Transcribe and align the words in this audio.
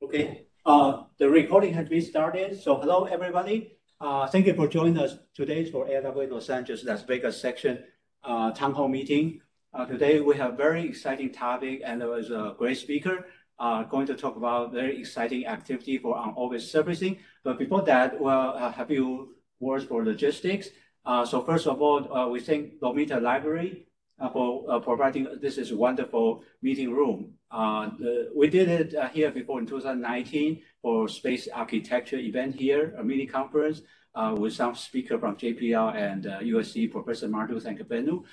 Okay, 0.00 0.46
uh, 0.64 1.02
the 1.18 1.28
recording 1.28 1.74
has 1.74 1.88
been 1.88 2.00
started. 2.00 2.62
So 2.62 2.76
hello, 2.76 3.04
everybody. 3.04 3.72
Uh, 4.00 4.28
thank 4.28 4.46
you 4.46 4.54
for 4.54 4.68
joining 4.68 4.96
us 4.96 5.18
today 5.34 5.68
for 5.68 5.86
AIAA 5.86 6.30
Los 6.30 6.48
Angeles 6.50 6.84
Las 6.84 7.02
Vegas 7.02 7.40
section 7.40 7.82
uh, 8.22 8.52
town 8.52 8.74
hall 8.74 8.86
meeting. 8.86 9.40
Uh, 9.74 9.86
today 9.86 10.20
we 10.20 10.36
have 10.36 10.54
a 10.54 10.56
very 10.56 10.86
exciting 10.86 11.32
topic 11.32 11.82
and 11.84 12.00
there 12.00 12.08
was 12.08 12.30
a 12.30 12.54
great 12.56 12.78
speaker 12.78 13.26
uh, 13.58 13.82
going 13.82 14.06
to 14.06 14.14
talk 14.14 14.36
about 14.36 14.72
very 14.72 15.00
exciting 15.00 15.46
activity 15.46 15.98
for 15.98 16.16
on-orbit 16.16 16.62
servicing. 16.62 17.18
But 17.42 17.58
before 17.58 17.82
that, 17.82 18.20
we'll 18.20 18.56
have 18.56 18.86
few 18.86 19.34
words 19.58 19.84
for 19.84 20.04
logistics. 20.04 20.68
Uh, 21.04 21.26
so 21.26 21.42
first 21.42 21.66
of 21.66 21.82
all, 21.82 22.30
we 22.30 22.38
thank 22.38 22.78
Lomita 22.80 23.20
Library 23.20 23.88
for 24.32 24.80
providing 24.80 25.26
this 25.42 25.58
is 25.58 25.72
wonderful 25.72 26.44
meeting 26.62 26.92
room. 26.92 27.34
Uh, 27.50 27.90
we 28.34 28.48
did 28.48 28.68
it 28.68 28.94
uh, 28.94 29.08
here 29.08 29.30
before 29.30 29.58
in 29.58 29.66
2019 29.66 30.60
for 30.82 31.08
space 31.08 31.48
architecture 31.48 32.18
event 32.18 32.54
here, 32.54 32.94
a 32.98 33.04
mini 33.04 33.26
conference 33.26 33.82
uh, 34.14 34.34
with 34.36 34.52
some 34.52 34.74
speaker 34.74 35.18
from 35.18 35.36
JPL 35.36 35.94
and 35.94 36.24
USC, 36.24 36.90
Professor 36.90 37.28
Madhu 37.28 37.58
Thangavelu. 37.60 38.24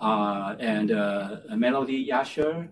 Uh, 0.00 0.56
and 0.58 0.88
Melodie 1.60 2.08
Yashar, 2.10 2.68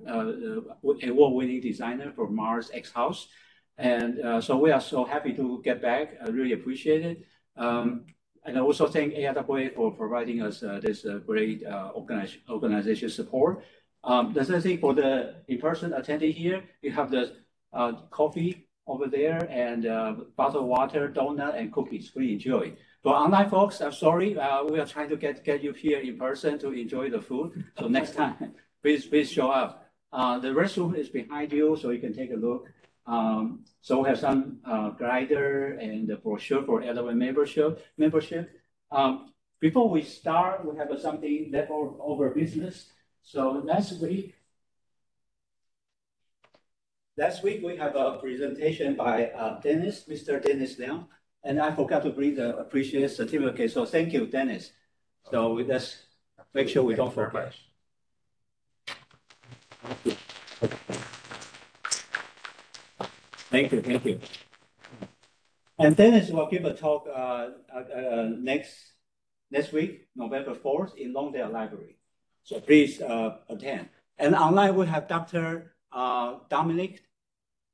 award-winning 0.82 1.60
designer 1.60 2.12
for 2.16 2.28
Mars 2.28 2.70
X 2.74 2.90
House. 2.90 3.28
And 3.78 4.42
so 4.42 4.56
we 4.56 4.72
are 4.72 4.80
so 4.80 5.04
happy 5.04 5.32
to 5.34 5.60
get 5.62 5.80
back. 5.80 6.14
I 6.24 6.30
really 6.30 6.54
appreciate 6.54 7.04
it. 7.04 7.24
Um, 7.56 8.06
and 8.44 8.56
I 8.56 8.60
also 8.60 8.88
thank 8.88 9.14
AIAA 9.14 9.74
for 9.76 9.92
providing 9.92 10.42
us 10.42 10.60
this 10.60 11.06
great 11.24 11.62
organiz 11.62 12.38
organization 12.48 13.10
support. 13.10 13.62
Um, 14.02 14.32
the 14.32 14.40
other 14.40 14.60
thing 14.60 14.78
for 14.78 14.94
the 14.94 15.36
in-person 15.48 15.92
attendee 15.92 16.32
here, 16.32 16.62
you 16.82 16.90
have 16.92 17.10
the 17.10 17.36
coffee 18.10 18.66
over 18.86 19.06
there 19.06 19.46
and 19.50 19.84
bottled 20.36 20.66
water, 20.66 21.08
donut, 21.08 21.56
and 21.56 21.72
cookies. 21.72 22.10
Please 22.10 22.32
enjoy. 22.32 22.74
For 23.02 23.14
online 23.14 23.48
folks, 23.48 23.80
I'm 23.80 23.92
sorry, 23.92 24.38
uh, 24.38 24.62
we 24.64 24.78
are 24.78 24.86
trying 24.86 25.08
to 25.08 25.16
get, 25.16 25.42
get 25.42 25.62
you 25.62 25.72
here 25.72 26.00
in 26.00 26.18
person 26.18 26.58
to 26.58 26.72
enjoy 26.72 27.08
the 27.08 27.20
food. 27.20 27.64
So 27.78 27.88
next 27.88 28.14
time, 28.14 28.52
please, 28.82 29.06
please 29.06 29.32
show 29.32 29.50
up. 29.50 29.90
Uh, 30.12 30.38
the 30.38 30.48
restroom 30.48 30.94
is 30.94 31.08
behind 31.08 31.50
you, 31.50 31.78
so 31.80 31.90
you 31.90 31.98
can 31.98 32.12
take 32.12 32.30
a 32.30 32.36
look. 32.36 32.68
Um, 33.06 33.64
so 33.80 34.02
we 34.02 34.08
have 34.10 34.18
some 34.18 34.58
uh, 34.66 34.90
glider 34.90 35.78
and 35.80 36.06
the 36.06 36.16
brochure 36.16 36.62
for 36.62 36.82
LOM 36.82 37.18
membership. 37.18 37.82
membership. 37.96 38.50
Um, 38.92 39.32
before 39.60 39.88
we 39.88 40.02
start, 40.02 40.66
we 40.66 40.76
have 40.76 40.90
something 41.00 41.50
left 41.50 41.70
over 41.70 42.28
business. 42.30 42.86
So 43.22 43.62
last 43.64 44.00
week, 44.00 44.34
last 47.16 47.42
week 47.42 47.62
we 47.62 47.76
have 47.76 47.96
a 47.96 48.18
presentation 48.18 48.96
by 48.96 49.26
uh, 49.26 49.60
Dennis, 49.60 50.04
Mr. 50.08 50.42
Dennis 50.42 50.78
Liang. 50.78 51.06
And 51.42 51.60
I 51.60 51.74
forgot 51.74 52.02
to 52.02 52.10
bring 52.10 52.34
the 52.34 52.56
appreciation 52.58 53.08
certificate. 53.08 53.72
So 53.72 53.86
thank 53.86 54.12
you, 54.12 54.26
Dennis. 54.26 54.72
So 55.30 55.52
let's 55.54 55.96
make 56.52 56.68
sure 56.68 56.82
we 56.82 56.94
don't 56.94 57.12
forget. 57.12 57.54
Thank 63.50 63.72
you, 63.72 63.82
thank 63.82 64.04
you. 64.04 64.20
And 65.78 65.96
Dennis 65.96 66.30
will 66.30 66.46
give 66.46 66.64
a 66.66 66.74
talk 66.74 67.06
uh, 67.08 67.48
uh, 67.74 67.78
uh, 67.78 68.28
next 68.38 68.92
next 69.50 69.72
week, 69.72 70.08
November 70.14 70.54
4th, 70.54 70.94
in 70.96 71.14
Lawndale 71.14 71.50
Library. 71.50 71.99
So 72.50 72.58
please 72.58 73.00
uh, 73.00 73.36
attend. 73.48 73.90
And 74.18 74.34
online 74.34 74.74
we 74.74 74.84
have 74.88 75.06
Dr. 75.06 75.76
Uh, 75.92 76.38
Dominic 76.48 77.00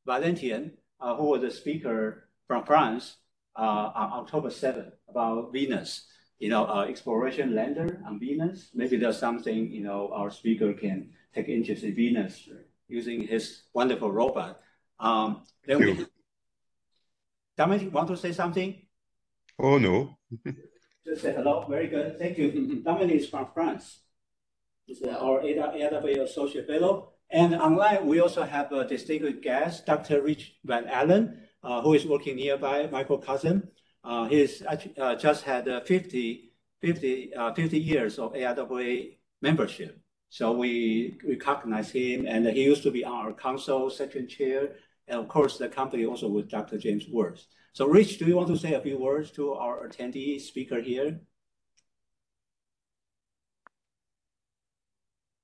Valentien, 0.06 0.72
uh, 1.00 1.16
who 1.16 1.30
was 1.30 1.42
a 1.44 1.50
speaker 1.50 2.28
from 2.46 2.62
France 2.66 3.16
uh, 3.58 3.88
on 3.94 4.12
October 4.20 4.50
7th 4.50 4.92
about 5.08 5.50
Venus, 5.50 6.04
you 6.38 6.50
know, 6.50 6.66
uh, 6.66 6.84
exploration 6.86 7.54
lander 7.54 8.03
on 8.06 8.20
Venus. 8.20 8.69
Maybe 8.75 8.98
there's 8.98 9.16
something, 9.19 9.72
you 9.72 9.82
know, 9.82 10.10
our 10.12 10.31
speaker 10.31 10.75
can 10.75 11.08
take 11.34 11.48
interest 11.48 11.82
in 11.82 11.94
Venus 11.94 12.47
using 12.87 13.26
his 13.26 13.62
wonderful 13.72 14.12
robot. 14.12 14.60
Um, 15.00 15.41
then 15.66 15.78
we, 15.78 16.06
Dominic, 17.56 17.94
want 17.94 18.08
to 18.08 18.16
say 18.19 18.32
something? 18.32 18.76
Oh, 19.58 19.78
no. 19.78 20.19
Just 21.06 21.22
say 21.22 21.32
hello. 21.32 21.64
Very 21.66 21.87
good. 21.87 22.19
Thank 22.19 22.37
you. 22.37 22.82
Dominic 22.84 23.22
is 23.22 23.28
from 23.31 23.48
France. 23.54 24.00
He's 24.86 25.02
our 25.02 25.41
AIAA 25.42 26.22
Associate 26.22 26.64
Fellow. 26.64 27.10
And 27.30 27.56
online, 27.56 28.06
we 28.06 28.20
also 28.20 28.44
have 28.44 28.70
a 28.70 28.86
distinguished 28.86 29.42
guest, 29.42 29.84
Dr. 29.84 30.22
Rich 30.22 30.58
Van 30.64 30.86
Allen, 30.86 31.42
uh, 31.64 31.82
who 31.82 31.94
is 31.94 32.06
working 32.06 32.36
nearby, 32.36 32.86
Michael 32.86 33.19
Cousin. 33.19 33.69
Uh, 34.04 34.28
he's 34.28 34.62
uh, 34.62 35.16
just 35.16 35.42
had 35.42 35.64
50, 35.84 36.52
50, 36.80 37.32
50 37.56 37.78
years 37.78 38.20
of 38.20 38.32
AIAA 38.34 39.16
membership. 39.42 40.00
So 40.28 40.52
we 40.52 41.19
recognize 41.26 41.91
him, 41.91 42.26
and 42.28 42.46
he 42.46 42.62
used 42.62 42.84
to 42.84 42.92
be 42.92 43.04
on 43.04 43.26
our 43.26 43.32
council 43.32 43.91
section 43.91 44.28
chair, 44.28 44.76
and 45.08 45.19
of 45.19 45.26
course 45.26 45.58
the 45.58 45.69
company 45.69 46.06
also 46.06 46.28
with 46.28 46.48
Dr. 46.48 46.78
James 46.78 47.08
Worth. 47.08 47.44
So 47.72 47.88
Rich, 47.88 48.19
do 48.19 48.26
you 48.26 48.36
want 48.36 48.48
to 48.48 48.56
say 48.56 48.75
a 48.75 48.80
few 48.80 48.98
words 48.98 49.32
to 49.32 49.54
our 49.54 49.88
attendee 49.88 50.41
speaker 50.41 50.80
here? 50.80 51.20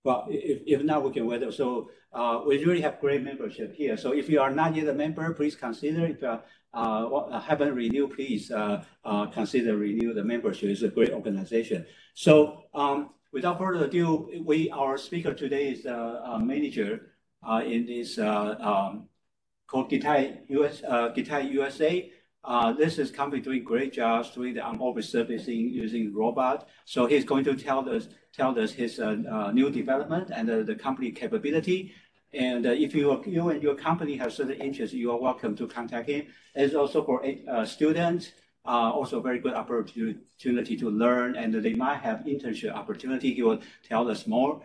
Well, 0.04 0.26
if, 0.28 0.62
if 0.66 0.82
not, 0.82 1.04
we 1.04 1.12
can 1.12 1.26
wait. 1.26 1.52
So 1.52 1.90
uh, 2.12 2.40
we 2.46 2.64
really 2.64 2.80
have 2.80 3.00
great 3.00 3.22
membership 3.22 3.74
here. 3.74 3.96
So 3.96 4.12
if 4.12 4.28
you 4.28 4.40
are 4.40 4.50
not 4.50 4.74
yet 4.74 4.88
a 4.88 4.94
member, 4.94 5.32
please 5.32 5.54
consider. 5.54 6.06
If 6.06 6.22
you 6.22 6.40
uh, 6.74 7.40
haven't 7.40 7.74
renewed, 7.74 8.14
please 8.14 8.50
uh, 8.50 8.84
uh, 9.04 9.26
consider 9.26 9.76
renew 9.76 10.12
the 10.12 10.24
membership. 10.24 10.70
It's 10.70 10.82
a 10.82 10.88
great 10.88 11.10
organization. 11.10 11.86
So 12.14 12.64
um, 12.74 13.10
without 13.32 13.58
further 13.58 13.84
ado, 13.84 14.42
we 14.44 14.70
our 14.70 14.98
speaker 14.98 15.34
today 15.34 15.70
is 15.70 15.86
a, 15.86 16.38
manager 16.42 17.12
uh, 17.48 17.62
in 17.64 17.86
this 17.86 18.18
uh, 18.18 18.56
um, 18.60 19.08
called 19.66 19.90
Gitai 19.90 20.40
US 20.48 20.80
Gitai 20.82 21.50
USA. 21.52 22.10
Uh, 22.44 22.72
this 22.72 22.98
is 22.98 23.12
company 23.12 23.40
doing 23.40 23.62
great 23.62 23.92
jobs 23.92 24.30
doing 24.30 24.54
the 24.54 24.60
on-orbit 24.60 25.04
servicing 25.04 25.70
using 25.70 26.12
robot. 26.12 26.68
So 26.84 27.06
he's 27.06 27.24
going 27.24 27.44
to 27.44 27.54
tell 27.54 27.88
us 27.88 28.08
tell 28.34 28.58
us 28.58 28.72
his 28.72 28.98
uh, 28.98 29.16
uh, 29.30 29.50
new 29.52 29.70
development 29.70 30.30
and 30.34 30.48
uh, 30.50 30.62
the 30.62 30.74
company 30.74 31.10
capability. 31.10 31.94
And 32.32 32.66
uh, 32.66 32.70
if 32.70 32.94
you 32.94 33.22
you 33.26 33.50
and 33.50 33.62
your 33.62 33.74
company 33.74 34.16
have 34.16 34.32
certain 34.32 34.60
interests, 34.60 34.94
you 34.94 35.10
are 35.12 35.18
welcome 35.18 35.54
to 35.56 35.66
contact 35.66 36.08
him. 36.08 36.26
It's 36.54 36.74
also 36.74 37.04
for 37.04 37.22
uh, 37.24 37.66
students, 37.66 38.32
also 38.64 39.18
a 39.18 39.22
very 39.22 39.38
good 39.38 39.52
opportunity 39.54 40.76
to 40.76 40.90
learn, 40.90 41.36
and 41.36 41.52
they 41.54 41.74
might 41.74 42.00
have 42.00 42.20
internship 42.20 42.72
opportunity. 42.72 43.34
He 43.34 43.42
will 43.42 43.60
tell 43.86 44.10
us 44.10 44.26
more. 44.26 44.62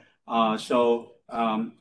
so 0.57 1.11
um, 1.29 1.73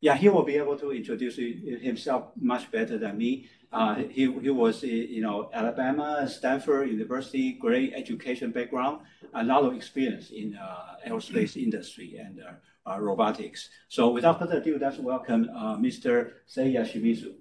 yeah, 0.00 0.16
he 0.16 0.28
will 0.30 0.42
be 0.42 0.56
able 0.56 0.76
to 0.78 0.92
introduce 0.92 1.36
himself 1.36 2.32
much 2.40 2.70
better 2.72 2.98
than 2.98 3.18
me. 3.18 3.48
Uh, 3.72 3.94
he, 4.10 4.32
he 4.40 4.50
was, 4.50 4.82
you 4.82 5.22
know, 5.22 5.48
Alabama, 5.52 6.28
Stanford 6.28 6.90
University, 6.90 7.52
great 7.52 7.92
education 7.94 8.50
background, 8.50 9.00
a 9.34 9.44
lot 9.44 9.62
of 9.62 9.74
experience 9.74 10.30
in 10.30 10.56
uh, 10.56 10.96
aerospace 11.06 11.56
industry 11.56 12.16
and 12.18 12.40
uh, 12.40 12.90
uh 12.90 12.98
robotics. 12.98 13.68
So 13.88 14.10
without 14.10 14.40
further 14.40 14.58
ado, 14.58 14.76
let's 14.80 14.98
welcome 14.98 15.48
uh, 15.54 15.76
Mr. 15.76 16.32
Seiya 16.48 16.82
Shimizu. 16.82 17.34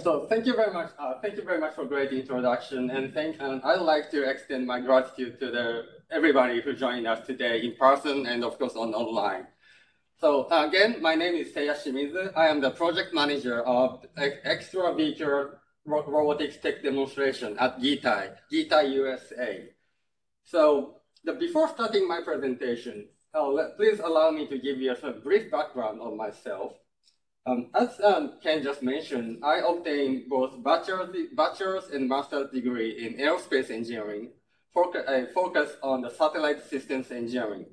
So 0.00 0.26
thank 0.26 0.46
you 0.46 0.56
very 0.56 0.72
much. 0.72 0.90
Uh, 0.98 1.20
thank 1.20 1.36
you 1.36 1.44
very 1.44 1.60
much 1.60 1.74
for 1.74 1.84
great 1.84 2.12
introduction, 2.12 2.90
and 2.90 3.12
thank. 3.12 3.36
And 3.40 3.62
I'd 3.62 3.82
like 3.82 4.10
to 4.12 4.28
extend 4.28 4.66
my 4.66 4.80
gratitude 4.80 5.38
to 5.40 5.50
the 5.50 5.82
everybody 6.10 6.60
who 6.60 6.72
joined 6.72 7.06
us 7.06 7.26
today 7.26 7.60
in 7.62 7.76
person 7.76 8.26
and 8.26 8.42
of 8.42 8.58
course 8.58 8.74
on 8.74 8.94
online. 8.94 9.46
So 10.22 10.46
again, 10.52 11.02
my 11.02 11.16
name 11.16 11.34
is 11.34 11.52
Seiya 11.52 11.74
Shimizu. 11.74 12.30
I 12.36 12.46
am 12.46 12.60
the 12.60 12.70
project 12.70 13.12
manager 13.12 13.60
of 13.62 14.06
Extra 14.16 14.94
Vehicle 14.94 15.50
Robotics 15.84 16.58
Tech 16.58 16.80
Demonstration 16.80 17.58
at 17.58 17.80
Gitai, 17.80 18.30
Gitai 18.46 18.92
USA. 18.92 19.68
So 20.44 21.00
the, 21.24 21.32
before 21.32 21.68
starting 21.70 22.06
my 22.06 22.20
presentation, 22.22 23.08
uh, 23.34 23.50
please 23.76 23.98
allow 23.98 24.30
me 24.30 24.46
to 24.46 24.60
give 24.60 24.78
you 24.78 24.94
a 24.94 25.10
brief 25.10 25.50
background 25.50 26.00
on 26.00 26.16
myself. 26.16 26.74
Um, 27.44 27.70
as 27.74 28.00
um, 28.00 28.34
Ken 28.40 28.62
just 28.62 28.80
mentioned, 28.80 29.42
I 29.42 29.58
obtained 29.58 30.28
both 30.28 30.62
bachelor's, 30.62 31.10
bachelor's 31.34 31.90
and 31.90 32.08
master's 32.08 32.48
degree 32.52 32.92
in 33.04 33.14
aerospace 33.14 33.72
engineering, 33.72 34.30
focus, 34.72 35.02
uh, 35.04 35.24
focused 35.34 35.78
on 35.82 36.00
the 36.00 36.10
satellite 36.10 36.62
systems 36.70 37.10
engineering. 37.10 37.66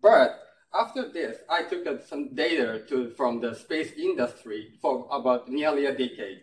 But 0.00 0.46
after 0.74 1.08
this, 1.08 1.38
I 1.48 1.64
took 1.64 1.84
some 2.06 2.34
data 2.34 2.82
to, 2.88 3.10
from 3.10 3.40
the 3.40 3.54
space 3.54 3.92
industry 3.96 4.72
for 4.80 5.06
about 5.10 5.48
nearly 5.48 5.86
a 5.86 5.92
decade. 5.92 6.42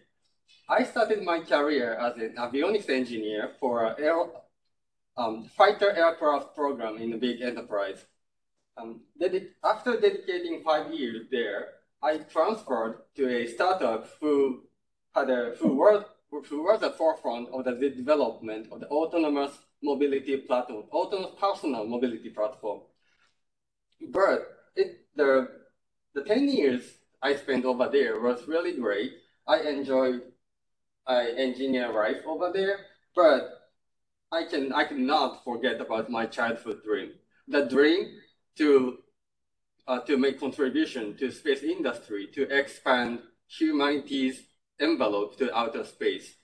I 0.69 0.83
started 0.83 1.23
my 1.23 1.39
career 1.39 1.93
as 1.93 2.17
an 2.17 2.35
avionics 2.37 2.89
engineer 2.89 3.51
for 3.59 3.99
air, 3.99 4.17
um, 5.15 5.45
fighter 5.55 5.91
aircraft 5.91 6.55
program 6.55 6.97
in 6.97 7.13
a 7.13 7.17
big 7.17 7.41
enterprise. 7.41 8.05
um, 8.77 9.01
dedi 9.19 9.49
after 9.63 9.99
dedicating 9.99 10.61
five 10.63 10.93
years 10.93 11.27
there, 11.31 11.61
I 12.01 12.17
transferred 12.17 13.01
to 13.15 13.27
a 13.27 13.47
startup 13.47 14.07
who 14.19 14.63
had 15.15 15.29
a 15.29 15.55
who 15.59 15.75
was 15.75 16.03
who 16.29 16.71
at 16.71 16.81
the 16.81 16.91
forefront 16.91 17.49
of 17.49 17.63
the 17.65 17.89
development 17.89 18.67
of 18.71 18.79
the 18.81 18.87
autonomous 18.87 19.53
mobility 19.81 20.37
platform, 20.37 20.83
autonomous 20.91 21.35
personal 21.39 21.85
mobility 21.85 22.29
platform. 22.29 22.81
But 24.01 24.47
it, 24.75 25.05
the 25.15 25.47
the 26.13 26.23
ten 26.23 26.47
years 26.47 26.83
I 27.21 27.35
spent 27.35 27.65
over 27.65 27.89
there 27.91 28.19
was 28.19 28.47
really 28.47 28.73
great. 28.73 29.13
I 29.47 29.61
enjoyed 29.61 30.21
I 31.05 31.29
engineer 31.31 31.91
life 31.91 32.23
over 32.25 32.51
there, 32.51 32.79
but 33.15 33.57
I 34.31 34.43
can 34.43 34.73
I 34.73 34.83
cannot 34.85 35.43
forget 35.43 35.79
about 35.81 36.09
my 36.09 36.25
childhood 36.25 36.83
dream. 36.83 37.11
The 37.47 37.65
dream 37.65 38.19
to 38.57 38.99
uh, 39.87 39.99
to 40.01 40.17
make 40.17 40.39
contribution 40.39 41.15
to 41.17 41.31
space 41.31 41.63
industry 41.63 42.27
to 42.33 42.43
expand 42.49 43.19
humanity's 43.47 44.43
envelope 44.79 45.37
to 45.37 45.55
outer 45.55 45.83
space. 45.85 46.35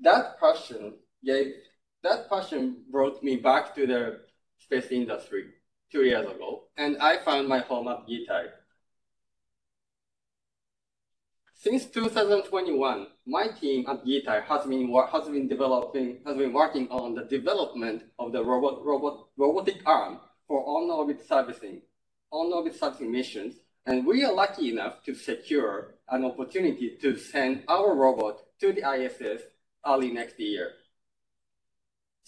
That 0.00 0.40
passion 0.40 0.94
gave 1.22 1.52
that 2.02 2.28
passion 2.30 2.84
brought 2.90 3.22
me 3.22 3.36
back 3.36 3.74
to 3.74 3.86
the 3.86 4.20
space 4.58 4.90
industry 4.90 5.50
two 5.90 6.04
years 6.04 6.28
ago, 6.30 6.64
and 6.76 6.96
I 6.98 7.18
found 7.18 7.48
my 7.48 7.60
home 7.60 7.88
at 7.88 8.06
GITAI. 8.06 8.46
Since 11.54 11.86
2021, 11.86 13.06
my 13.26 13.48
team 13.48 13.84
at 13.86 14.04
GITAI 14.04 14.44
has 14.44 14.66
been 14.66 14.90
has 15.12 15.28
been 15.28 15.46
developing 15.46 16.20
has 16.24 16.36
been 16.36 16.52
working 16.52 16.88
on 16.88 17.14
the 17.14 17.24
development 17.24 18.04
of 18.18 18.32
the 18.32 18.42
robot 18.42 18.84
robot 18.84 19.26
robotic 19.36 19.82
arm 19.84 20.20
for 20.48 20.64
on-orbit 20.66 21.20
servicing, 21.28 21.82
on-orbit 22.30 22.74
servicing 22.74 23.12
missions, 23.12 23.56
and 23.86 24.06
we 24.06 24.24
are 24.24 24.32
lucky 24.32 24.70
enough 24.70 25.04
to 25.04 25.14
secure 25.14 25.94
an 26.08 26.24
opportunity 26.24 26.96
to 27.00 27.16
send 27.16 27.62
our 27.68 27.94
robot 27.94 28.40
to 28.60 28.72
the 28.72 28.82
ISS 28.82 29.42
early 29.86 30.10
next 30.10 30.40
year. 30.40 30.72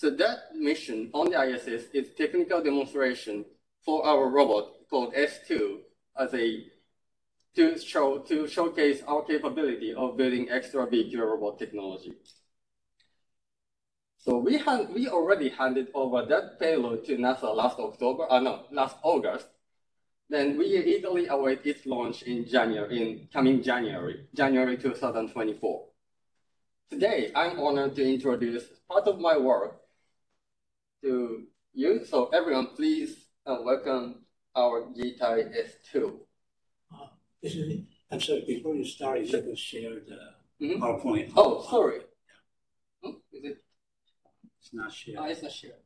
So 0.02 0.10
that 0.10 0.56
mission 0.56 1.10
on 1.14 1.30
the 1.30 1.40
ISS 1.40 1.84
is 1.94 2.08
technical 2.18 2.60
demonstration 2.60 3.44
for 3.84 4.04
our 4.04 4.28
robot 4.28 4.74
called 4.90 5.14
S2 5.14 5.78
as 6.18 6.34
a 6.34 6.66
to 7.54 7.78
show 7.78 8.18
to 8.18 8.48
showcase 8.48 9.00
our 9.06 9.22
capability 9.22 9.94
of 9.94 10.16
building 10.16 10.48
extravehicular 10.48 11.30
robot 11.30 11.56
technology. 11.56 12.14
So 14.18 14.38
we 14.38 14.58
had 14.58 14.92
we 14.92 15.06
already 15.06 15.50
handed 15.50 15.86
over 15.94 16.26
that 16.26 16.58
payload 16.58 17.04
to 17.04 17.16
NASA 17.16 17.54
last 17.54 17.78
October, 17.78 18.26
uh, 18.28 18.40
no, 18.40 18.64
last 18.72 18.96
August. 19.04 19.46
Then 20.28 20.58
we 20.58 20.66
eagerly 20.66 21.28
await 21.28 21.60
its 21.64 21.86
launch 21.86 22.24
in 22.24 22.44
January, 22.48 23.00
in 23.00 23.28
coming 23.32 23.62
January, 23.62 24.26
January 24.34 24.76
2024. 24.78 25.86
Today, 26.90 27.30
I'm 27.36 27.60
honored 27.60 27.94
to 27.94 28.02
introduce 28.02 28.64
part 28.88 29.06
of 29.06 29.20
my 29.20 29.38
work 29.38 29.81
to 31.02 31.44
you. 31.74 32.04
So 32.04 32.26
everyone, 32.28 32.68
please 32.74 33.26
uh, 33.46 33.58
welcome 33.62 34.24
our 34.56 34.86
GITAI 34.96 35.52
S2. 35.66 36.18
Isn't 37.42 37.86
I'm 38.10 38.20
sorry, 38.20 38.44
before 38.46 38.74
you 38.74 38.84
start, 38.84 39.20
you 39.20 39.26
should 39.26 39.58
share 39.58 39.94
the 39.94 40.34
mm 40.60 40.70
-hmm. 40.70 40.78
PowerPoint. 40.80 41.32
Oh, 41.36 41.62
sorry. 41.70 42.00
Oh, 43.02 43.16
is 43.32 43.44
it? 43.44 43.64
It's 44.60 44.72
not 44.72 44.92
shared. 44.92 45.18
Oh, 45.18 45.30
it's 45.30 45.42
not 45.42 45.52
shared. 45.52 45.82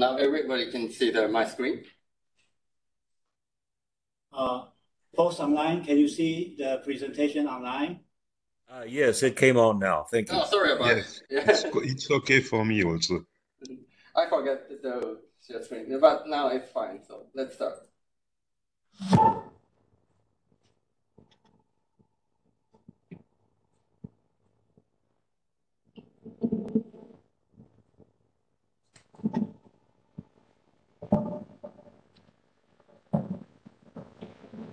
Now 0.00 0.16
everybody 0.16 0.70
can 0.70 0.90
see 0.90 1.10
the, 1.10 1.28
my 1.28 1.44
screen. 1.44 1.84
Uh, 4.32 4.62
post 5.14 5.40
online. 5.40 5.84
Can 5.84 5.98
you 5.98 6.08
see 6.08 6.54
the 6.56 6.80
presentation 6.82 7.46
online? 7.46 8.00
Uh, 8.66 8.84
yes, 8.88 9.22
it 9.22 9.36
came 9.36 9.58
on 9.58 9.78
now. 9.78 10.06
Thank 10.10 10.32
you. 10.32 10.38
Oh, 10.38 10.46
sorry 10.46 10.72
about 10.72 10.86
yes. 10.86 11.22
it. 11.28 11.46
it's, 11.46 11.64
it's 11.74 12.10
okay 12.10 12.40
for 12.40 12.64
me 12.64 12.82
also. 12.82 13.26
I 14.16 14.26
forget 14.30 14.70
the 14.70 15.18
share 15.46 15.62
screen, 15.62 16.00
but 16.00 16.26
now 16.26 16.48
it's 16.48 16.72
fine. 16.72 17.00
So 17.06 17.26
let's 17.34 17.56
start. 17.56 17.74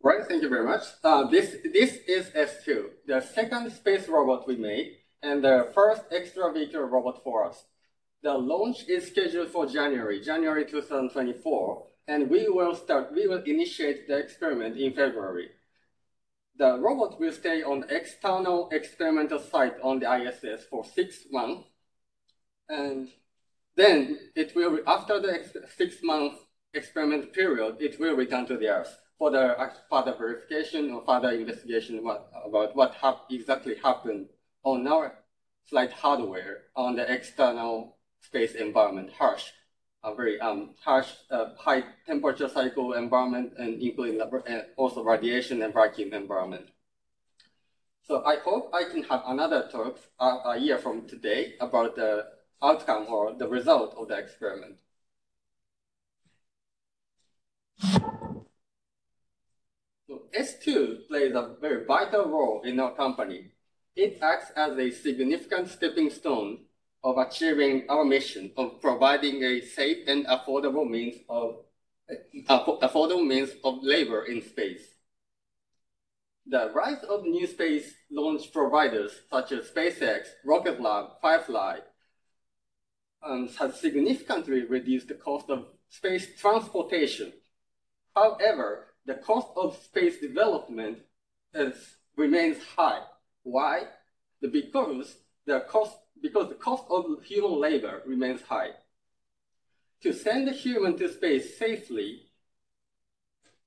Right, 0.00 0.24
thank 0.28 0.42
you 0.42 0.48
very 0.48 0.64
much. 0.64 0.84
Uh, 1.02 1.24
this, 1.24 1.56
this 1.72 1.98
is 2.06 2.30
S2, 2.30 2.84
the 3.06 3.20
second 3.20 3.72
space 3.72 4.08
robot 4.08 4.46
we 4.46 4.56
made, 4.56 4.98
and 5.24 5.42
the 5.42 5.72
first 5.74 6.08
extravehicular 6.10 6.88
robot 6.88 7.24
for 7.24 7.44
us. 7.44 7.64
The 8.22 8.34
launch 8.34 8.88
is 8.88 9.08
scheduled 9.08 9.48
for 9.48 9.66
January, 9.66 10.20
January 10.20 10.64
2024, 10.66 11.86
and 12.06 12.30
we 12.30 12.48
will 12.48 12.76
start, 12.76 13.12
we 13.12 13.26
will 13.26 13.42
initiate 13.42 14.06
the 14.06 14.18
experiment 14.18 14.76
in 14.76 14.92
February. 14.92 15.48
The 16.56 16.78
robot 16.78 17.18
will 17.18 17.32
stay 17.32 17.64
on 17.64 17.80
the 17.80 17.96
external 17.96 18.68
experimental 18.70 19.40
site 19.40 19.80
on 19.82 19.98
the 19.98 20.12
ISS 20.12 20.64
for 20.70 20.84
six 20.84 21.24
months, 21.32 21.66
and 22.68 23.08
then 23.74 24.30
it 24.36 24.54
will, 24.54 24.78
after 24.86 25.20
the 25.20 25.66
six 25.76 25.96
month 26.04 26.34
experiment 26.72 27.32
period, 27.32 27.78
it 27.80 27.98
will 27.98 28.14
return 28.14 28.46
to 28.46 28.56
the 28.56 28.68
Earth 28.68 28.96
for 29.18 29.30
the 29.30 29.56
further 29.90 30.14
verification 30.16 30.92
or 30.92 31.02
further 31.04 31.30
investigation 31.30 32.04
what, 32.04 32.30
about 32.44 32.74
what 32.76 32.94
hap 32.94 33.24
exactly 33.30 33.74
happened 33.82 34.26
on 34.62 34.86
our 34.86 35.18
flight 35.68 35.92
hardware 35.92 36.62
on 36.76 36.96
the 36.96 37.12
external 37.12 37.96
space 38.20 38.54
environment, 38.54 39.10
harsh, 39.12 39.50
a 40.04 40.14
very 40.14 40.40
um, 40.40 40.74
harsh, 40.82 41.10
uh, 41.30 41.46
high 41.58 41.82
temperature 42.06 42.48
cycle 42.48 42.92
environment, 42.92 43.52
and 43.58 43.82
including 43.82 44.20
uh, 44.20 44.62
also 44.76 45.02
radiation 45.02 45.62
and 45.62 45.74
vacuum 45.74 46.12
environment. 46.12 46.66
So 48.06 48.24
I 48.24 48.36
hope 48.36 48.70
I 48.72 48.84
can 48.84 49.02
have 49.04 49.22
another 49.26 49.68
talk 49.70 49.98
uh, 50.18 50.38
a 50.46 50.58
year 50.58 50.78
from 50.78 51.06
today 51.06 51.54
about 51.60 51.96
the 51.96 52.26
outcome 52.62 53.06
or 53.08 53.34
the 53.34 53.46
result 53.46 53.94
of 53.98 54.08
the 54.08 54.16
experiment. 54.16 54.76
So 60.32 60.40
S2 60.40 61.08
plays 61.08 61.34
a 61.34 61.54
very 61.60 61.84
vital 61.84 62.26
role 62.26 62.62
in 62.64 62.80
our 62.80 62.94
company. 62.94 63.52
It 63.96 64.18
acts 64.22 64.50
as 64.56 64.78
a 64.78 64.90
significant 64.90 65.68
stepping 65.68 66.10
stone 66.10 66.60
of 67.02 67.18
achieving 67.18 67.84
our 67.88 68.04
mission 68.04 68.52
of 68.56 68.80
providing 68.80 69.42
a 69.42 69.60
safe 69.60 70.06
and 70.06 70.26
affordable 70.26 70.88
means 70.88 71.16
of 71.28 71.56
affordable 72.48 73.26
means 73.26 73.50
of 73.64 73.78
labor 73.82 74.24
in 74.24 74.42
space. 74.42 74.82
The 76.46 76.70
rise 76.74 77.02
of 77.04 77.24
new 77.24 77.46
space 77.46 77.92
launch 78.10 78.52
providers 78.52 79.12
such 79.30 79.52
as 79.52 79.70
SpaceX, 79.70 80.28
Rocket 80.44 80.80
Lab, 80.80 81.20
Firefly 81.20 81.80
um, 83.22 83.48
has 83.58 83.80
significantly 83.80 84.64
reduced 84.64 85.08
the 85.08 85.14
cost 85.14 85.50
of 85.50 85.66
space 85.90 86.28
transportation. 86.40 87.32
However, 88.16 88.87
the 89.08 89.14
cost 89.14 89.48
of 89.56 89.74
space 89.82 90.20
development 90.20 90.98
is, 91.54 91.96
remains 92.14 92.58
high. 92.76 93.00
Why? 93.42 93.84
Because 94.42 95.16
the 95.46 95.60
cost 95.60 95.96
because 96.20 96.48
the 96.48 96.56
cost 96.56 96.84
of 96.90 97.22
human 97.24 97.58
labor 97.58 98.02
remains 98.04 98.42
high. 98.42 98.70
To 100.02 100.12
send 100.12 100.46
a 100.48 100.52
human 100.52 100.98
to 100.98 101.08
space 101.08 101.58
safely, 101.58 102.24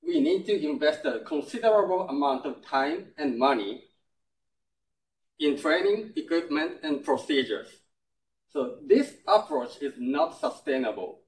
we 0.06 0.20
need 0.20 0.46
to 0.46 0.70
invest 0.70 1.04
a 1.06 1.20
considerable 1.26 2.08
amount 2.08 2.46
of 2.46 2.64
time 2.64 3.06
and 3.18 3.38
money 3.38 3.84
in 5.40 5.58
training, 5.58 6.12
equipment, 6.14 6.72
and 6.84 7.04
procedures. 7.04 7.68
So 8.50 8.76
this 8.86 9.14
approach 9.26 9.78
is 9.80 9.94
not 9.98 10.38
sustainable. 10.38 11.20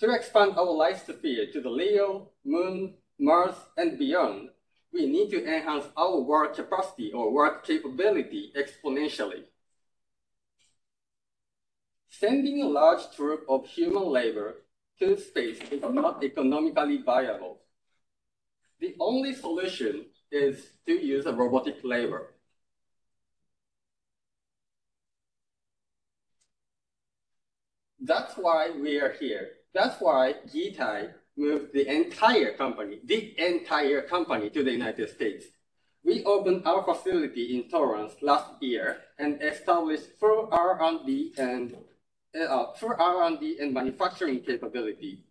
To 0.00 0.10
expand 0.10 0.54
our 0.56 0.72
life 0.72 1.04
sphere 1.04 1.46
to 1.52 1.60
the 1.60 1.70
Leo, 1.70 2.30
Moon, 2.44 2.94
Mars, 3.18 3.54
and 3.76 3.98
beyond, 3.98 4.50
we 4.92 5.06
need 5.06 5.30
to 5.30 5.44
enhance 5.44 5.86
our 5.96 6.20
work 6.20 6.54
capacity 6.54 7.12
or 7.12 7.32
work 7.32 7.66
capability 7.66 8.52
exponentially. 8.56 9.44
Sending 12.08 12.62
a 12.62 12.68
large 12.68 13.02
troop 13.14 13.44
of 13.48 13.66
human 13.66 14.04
labor 14.04 14.56
to 14.98 15.16
space 15.16 15.60
is 15.70 15.82
not 15.82 16.22
economically 16.24 17.02
viable. 17.02 17.58
The 18.80 18.94
only 19.00 19.34
solution 19.34 20.06
is 20.30 20.72
to 20.86 20.92
use 20.92 21.26
a 21.26 21.32
robotic 21.32 21.76
labor. 21.84 22.34
That's 28.00 28.34
why 28.36 28.70
we 28.70 29.00
are 29.00 29.12
here. 29.12 29.50
That's 29.74 30.00
why 30.00 30.34
Gitai 30.46 31.12
moved 31.38 31.72
the 31.72 31.86
entire 31.88 32.52
company, 32.52 32.98
the 33.04 33.34
entire 33.38 34.02
company 34.02 34.50
to 34.50 34.64
the 34.64 34.72
United 34.72 35.08
States. 35.08 35.46
We 36.04 36.24
opened 36.24 36.62
our 36.66 36.82
facility 36.84 37.56
in 37.56 37.70
Torrance 37.70 38.14
last 38.22 38.50
year 38.60 38.98
and 39.18 39.42
established 39.42 40.18
full 40.18 40.48
R&D 40.50 41.34
and 41.38 41.76
uh, 42.38 42.72
through 42.72 42.94
R&D 42.98 43.58
and 43.60 43.72
manufacturing 43.72 44.40
capability. 44.40 45.24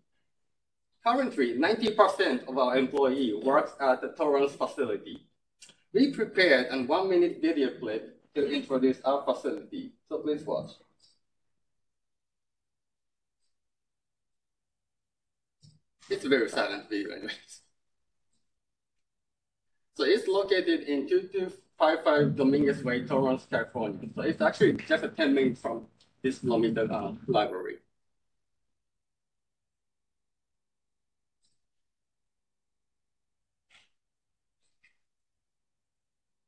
Currently, 1.06 1.58
90% 1.58 2.48
of 2.48 2.58
our 2.58 2.78
employee 2.78 3.40
works 3.44 3.72
at 3.80 4.02
the 4.02 4.10
Torrance 4.10 4.54
facility. 4.54 5.26
We 5.94 6.12
prepared 6.12 6.68
a 6.72 6.84
one-minute 6.84 7.40
video 7.42 7.80
clip 7.80 8.20
to 8.36 8.52
introduce 8.52 9.00
our 9.02 9.24
facility, 9.24 9.94
so 10.10 10.20
please 10.20 10.44
watch. 10.44 10.72
It's 16.10 16.24
a 16.24 16.30
very 16.30 16.50
silent 16.50 16.90
video 16.90 17.12
anyways. 17.12 17.62
So 19.96 20.04
it's 20.04 20.28
located 20.28 20.82
in 20.82 21.08
2255 21.10 22.36
Dominguez 22.36 22.84
Way, 22.84 23.06
Torrance, 23.06 23.46
California. 23.50 24.08
So 24.16 24.22
it's 24.22 24.42
actually 24.42 24.74
just 24.74 25.04
a 25.04 25.10
10 25.10 25.34
minutes 25.34 25.60
from 25.62 25.88
this 26.22 26.40
Lomita 26.40 26.90
uh, 26.90 27.14
library. 27.28 27.78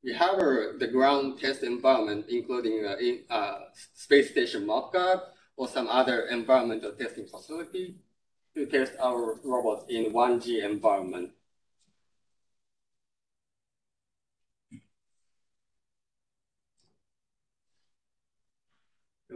We 0.02 0.14
have 0.14 0.36
uh, 0.38 0.78
the 0.78 0.88
ground 0.90 1.38
test 1.38 1.62
environment, 1.62 2.26
including 2.30 2.86
uh, 2.86 2.96
in, 2.98 3.24
uh, 3.28 3.58
space 3.94 4.30
station 4.30 4.64
mock-up 4.64 5.34
or 5.56 5.68
some 5.68 5.88
other 5.88 6.22
environmental 6.28 6.92
testing 6.92 7.26
facility 7.26 7.96
to 8.54 8.66
test 8.66 8.92
our 9.00 9.38
robot 9.44 9.88
in 9.88 10.12
1G 10.12 10.64
environment. 10.64 11.30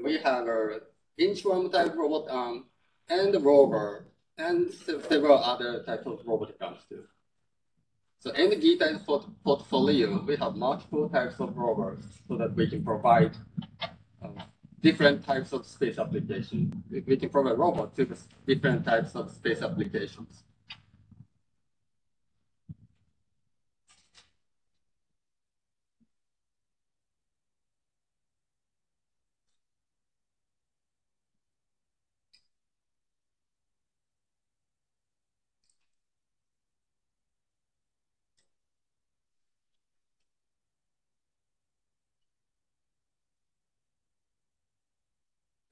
we 0.04 0.18
have 0.18 0.46
a 0.46 0.80
Inchworm 1.18 1.70
type 1.72 1.94
robot 1.96 2.26
arm 2.28 2.64
and 3.08 3.34
a 3.34 3.38
rover 3.38 4.06
and 4.36 4.72
several 5.08 5.38
other 5.38 5.82
types 5.84 6.06
of 6.06 6.20
robot 6.26 6.52
arms 6.60 6.80
too. 6.88 7.04
So 8.18 8.30
in 8.32 8.50
the 8.50 8.56
Gitai 8.56 9.04
portfolio, 9.44 10.24
we 10.26 10.36
have 10.36 10.56
multiple 10.56 11.08
types 11.08 11.36
of 11.38 11.56
rovers 11.56 12.02
so 12.26 12.36
that 12.36 12.54
we 12.54 12.68
can 12.68 12.82
provide 12.84 13.36
um, 14.22 14.36
different 14.84 15.24
types 15.24 15.54
of 15.54 15.64
space 15.64 15.98
applications. 15.98 16.74
We 16.90 17.16
can 17.16 17.30
provide 17.30 17.58
robots 17.58 17.96
to 17.96 18.06
different 18.46 18.84
types 18.84 19.16
of 19.16 19.30
space 19.30 19.62
applications. 19.62 20.44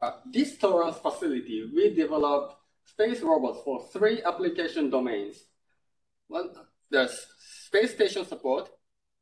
At 0.02 0.20
this 0.32 0.58
Torrance 0.58 0.98
facility, 0.98 1.70
we 1.72 1.94
developed 1.94 2.56
space 2.84 3.20
robots 3.20 3.60
for 3.64 3.86
three 3.92 4.20
application 4.24 4.90
domains. 4.90 5.44
One, 6.26 6.50
there's 6.90 7.16
space 7.38 7.94
station 7.94 8.24
support, 8.26 8.68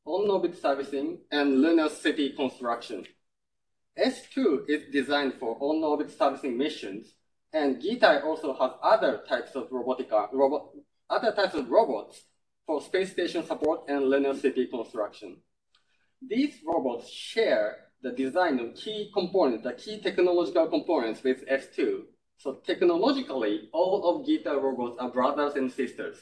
on-orbit 0.07 0.59
servicing, 0.59 1.19
and 1.31 1.61
lunar 1.61 1.91
city 1.91 2.33
construction. 2.35 3.05
S2 3.99 4.71
is 4.71 4.91
designed 4.91 5.35
for 5.35 5.59
on-orbit 5.61 6.17
servicing 6.17 6.57
missions, 6.57 7.15
and 7.53 7.83
Gitai 7.83 8.25
also 8.25 8.55
has 8.55 8.71
other 8.83 9.23
types 9.29 9.55
of 9.55 9.69
robotic 9.71 10.11
uh, 10.11 10.29
robot, 10.33 10.71
other 11.11 11.33
types 11.33 11.55
of 11.55 11.69
robots 11.69 12.23
for 12.67 12.81
space 12.81 13.13
station 13.13 13.45
support 13.45 13.83
and 13.89 14.09
lunar 14.09 14.33
city 14.33 14.67
construction. 14.67 15.37
These 16.27 16.61
robots 16.65 17.11
share 17.11 17.90
the 18.03 18.13
design 18.13 18.59
of 18.59 18.75
key 18.75 19.11
components, 19.13 19.65
the 19.65 19.73
key 19.73 20.01
technological 20.01 20.67
components 20.69 21.23
with 21.23 21.47
S2. 21.47 22.05
So 22.39 22.55
technologically, 22.55 23.69
all 23.73 24.09
of 24.09 24.27
Gitai 24.27 24.61
robots 24.61 24.97
are 24.99 25.11
brothers 25.11 25.55
and 25.57 25.71
sisters. 25.71 26.17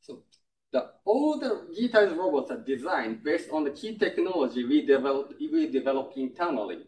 So 0.00 0.24
the, 0.72 0.90
all 1.04 1.38
the 1.38 1.68
Gitai 1.78 2.16
robots 2.16 2.50
are 2.50 2.58
designed 2.58 3.22
based 3.22 3.50
on 3.52 3.64
the 3.64 3.70
key 3.70 3.96
technology 3.96 4.64
we 4.64 4.84
developed, 4.84 5.34
we 5.40 5.68
developed 5.70 6.16
internally. 6.16 6.78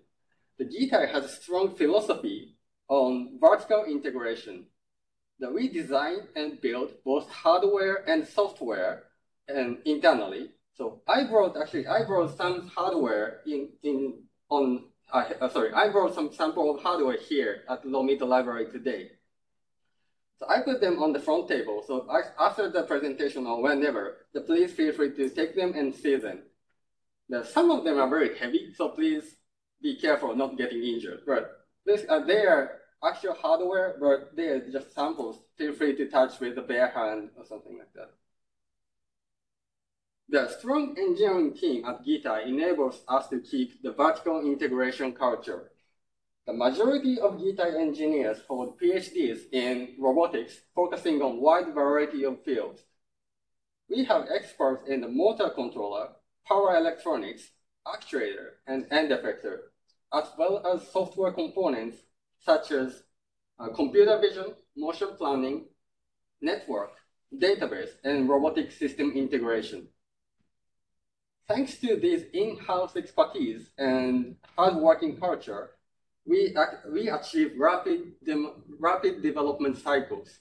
The 0.58 0.64
Gitai 0.64 1.12
has 1.12 1.24
a 1.24 1.28
strong 1.28 1.76
philosophy 1.76 2.56
on 2.88 3.38
vertical 3.40 3.84
integration. 3.84 4.66
That 5.38 5.54
we 5.54 5.68
design 5.68 6.28
and 6.36 6.60
build 6.60 6.94
both 7.04 7.28
hardware 7.28 8.08
and 8.08 8.26
software 8.26 9.04
and 9.48 9.78
internally 9.84 10.50
so 10.74 11.02
I 11.06 11.24
brought 11.24 11.56
actually 11.56 11.86
I 11.86 12.04
brought 12.04 12.36
some 12.36 12.68
hardware 12.74 13.40
in 13.46 13.70
in 13.82 14.22
on 14.48 14.84
uh, 15.12 15.24
uh, 15.40 15.48
sorry 15.48 15.72
I 15.72 15.88
brought 15.88 16.14
some 16.14 16.32
sample 16.32 16.74
of 16.74 16.82
hardware 16.82 17.18
here 17.18 17.62
at 17.68 17.84
Lomita 17.84 18.26
Library 18.26 18.70
today. 18.70 19.10
So 20.38 20.48
I 20.48 20.60
put 20.60 20.80
them 20.80 21.00
on 21.00 21.12
the 21.12 21.20
front 21.20 21.46
table. 21.46 21.84
So 21.86 22.10
I, 22.10 22.22
after 22.44 22.68
the 22.68 22.82
presentation 22.82 23.46
or 23.46 23.62
whenever, 23.62 24.26
the 24.34 24.40
please 24.40 24.72
feel 24.72 24.92
free 24.92 25.14
to 25.14 25.30
take 25.30 25.54
them 25.54 25.72
and 25.76 25.94
see 25.94 26.16
them. 26.16 26.40
Now, 27.28 27.44
some 27.44 27.70
of 27.70 27.84
them 27.84 28.00
are 28.00 28.08
very 28.08 28.36
heavy, 28.36 28.74
so 28.74 28.88
please 28.88 29.36
be 29.80 29.94
careful 29.94 30.34
not 30.34 30.58
getting 30.58 30.82
injured. 30.82 31.20
But 31.26 31.50
this, 31.86 32.04
uh, 32.08 32.20
they 32.20 32.44
are 32.44 32.80
actual 33.04 33.34
hardware, 33.34 33.96
but 34.00 34.34
they 34.36 34.48
are 34.48 34.68
just 34.68 34.92
samples. 34.94 35.38
Feel 35.56 35.74
free 35.74 35.94
to 35.94 36.10
touch 36.10 36.40
with 36.40 36.58
a 36.58 36.62
bare 36.62 36.88
hand 36.88 37.30
or 37.36 37.44
something 37.44 37.78
like 37.78 37.92
that. 37.94 38.10
The 40.32 40.48
strong 40.48 40.96
engineering 40.96 41.52
team 41.52 41.84
at 41.84 42.06
Gitai 42.06 42.46
enables 42.46 43.02
us 43.06 43.28
to 43.28 43.38
keep 43.40 43.82
the 43.82 43.92
vertical 43.92 44.40
integration 44.40 45.12
culture. 45.12 45.72
The 46.46 46.54
majority 46.54 47.20
of 47.20 47.34
GITAI 47.34 47.78
engineers 47.78 48.38
hold 48.48 48.80
PhDs 48.80 49.40
in 49.52 49.94
robotics, 49.98 50.58
focusing 50.74 51.20
on 51.20 51.42
wide 51.42 51.74
variety 51.74 52.24
of 52.24 52.42
fields. 52.44 52.80
We 53.90 54.04
have 54.04 54.26
experts 54.34 54.88
in 54.88 55.02
the 55.02 55.08
motor 55.08 55.50
controller, 55.50 56.08
power 56.48 56.78
electronics, 56.78 57.50
actuator, 57.86 58.52
and 58.66 58.86
end 58.90 59.10
effector, 59.10 59.58
as 60.14 60.28
well 60.38 60.66
as 60.66 60.90
software 60.90 61.32
components 61.32 61.98
such 62.40 62.70
as 62.70 63.02
uh, 63.58 63.68
computer 63.68 64.18
vision, 64.18 64.54
motion 64.78 65.08
planning, 65.18 65.66
network, 66.40 66.92
database, 67.38 67.90
and 68.02 68.30
robotic 68.30 68.72
system 68.72 69.12
integration. 69.14 69.88
Thanks 71.48 71.78
to 71.78 71.96
this 71.96 72.22
in-house 72.32 72.96
expertise 72.96 73.70
and 73.76 74.36
hard-working 74.56 75.18
culture, 75.18 75.70
we, 76.24 76.56
we 76.90 77.08
achieve 77.08 77.52
rapid, 77.58 78.12
rapid 78.78 79.22
development 79.22 79.76
cycles. 79.78 80.38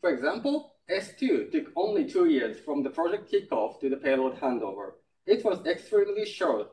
For 0.00 0.10
example, 0.10 0.74
S2 0.90 1.50
took 1.50 1.72
only 1.76 2.08
two 2.10 2.26
years 2.26 2.58
from 2.60 2.82
the 2.82 2.90
project 2.90 3.32
kickoff 3.32 3.80
to 3.80 3.88
the 3.88 3.96
payload 3.96 4.38
handover. 4.38 4.92
It 5.26 5.44
was 5.44 5.64
extremely 5.66 6.26
short 6.26 6.68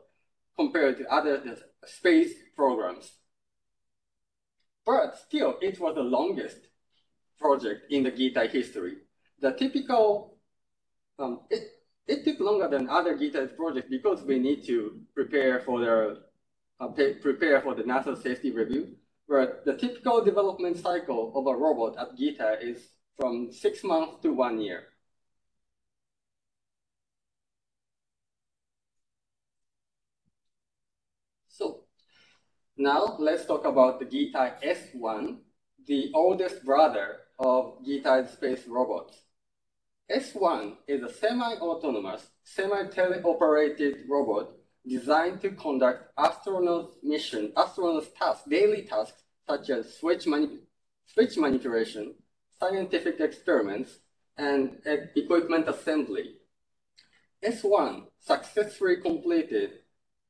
compared 0.58 0.98
to 0.98 1.08
other 1.08 1.42
space 1.86 2.34
programs. 2.56 3.14
But 4.86 5.18
still, 5.18 5.56
it 5.62 5.80
was 5.80 5.96
the 5.96 6.02
longest 6.02 6.58
project 7.40 7.92
in 7.92 8.04
the 8.04 8.12
GITAI 8.12 8.50
history. 8.50 8.98
The 9.40 9.54
typical, 9.54 10.38
um, 11.18 11.42
it, 11.50 11.64
it 12.08 12.26
took 12.26 12.40
longer 12.40 12.68
than 12.68 12.90
other 12.90 13.16
GITAI 13.18 13.56
projects 13.56 13.90
because 13.90 14.22
we 14.24 14.40
need 14.40 14.66
to 14.66 15.00
prepare 15.14 15.60
for 15.62 15.80
the 15.80 16.22
uh, 16.80 16.88
prepare 17.22 17.62
for 17.62 17.76
the 17.76 17.84
NASA 17.84 18.22
safety 18.22 18.52
review, 18.52 18.96
where 19.28 19.60
the 19.66 19.78
typical 19.78 20.24
development 20.24 20.78
cycle 20.78 21.32
of 21.36 21.46
a 21.46 21.56
robot 21.56 21.96
at 21.98 22.18
GITAI 22.18 22.62
is 22.62 22.90
from 23.18 23.52
six 23.52 23.84
months 23.84 24.22
to 24.24 24.34
one 24.34 24.60
year. 24.60 24.86
So 31.48 31.84
now 32.78 33.16
let's 33.20 33.46
talk 33.46 33.66
about 33.66 34.00
the 34.00 34.06
GITAI 34.06 34.64
S1, 34.64 35.38
the 35.86 36.12
oldest 36.16 36.66
brother 36.66 37.18
of 37.38 37.78
GITAI 37.86 38.28
space 38.32 38.68
robots. 38.68 39.18
S1 40.12 40.76
is 40.88 41.04
a 41.04 41.14
semi-autonomous, 41.14 42.28
semi-teleoperated 42.44 44.10
robot 44.10 44.52
designed 44.86 45.42
to 45.42 45.52
conduct 45.52 46.12
astronaut 46.18 46.96
mission, 47.02 47.54
astronauts 47.56 48.14
tasks, 48.18 48.44
daily 48.50 48.82
tasks 48.82 49.24
such 49.48 49.70
as 49.70 49.98
switch, 49.98 50.28
mani 50.28 50.60
switch 51.06 51.38
manipulation, 51.38 52.16
scientific 52.60 53.22
experiments, 53.22 54.00
and 54.38 54.78
equipment 55.16 55.70
assembly. 55.70 56.36
S1 57.44 58.08
successfully 58.20 58.98
completed 58.98 59.80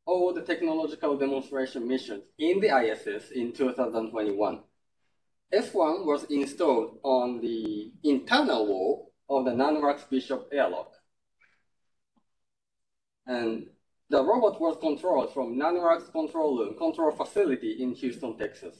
all 0.06 0.34
the 0.34 0.42
technological 0.42 1.18
demonstration 1.18 1.88
missions 1.88 2.24
in 2.38 2.60
the 2.60 2.70
ISS 2.70 3.32
in 3.32 3.52
2021. 3.52 4.60
S1 5.54 6.06
was 6.06 6.24
installed 6.26 7.00
on 7.04 7.42
the 7.42 7.92
internal 8.04 8.68
wall 8.68 9.11
of 9.32 9.46
the 9.46 9.52
Nanoracks 9.52 10.10
Bishop 10.10 10.50
airlock. 10.52 10.92
And 13.26 13.68
the 14.10 14.24
robot 14.24 14.60
was 14.60 14.78
controlled 14.82 15.34
from 15.34 15.56
Nanoracks 15.56 16.12
control 16.12 16.60
room 16.60 16.78
control 16.78 17.12
facility 17.12 17.82
in 17.82 17.94
Houston, 17.94 18.38
Texas. 18.38 18.76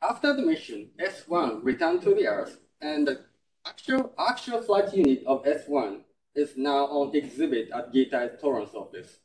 After 0.00 0.34
the 0.34 0.42
mission, 0.42 0.90
S1 0.98 1.62
returned 1.62 2.02
to 2.02 2.14
the 2.14 2.26
Earth, 2.26 2.58
and 2.80 3.06
the 3.06 3.20
actual, 3.66 4.12
actual 4.18 4.62
flight 4.62 4.94
unit 4.94 5.24
of 5.26 5.44
S1 5.44 6.00
is 6.34 6.56
now 6.56 6.86
on 6.86 7.14
exhibit 7.14 7.70
at 7.74 7.92
GITAI's 7.92 8.40
Torrance 8.40 8.74
office. 8.74 9.18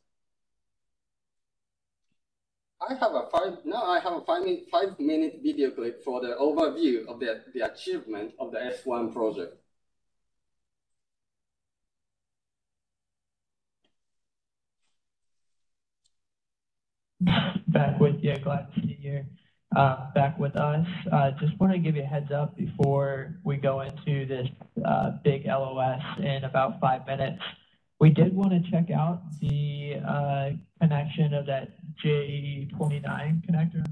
I 2.81 2.95
have 2.95 3.13
a 3.13 3.29
five, 3.31 3.59
now 3.63 3.83
I 3.83 3.99
have 3.99 4.13
a 4.13 4.21
five 4.21 4.43
minute, 4.43 4.65
five 4.69 4.99
minute 4.99 5.39
video 5.41 5.71
clip 5.71 6.03
for 6.03 6.19
the 6.19 6.35
overview 6.39 7.05
of 7.07 7.21
the, 7.21 7.41
the 7.53 7.71
achievement 7.71 8.33
of 8.39 8.51
the 8.51 8.57
S1 8.57 9.13
project. 9.13 9.62
Back 17.67 17.99
with 17.99 18.15
you. 18.21 18.35
Glad 18.37 18.67
to 18.73 18.81
see 18.81 18.97
you 19.01 19.25
uh, 19.75 20.11
back 20.13 20.37
with 20.39 20.55
us. 20.55 20.85
Uh, 21.11 21.31
just 21.39 21.59
want 21.59 21.73
to 21.73 21.79
give 21.79 21.95
you 21.95 22.03
a 22.03 22.05
heads 22.05 22.31
up 22.31 22.55
before 22.55 23.35
we 23.43 23.57
go 23.57 23.81
into 23.81 24.25
this 24.25 24.47
uh, 24.85 25.11
big 25.23 25.45
LOS 25.45 26.01
in 26.19 26.43
about 26.43 26.79
five 26.79 27.05
minutes. 27.07 27.41
We 27.99 28.09
did 28.09 28.35
want 28.35 28.51
to 28.51 28.71
check 28.71 28.91
out 28.91 29.21
the 29.39 29.95
uh, 30.05 30.49
connection 30.81 31.33
of 31.33 31.45
that 31.45 31.69
J29 32.03 33.45
connector. 33.45 33.85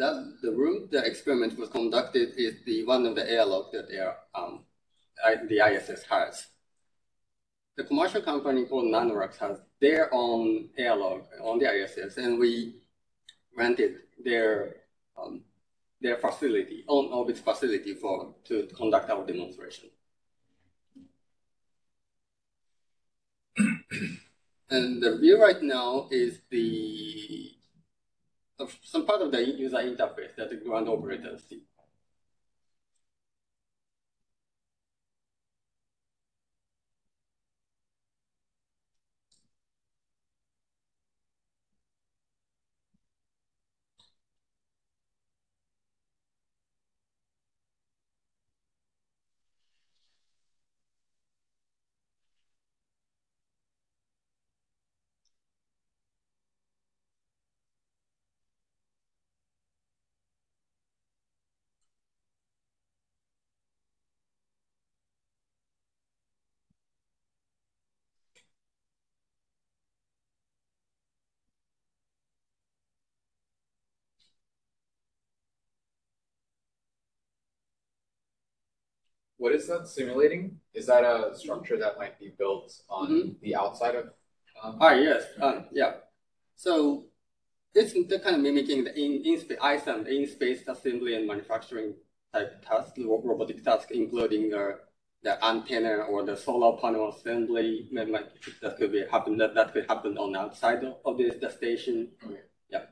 The 0.00 0.52
room 0.52 0.88
the 0.90 1.04
experiment 1.04 1.58
was 1.58 1.68
conducted 1.68 2.32
is 2.36 2.54
the 2.64 2.84
one 2.84 3.04
of 3.06 3.14
the 3.14 3.30
airlock 3.30 3.70
that 3.72 3.86
um, 4.34 4.60
the 5.48 5.60
ISS 5.60 6.04
has. 6.04 6.46
The 7.76 7.84
commercial 7.84 8.22
company 8.22 8.64
called 8.64 8.86
Nanoracks 8.86 9.36
has 9.38 9.58
their 9.80 10.12
own 10.12 10.70
airlock 10.76 11.28
on 11.42 11.58
the 11.58 11.66
ISS, 11.66 12.16
and 12.16 12.38
we 12.38 12.76
rented 13.56 13.96
their 14.24 14.76
um, 15.20 15.42
their 16.00 16.16
facility, 16.16 16.84
on 16.86 17.12
orbit 17.12 17.38
facility 17.38 17.94
for 17.94 18.34
to 18.44 18.66
conduct 18.74 19.10
our 19.10 19.26
demonstration. 19.26 19.90
and 24.70 25.02
the 25.02 25.18
view 25.20 25.40
right 25.40 25.62
now 25.62 26.08
is 26.10 26.40
the 26.50 27.52
some 28.82 29.06
part 29.06 29.22
of 29.22 29.32
the 29.32 29.42
user 29.42 29.78
interface 29.78 30.34
that 30.36 30.50
the 30.50 30.56
ground 30.56 30.88
operators 30.88 31.42
see. 31.48 31.62
What 79.40 79.54
is 79.54 79.66
that 79.68 79.88
simulating? 79.88 80.60
Is 80.74 80.84
that 80.84 81.02
a 81.02 81.34
structure 81.34 81.78
that 81.78 81.96
might 81.96 82.18
be 82.20 82.28
built 82.40 82.68
on 82.90 83.08
mm 83.08 83.22
-hmm. 83.22 83.40
the 83.40 83.56
outside 83.56 83.94
of? 84.00 84.04
Um... 84.62 84.76
Ah, 84.84 84.92
yes. 85.08 85.22
Um, 85.40 85.56
yeah. 85.80 85.92
So 86.64 86.72
it's 87.78 87.92
the 88.12 88.18
kind 88.24 88.36
of 88.36 88.42
mimicking 88.42 88.84
the 88.84 88.92
in, 89.04 89.10
in 89.28 89.40
space 89.40 89.62
ISAM, 89.72 90.00
in 90.06 90.26
space 90.36 90.60
assembly 90.68 91.12
and 91.16 91.24
manufacturing 91.26 91.88
type 92.34 92.52
task, 92.68 92.92
robotic 93.30 93.58
task, 93.64 93.86
including 94.00 94.44
uh, 94.52 94.72
the 95.24 95.32
antenna 95.50 95.94
or 96.10 96.20
the 96.30 96.36
solar 96.36 96.72
panel 96.82 97.08
assembly. 97.08 97.88
That 98.62 98.72
could 98.78 98.92
be 98.92 99.00
happen. 99.14 99.32
That, 99.40 99.52
that 99.54 99.68
could 99.72 99.86
happen 99.92 100.12
on 100.18 100.32
the 100.32 100.40
outside 100.44 100.80
of, 100.88 100.94
of 101.08 101.12
the, 101.18 101.26
the 101.42 101.50
station. 101.58 101.96
Okay. 102.24 102.42
Yeah. 102.74 102.84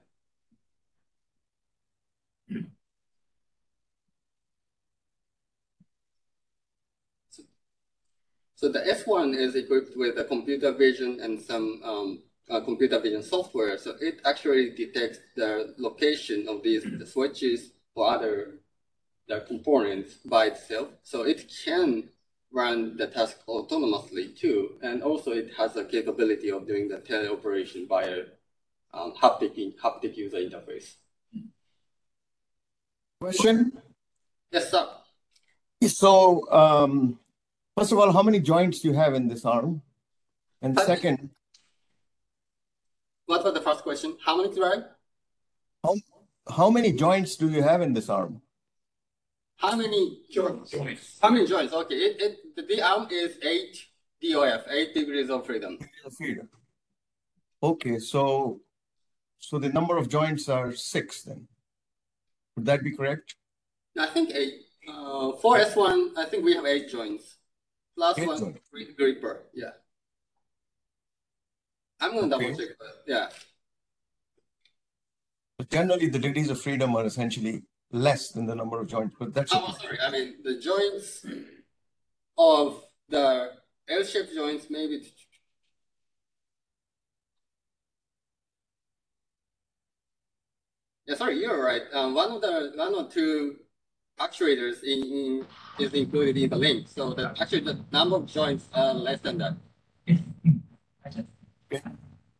So 8.59 8.69
the 8.69 8.81
S1 8.81 9.37
is 9.37 9.55
equipped 9.55 9.97
with 9.97 10.19
a 10.19 10.25
computer 10.25 10.73
vision 10.73 11.21
and 11.23 11.41
some 11.41 11.81
um, 11.85 12.23
uh, 12.51 12.61
computer 12.61 12.99
vision 12.99 13.23
software. 13.23 13.79
So 13.79 13.95
it 14.01 14.21
actually 14.25 14.71
detects 14.71 15.21
the 15.37 15.77
location 15.79 16.49
of 16.49 16.65
these 16.65 16.83
the 16.83 17.07
switches 17.07 17.71
or 17.95 18.11
other 18.11 18.59
the 19.29 19.45
components 19.47 20.15
by 20.25 20.47
itself. 20.47 20.89
So 21.05 21.23
it 21.23 21.49
can 21.65 22.09
run 22.51 22.97
the 22.97 23.07
task 23.07 23.37
autonomously 23.47 24.37
too. 24.37 24.73
And 24.83 25.05
also 25.05 25.31
it 25.31 25.53
has 25.57 25.77
a 25.77 25.85
capability 25.85 26.51
of 26.51 26.67
doing 26.67 26.89
the 26.89 26.97
teleoperation 26.97 27.87
via 27.87 28.25
um, 28.93 29.13
haptic, 29.23 29.77
haptic 29.79 30.17
user 30.17 30.39
interface. 30.39 30.95
Question. 33.21 33.81
Yes, 34.51 34.69
sir. 34.73 34.89
So, 35.87 36.51
um, 36.51 37.21
first 37.79 37.93
of 37.93 37.99
all, 37.99 38.13
how 38.13 38.23
many 38.23 38.41
joints 38.41 38.81
do 38.81 38.89
you 38.89 38.95
have 38.95 39.15
in 39.15 39.29
this 39.29 39.45
arm? 39.45 39.83
And 40.63 40.79
second, 40.81 41.31
What 43.27 43.45
was 43.45 43.55
the 43.55 43.61
first 43.61 43.83
question? 43.83 44.17
How 44.25 44.37
many 44.37 44.55
drive? 44.55 44.85
how, 45.85 45.95
how 46.59 46.71
many 46.71 46.93
joints 46.93 47.37
do 47.37 47.49
you 47.49 47.63
have 47.63 47.81
in 47.83 47.93
this 47.93 48.09
arm? 48.09 48.43
How 49.57 49.77
many 49.77 50.23
joints? 50.31 50.75
How 51.23 51.31
many 51.31 51.47
joints? 51.47 51.73
Okay, 51.73 51.95
it, 51.95 52.21
it 52.21 52.57
the, 52.57 52.63
the 52.63 52.83
arm 52.83 53.07
is 53.11 53.39
eight 53.43 53.75
DOF, 54.23 54.63
eight 54.71 54.95
degrees 54.95 55.31
of 55.31 55.47
freedom. 55.47 55.79
Freedom. 56.17 56.49
Okay, 57.63 57.99
so 57.99 58.61
so 59.39 59.59
the 59.59 59.69
number 59.69 59.97
of 59.97 60.09
joints 60.09 60.49
are 60.49 60.73
six 60.73 61.23
then. 61.23 61.47
Would 62.57 62.67
that 62.67 62.83
be 62.83 62.93
correct? 62.97 63.37
I 63.97 64.07
think 64.07 64.31
eight. 64.35 64.55
Uh, 64.89 65.33
for 65.43 65.59
S1, 65.59 66.17
I 66.17 66.25
think 66.25 66.45
we 66.45 66.55
have 66.55 66.65
eight 66.65 66.89
joints. 66.89 67.38
Plus 67.99 68.17
Eight 68.17 68.29
one 68.29 68.55
gri- 68.71 68.93
gripper. 68.95 69.43
Yeah. 69.53 69.71
I'm 71.99 72.13
gonna 72.15 72.29
double 72.29 72.57
check, 72.57 72.69
yeah. 73.09 73.29
But 75.59 75.69
generally, 75.69 76.09
the 76.09 76.21
degrees 76.21 76.49
of 76.49 76.61
freedom 76.63 76.95
are 76.95 77.05
essentially 77.05 77.65
less 77.91 78.31
than 78.31 78.47
the 78.47 78.55
number 78.55 78.81
of 78.81 78.87
joints, 78.87 79.17
but 79.19 79.35
that's 79.35 79.53
Oh, 79.53 79.65
okay. 79.71 79.83
sorry. 79.83 79.99
I 80.01 80.11
mean 80.13 80.37
the 80.45 80.61
joints 80.61 81.27
of 82.39 82.85
the 83.09 83.55
L-shaped 83.89 84.33
joints 84.33 84.67
maybe. 84.71 85.03
Yeah, 91.07 91.17
sorry, 91.17 91.41
you're 91.41 91.61
right. 91.61 91.83
Um, 91.93 92.15
one 92.15 92.31
of 92.31 92.41
the 92.43 92.73
one 92.77 92.95
or 92.95 93.09
two 93.11 93.57
actuators 94.19 94.83
in, 94.83 95.01
in 95.19 95.47
is 95.79 95.93
included 95.95 96.37
in 96.37 96.51
the 96.51 96.57
link. 96.57 96.89
So 96.89 97.15
the 97.15 97.35
actually 97.41 97.61
the 97.61 97.79
number 97.93 98.17
of 98.17 98.27
joints 98.27 98.69
are 98.75 98.95
less 98.95 99.21
than 99.21 99.39
that. 99.39 99.55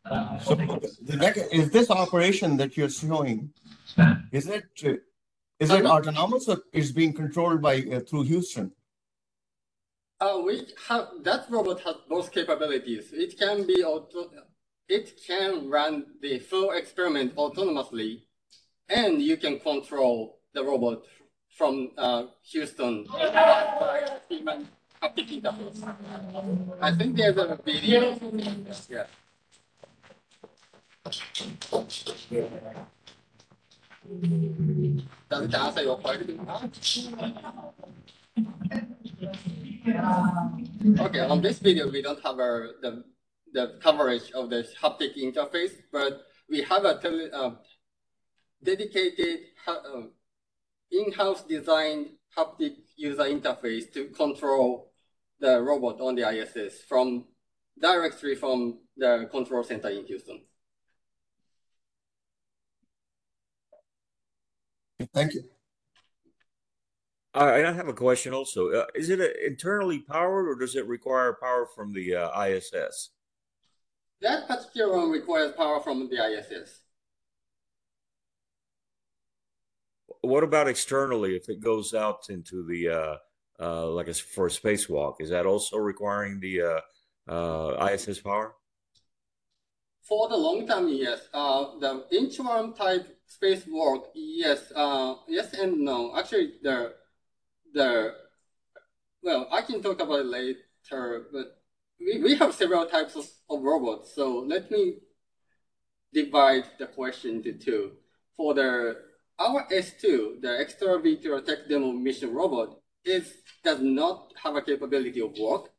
Uh, 0.05 0.39
So 0.39 0.55
the 0.55 1.17
next, 1.17 1.41
is 1.51 1.69
this 1.69 1.89
operation 1.91 2.57
that 2.57 2.75
you're 2.75 2.89
showing, 2.89 3.53
is 4.31 4.47
it 4.47 4.65
uh, 4.85 4.93
it 5.59 5.69
Uh-huh. 5.71 5.95
autonomous 5.95 6.47
or 6.47 6.57
is 6.73 6.91
being 6.91 7.13
controlled 7.13 7.61
by 7.61 7.75
uh, 7.81 7.99
through 8.07 8.23
Houston? 8.23 8.71
Uh, 10.21 10.41
we 10.47 10.55
have 10.87 11.05
that 11.27 11.41
robot 11.49 11.79
has 11.85 11.95
both 12.09 12.31
capabilities. 12.31 13.05
It 13.13 13.31
can 13.37 13.57
be 13.67 13.83
auto, 13.83 14.19
it 14.87 15.07
can 15.27 15.69
run 15.69 15.93
the 16.21 16.39
full 16.39 16.71
experiment 16.71 17.35
autonomously, 17.35 18.11
and 18.89 19.21
you 19.21 19.37
can 19.37 19.59
control 19.59 20.39
the 20.55 20.63
robot 20.63 21.03
from 21.59 21.91
uh, 21.97 22.23
Houston. 22.51 23.05
I 26.81 26.91
think 26.97 27.17
there's 27.17 27.35
a 27.35 27.59
video. 27.65 28.17
Yeah. 28.89 29.03
Does 35.29 35.43
it 35.43 35.53
answer 35.53 35.83
your 35.83 35.97
question? 35.97 36.39
Okay, 40.99 41.19
on 41.19 41.41
this 41.41 41.59
video, 41.59 41.91
we 41.91 42.01
don't 42.01 42.23
have 42.23 42.39
a, 42.39 42.71
the, 42.81 43.03
the 43.51 43.77
coverage 43.83 44.31
of 44.31 44.49
the 44.49 44.65
haptic 44.81 45.17
interface, 45.17 45.73
but 45.91 46.21
we 46.49 46.61
have 46.63 46.85
a 46.85 46.97
tele, 46.99 47.29
uh, 47.33 47.51
dedicated 48.63 49.39
uh, 49.67 50.03
in-house 50.91 51.43
designed 51.43 52.07
haptic 52.37 52.75
user 52.95 53.23
interface 53.23 53.91
to 53.93 54.05
control 54.05 54.91
the 55.39 55.61
robot 55.61 55.99
on 56.01 56.15
the 56.15 56.27
ISS 56.27 56.81
from 56.87 57.25
directly 57.79 58.35
from 58.35 58.79
the 58.97 59.27
control 59.31 59.63
center 59.63 59.89
in 59.89 60.05
Houston. 60.05 60.41
Thank 65.13 65.33
you. 65.33 65.43
I, 67.33 67.63
I 67.65 67.71
have 67.71 67.87
a 67.87 67.93
question 67.93 68.33
also. 68.33 68.71
Uh, 68.71 68.85
is 68.95 69.09
it 69.09 69.21
uh 69.21 69.27
internally 69.45 69.99
powered 69.99 70.47
or 70.47 70.55
does 70.55 70.75
it 70.75 70.85
require 70.87 71.37
power 71.41 71.67
from 71.73 71.93
the 71.93 72.15
uh, 72.15 72.41
ISS? 72.43 73.11
That 74.21 74.47
particular 74.47 74.97
one 74.97 75.11
requires 75.11 75.53
power 75.53 75.79
from 75.79 76.09
the 76.09 76.17
ISS. 76.17 76.81
What 80.21 80.43
about 80.43 80.67
externally 80.67 81.35
if 81.35 81.49
it 81.49 81.61
goes 81.61 81.93
out 81.93 82.29
into 82.29 82.65
the 82.65 82.89
uh, 82.89 83.15
uh, 83.59 83.87
like 83.89 84.07
a, 84.07 84.13
for 84.13 84.47
a 84.47 84.49
spacewalk? 84.49 85.15
Is 85.19 85.29
that 85.29 85.45
also 85.45 85.77
requiring 85.77 86.39
the 86.39 86.61
uh, 86.61 87.31
uh, 87.31 87.89
ISS 87.91 88.19
power? 88.19 88.55
For 90.01 90.27
the 90.27 90.35
long 90.35 90.67
term, 90.67 90.89
yes. 90.89 91.27
Uh, 91.33 91.77
the 91.79 92.05
inchworm 92.13 92.75
type 92.75 93.07
spacewalk, 93.29 94.07
yes. 94.13 94.71
Uh, 94.75 95.15
yes 95.27 95.53
and 95.53 95.79
no. 95.81 96.17
Actually, 96.17 96.53
the 96.63 96.93
the 97.73 98.15
well, 99.21 99.47
I 99.51 99.61
can 99.61 99.81
talk 99.81 100.01
about 100.01 100.21
it 100.21 100.25
later, 100.25 101.25
but 101.31 101.61
we, 101.99 102.21
we 102.21 102.35
have 102.35 102.53
several 102.53 102.85
types 102.85 103.15
of, 103.15 103.29
of 103.49 103.61
robots. 103.61 104.15
So 104.15 104.39
let 104.39 104.71
me 104.71 104.95
divide 106.13 106.65
the 106.77 106.87
question 106.87 107.35
into 107.35 107.53
two. 107.53 107.91
For 108.35 108.53
the 108.53 109.08
our 109.39 109.65
S2, 109.71 110.41
the 110.41 110.49
extravehicular 110.63 111.45
tech 111.45 111.69
demo 111.69 111.91
mission 111.91 112.33
robot, 112.33 112.77
is 113.05 113.33
does 113.63 113.79
not 113.81 114.33
have 114.43 114.55
a 114.55 114.61
capability 114.61 115.21
of 115.21 115.37
work, 115.39 115.71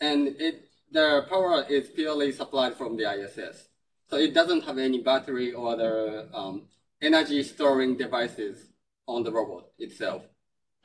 and 0.00 0.28
it 0.38 0.68
the 0.90 1.26
power 1.28 1.64
is 1.68 1.88
purely 1.88 2.32
supplied 2.32 2.74
from 2.74 2.96
the 2.96 3.04
ISS. 3.04 3.68
So 4.08 4.16
it 4.16 4.32
doesn't 4.32 4.64
have 4.64 4.78
any 4.78 5.02
battery 5.02 5.52
or 5.52 5.72
other 5.74 6.28
um, 6.32 6.68
energy 7.02 7.42
storing 7.42 7.96
devices 7.96 8.68
on 9.06 9.22
the 9.22 9.30
robot 9.30 9.66
itself. 9.78 10.22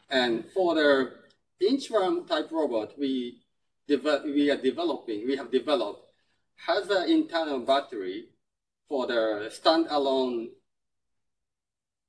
And 0.10 0.43
for 0.54 0.76
the 0.76 1.12
inchworm 1.62 2.28
type 2.28 2.52
robot, 2.52 2.98
we 3.00 3.39
we 3.88 4.50
are 4.50 4.58
developing, 4.58 5.28
we 5.28 5.36
have 5.36 5.52
developed, 5.52 6.06
has 6.56 6.89
an 6.89 7.10
internal 7.10 7.60
battery 7.60 8.26
for 8.88 9.08
the 9.08 9.52
standalone 9.52 10.48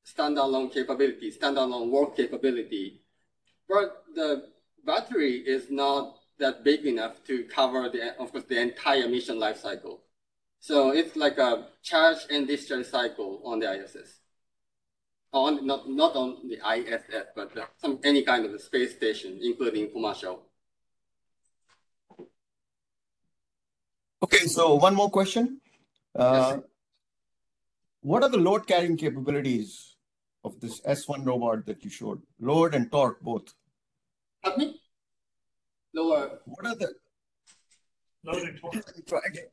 standalone 0.05 0.73
capability, 0.73 1.33
standalone 1.33 1.91
work 1.91 2.17
capability. 2.17 3.01
But 3.69 4.05
the 4.15 4.49
battery 4.85 5.37
is 5.37 5.71
not 5.71 6.17
that 6.39 6.65
big 6.65 6.85
enough 6.87 7.25
to 7.25 7.45
cover 7.45 7.89
the, 7.89 8.19
of 8.21 8.33
course, 8.33 8.45
the 8.45 8.61
entire 8.61 9.09
mission 9.09 9.39
life 9.39 9.59
cycle. 9.59 10.03
So 10.61 10.91
it's 10.91 11.17
like 11.17 11.39
a 11.39 11.69
charge 11.83 12.19
and 12.31 12.47
discharge 12.47 12.87
cycle 12.87 13.41
on 13.45 13.61
the 13.61 13.73
ISS. 13.73 14.21
On 15.33 15.67
not 15.67 15.91
not 15.91 16.15
on 16.15 16.49
the 16.49 16.59
ISS, 16.77 17.27
but 17.35 17.51
some 17.77 17.99
any 18.05 18.23
kind 18.23 18.45
of 18.45 18.55
a 18.55 18.59
space 18.59 18.95
station, 18.95 19.41
including 19.43 19.91
commercial. 19.91 20.47
Okay, 24.23 24.47
so 24.47 24.77
one 24.77 24.95
more 24.95 25.11
question. 25.11 25.61
Uh, 26.15 26.59
what 28.01 28.23
are 28.23 28.29
the 28.29 28.39
load 28.39 28.67
carrying 28.67 28.97
capabilities 28.97 29.94
of 30.45 30.61
this 30.61 30.81
S1 30.83 31.27
robot 31.27 31.67
that 31.67 31.85
you 31.85 31.91
showed? 31.91 32.23
Load 32.41 32.75
and 32.75 32.91
torque 32.91 33.21
both. 33.21 33.55
Pardon 34.43 34.67
me? 34.67 34.81
Lower. 35.95 36.41
What 36.45 36.67
are 36.67 36.75
the 36.75 36.95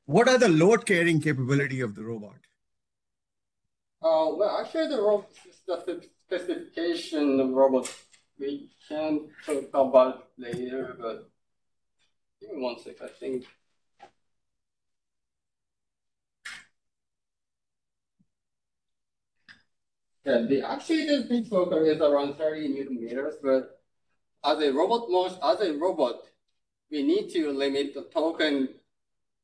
what 0.05 0.29
are 0.29 0.37
the 0.37 0.47
load 0.47 0.85
carrying 0.85 1.19
capability 1.19 1.81
of 1.81 1.93
the 1.93 2.03
robot? 2.03 2.37
Uh, 4.01 4.31
well, 4.35 4.57
actually, 4.61 4.87
the 4.87 5.01
robot 5.01 5.29
the 5.67 6.01
specification 6.25 7.39
of 7.39 7.49
robot 7.49 7.93
we 8.39 8.71
can 8.87 9.29
talk 9.45 9.65
about 9.73 10.29
later, 10.37 10.95
but 10.99 11.29
give 12.39 12.55
me 12.55 12.61
one 12.61 12.79
sec, 12.79 13.01
I 13.01 13.07
think. 13.07 13.45
Yeah, 20.25 20.41
the 20.47 20.61
actuated 20.61 21.29
pitch 21.29 21.47
focal 21.47 21.83
is 21.83 21.99
around 21.99 22.35
30 22.35 22.67
newton 22.67 23.03
meters, 23.03 23.35
but 23.41 23.81
as 24.45 24.59
a 24.59 24.71
robot 24.71 25.09
most 25.09 25.39
as 25.43 25.61
a 25.61 25.73
robot, 25.73 26.21
we 26.91 27.01
need 27.01 27.29
to 27.31 27.51
limit 27.51 27.93
the 27.93 28.03
torque 28.13 28.41
and 28.41 28.69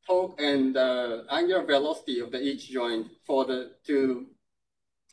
torque 0.05 0.39
and 0.39 0.75
the 0.75 1.25
angular 1.31 1.63
velocity 1.65 2.19
of 2.19 2.31
the 2.31 2.39
each 2.39 2.69
joint 2.69 3.07
for 3.25 3.45
the 3.45 3.71
to 3.87 4.27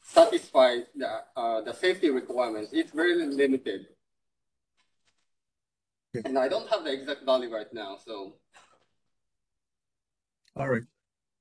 satisfy 0.03 0.81
the 0.95 1.23
uh, 1.37 1.63
the 1.63 1.73
safety 1.73 2.11
requirements. 2.11 2.71
It's 2.73 2.93
very 2.93 3.15
limited. 3.15 3.87
And 6.25 6.39
I 6.39 6.47
don't 6.47 6.69
have 6.69 6.85
the 6.85 6.93
exact 6.93 7.25
value 7.25 7.53
right 7.53 7.73
now, 7.73 7.99
so 8.05 8.35
All 10.57 10.69
right. 10.69 10.83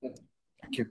Thank 0.01 0.77
you. 0.77 0.87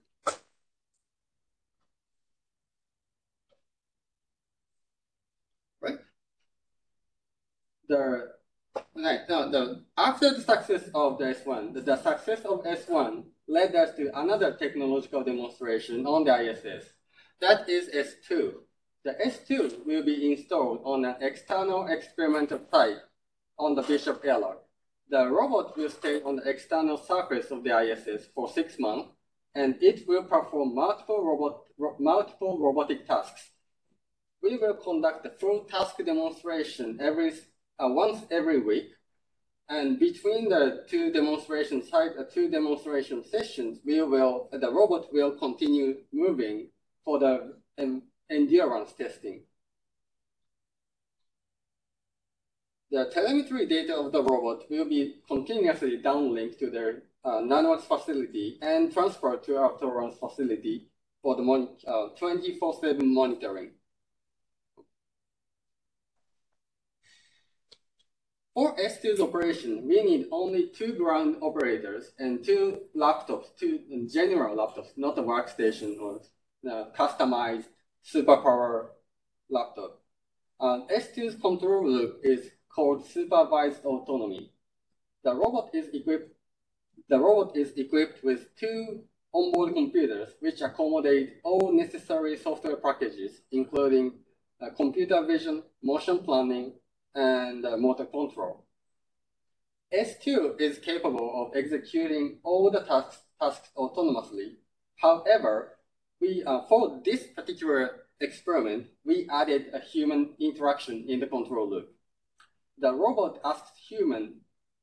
The 7.92 8.28
right 8.96 9.20
no, 9.28 9.50
the 9.50 9.84
after 9.98 10.32
the 10.32 10.40
success 10.40 10.84
of 10.94 11.18
the 11.18 11.26
S1, 11.26 11.74
the, 11.74 11.80
the 11.82 11.96
success 11.96 12.40
of 12.44 12.64
S1 12.64 13.24
led 13.46 13.74
us 13.74 13.94
to 13.96 14.10
another 14.18 14.56
technological 14.58 15.22
demonstration 15.22 16.06
on 16.06 16.24
the 16.24 16.34
ISS. 16.34 16.84
That 17.40 17.68
is 17.68 17.90
S2. 17.90 18.52
The 19.04 19.14
S2 19.26 19.84
will 19.84 20.04
be 20.04 20.32
installed 20.32 20.80
on 20.84 21.04
an 21.04 21.16
external 21.20 21.86
experimental 21.88 22.60
site 22.70 23.02
on 23.58 23.74
the 23.74 23.82
Bishop 23.82 24.22
Airlock. 24.24 24.62
The 25.10 25.28
robot 25.28 25.76
will 25.76 25.90
stay 25.90 26.22
on 26.22 26.36
the 26.36 26.48
external 26.48 26.96
surface 26.96 27.50
of 27.50 27.64
the 27.64 27.76
ISS 27.76 28.28
for 28.34 28.48
six 28.48 28.78
months, 28.78 29.10
and 29.54 29.76
it 29.82 30.08
will 30.08 30.22
perform 30.22 30.74
multiple, 30.74 31.22
robot, 31.22 31.64
ro 31.76 31.96
multiple 31.98 32.58
robotic 32.58 33.06
tasks. 33.06 33.50
We 34.42 34.56
will 34.56 34.74
conduct 34.74 35.24
the 35.24 35.30
full 35.30 35.64
task 35.64 35.96
demonstration 35.98 36.98
every 37.00 37.32
uh, 37.82 37.88
once 37.88 38.24
every 38.30 38.60
week. 38.60 38.90
And 39.68 39.98
between 39.98 40.48
the 40.48 40.84
two 40.88 41.12
demonstration 41.12 41.82
site, 41.84 42.12
uh, 42.18 42.24
two 42.24 42.50
demonstration 42.50 43.24
sessions, 43.24 43.78
we 43.84 44.02
will 44.02 44.48
the 44.52 44.70
robot 44.70 45.12
will 45.12 45.32
continue 45.32 45.98
moving 46.12 46.68
for 47.04 47.18
the 47.18 47.54
um, 47.78 48.02
endurance 48.30 48.92
testing. 48.92 49.42
The 52.90 53.10
telemetry 53.10 53.66
data 53.66 53.96
of 53.96 54.12
the 54.12 54.22
robot 54.22 54.70
will 54.70 54.84
be 54.84 55.22
continuously 55.26 55.98
downlinked 56.04 56.58
to 56.58 56.70
their 56.70 57.04
uh, 57.24 57.78
facility 57.78 58.58
and 58.60 58.92
transferred 58.92 59.42
to 59.44 59.56
our 59.56 59.78
Torrance 59.78 60.16
facility 60.18 60.88
for 61.22 61.36
the 61.36 61.42
24-7 61.42 63.00
uh, 63.00 63.04
monitoring. 63.04 63.70
For 68.54 68.76
S2's 68.76 69.18
operation, 69.18 69.88
we 69.88 70.02
need 70.02 70.26
only 70.30 70.68
two 70.68 70.92
ground 70.92 71.36
operators 71.40 72.12
and 72.18 72.44
two 72.44 72.82
laptops, 72.94 73.46
two 73.58 73.80
general 74.12 74.54
laptops, 74.54 74.90
not 74.96 75.16
a 75.16 75.22
workstation 75.22 75.98
or 75.98 76.20
uh, 76.70 76.84
customized 76.94 77.68
superpower 78.04 78.88
laptop. 79.48 80.02
Uh, 80.60 80.80
S2's 80.94 81.36
control 81.40 81.90
loop 81.90 82.20
is 82.22 82.50
called 82.68 83.06
supervised 83.06 83.84
autonomy. 83.86 84.52
The 85.24 85.34
robot 85.34 85.70
is 85.72 85.88
equipped. 85.94 86.34
The 87.08 87.18
robot 87.18 87.56
is 87.56 87.72
equipped 87.78 88.22
with 88.22 88.54
two 88.56 89.04
onboard 89.32 89.72
computers 89.72 90.34
which 90.40 90.60
accommodate 90.60 91.38
all 91.42 91.72
necessary 91.72 92.36
software 92.36 92.76
packages, 92.76 93.40
including 93.50 94.12
uh, 94.60 94.70
computer 94.76 95.24
vision, 95.24 95.62
motion 95.82 96.18
planning, 96.18 96.74
and 97.14 97.62
motor 97.80 98.06
control. 98.06 98.64
S2 99.92 100.58
is 100.58 100.78
capable 100.78 101.30
of 101.34 101.56
executing 101.56 102.38
all 102.42 102.70
the 102.70 102.80
tasks, 102.80 103.22
tasks 103.40 103.68
autonomously. 103.76 104.54
However, 104.96 105.76
we 106.20 106.42
uh, 106.44 106.62
for 106.68 107.00
this 107.04 107.26
particular 107.26 108.06
experiment, 108.20 108.86
we 109.04 109.28
added 109.30 109.66
a 109.74 109.80
human 109.80 110.30
interaction 110.40 111.04
in 111.08 111.20
the 111.20 111.26
control 111.26 111.68
loop. 111.68 111.92
The 112.78 112.94
robot 112.94 113.40
asks 113.44 113.78
human 113.86 114.40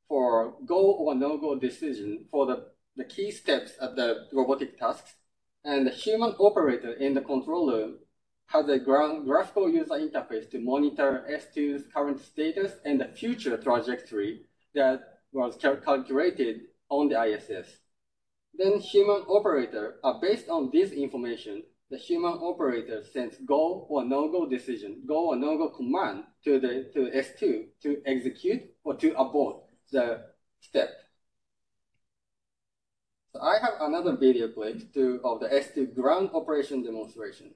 for 0.08 0.56
go 0.66 0.92
or 0.92 1.16
no-go 1.16 1.56
decision 1.56 2.26
for 2.30 2.46
the, 2.46 2.68
the 2.96 3.06
key 3.06 3.32
steps 3.32 3.72
of 3.80 3.96
the 3.96 4.28
robotic 4.34 4.78
tasks, 4.78 5.14
and 5.64 5.88
the 5.88 5.92
human 5.92 6.32
operator 6.40 6.94
in 6.94 7.14
the 7.14 7.22
control 7.22 7.68
loop 7.68 8.08
has 8.50 8.68
a 8.68 8.80
graphical 8.80 9.70
user 9.70 9.94
interface 9.94 10.50
to 10.50 10.60
monitor 10.60 11.24
S2's 11.30 11.84
current 11.94 12.20
status 12.20 12.74
and 12.84 13.00
the 13.00 13.06
future 13.06 13.58
trajectory 13.58 14.42
that 14.74 15.20
was 15.32 15.56
calculated 15.56 16.62
on 16.90 17.10
the 17.10 17.22
ISS. 17.22 17.68
Then 18.56 18.80
human 18.80 19.22
operator, 19.28 20.00
uh, 20.04 20.14
based 20.20 20.50
on 20.50 20.72
this 20.74 20.92
information, 20.92 21.62
the 21.92 21.98
human 21.98 22.34
operator 22.34 23.04
sends 23.04 23.38
go 23.38 23.86
or 23.88 24.04
no-go 24.04 24.48
decision, 24.48 25.04
go 25.08 25.30
or 25.30 25.36
no-go 25.36 25.70
command 25.70 26.24
to 26.44 26.60
the 26.60 26.90
to 26.94 27.12
S2 27.12 27.66
to 27.84 28.02
execute 28.06 28.64
or 28.84 28.96
to 28.96 29.14
abort 29.14 29.58
the 29.92 30.22
step. 30.60 30.90
So 33.32 33.42
I 33.42 33.60
have 33.60 33.76
another 33.82 34.16
video 34.16 34.48
clip 34.48 34.92
to, 34.96 35.22
of 35.24 35.40
the 35.40 35.50
S2 35.50 35.94
ground 35.94 36.32
operation 36.34 36.84
demonstration. 36.84 37.54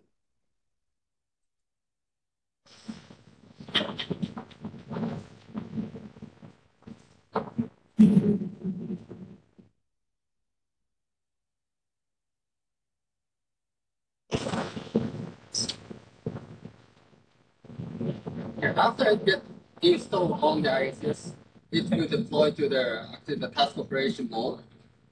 After 18.76 19.10
it 19.12 19.26
gets 19.26 19.46
installed 19.82 20.44
on 20.44 20.62
the 20.62 20.88
ISS, 20.88 21.34
it 21.72 21.90
will 21.90 22.08
deploy 22.08 22.52
to 22.52 22.68
the, 22.68 23.08
to 23.26 23.36
the 23.38 23.48
task 23.50 23.78
operation 23.78 24.30
mode. 24.30 24.60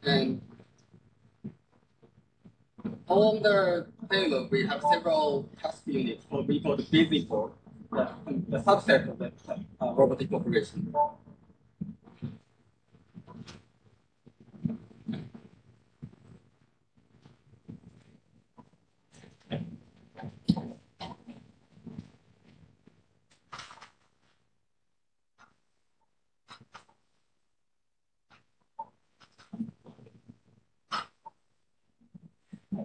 And 0.03 0.41
on 3.07 3.41
the 3.41 3.87
payload, 4.09 4.51
we 4.51 4.67
have 4.67 4.83
several 4.91 5.49
task 5.61 5.83
units 5.85 6.25
for 6.29 6.41
we 6.43 6.59
call 6.59 6.75
the 6.75 6.83
busy 6.83 7.25
port 7.25 7.53
the, 7.91 8.09
the 8.49 8.59
subset 8.59 9.09
of 9.09 9.19
the 9.19 9.31
uh, 9.81 9.93
robotic 9.93 10.31
operation. 10.33 10.93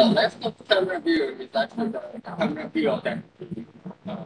The 0.00 0.06
left 0.06 0.42
of 0.46 0.54
camera 0.66 0.98
view 0.98 1.36
is 1.38 1.54
actually 1.54 1.90
the 1.90 2.22
camera 2.24 2.70
view 2.70 2.88
of 2.88 3.04
the 3.04 3.22
uh, 4.08 4.24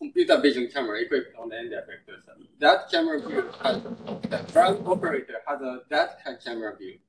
computer 0.00 0.40
vision 0.40 0.70
camera 0.72 0.98
equipped 0.98 1.36
on 1.38 1.50
the 1.50 1.58
end 1.58 1.72
effector. 1.72 2.16
That 2.58 2.90
camera 2.90 3.20
view 3.20 3.44
has 3.62 3.82
the 3.82 4.50
ground 4.50 4.82
operator 4.86 5.42
has 5.46 5.60
a 5.60 5.80
that 5.90 6.24
kind 6.24 6.38
of 6.38 6.42
camera 6.42 6.74
view. 6.74 7.00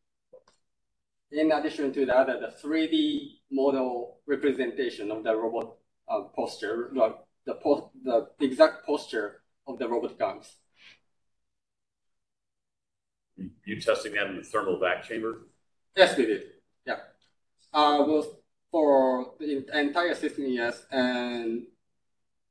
in 1.32 1.54
addition 1.54 1.94
to 1.94 2.06
that, 2.08 2.28
the 2.28 2.54
3D 2.62 3.38
model 3.50 4.18
representation 4.28 5.10
of 5.10 5.24
the 5.24 5.34
robot 5.34 5.78
uh, 6.10 6.24
posture, 6.36 6.92
the, 6.94 7.16
the, 7.46 8.28
the 8.40 8.46
exact 8.46 8.86
posture 8.86 9.42
of 9.66 9.80
the 9.80 9.88
robot 9.88 10.22
arms. 10.22 10.58
You 13.64 13.80
testing 13.80 14.16
that 14.16 14.28
in 14.28 14.36
the 14.36 14.44
thermal 14.44 14.82
vac 14.82 15.06
chamber? 15.06 15.48
Yes, 15.96 16.18
we 16.18 16.26
did. 16.26 16.61
Yeah. 17.74 17.80
Uh, 17.80 18.06
well, 18.06 18.26
for 18.72 19.34
the 19.40 19.66
entire 19.78 20.16
system, 20.16 20.46
yes, 20.48 20.86
and 20.92 21.64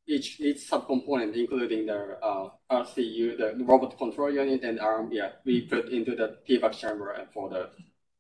each 0.07 0.41
each 0.41 0.69
subcomponent, 0.69 1.35
including 1.35 1.87
the 1.87 2.19
uh, 2.23 2.51
RCU, 2.71 3.39
the 3.39 3.65
robot 3.65 3.97
control 3.97 4.31
unit, 4.31 4.63
and 4.63 4.81
ARM, 4.81 5.11
yeah, 5.13 5.33
we 5.45 5.63
put 5.63 5.89
into 5.89 6.15
the 6.15 6.39
TVAC 6.49 6.73
chamber 6.73 7.27
for 7.33 7.49
the 7.49 7.71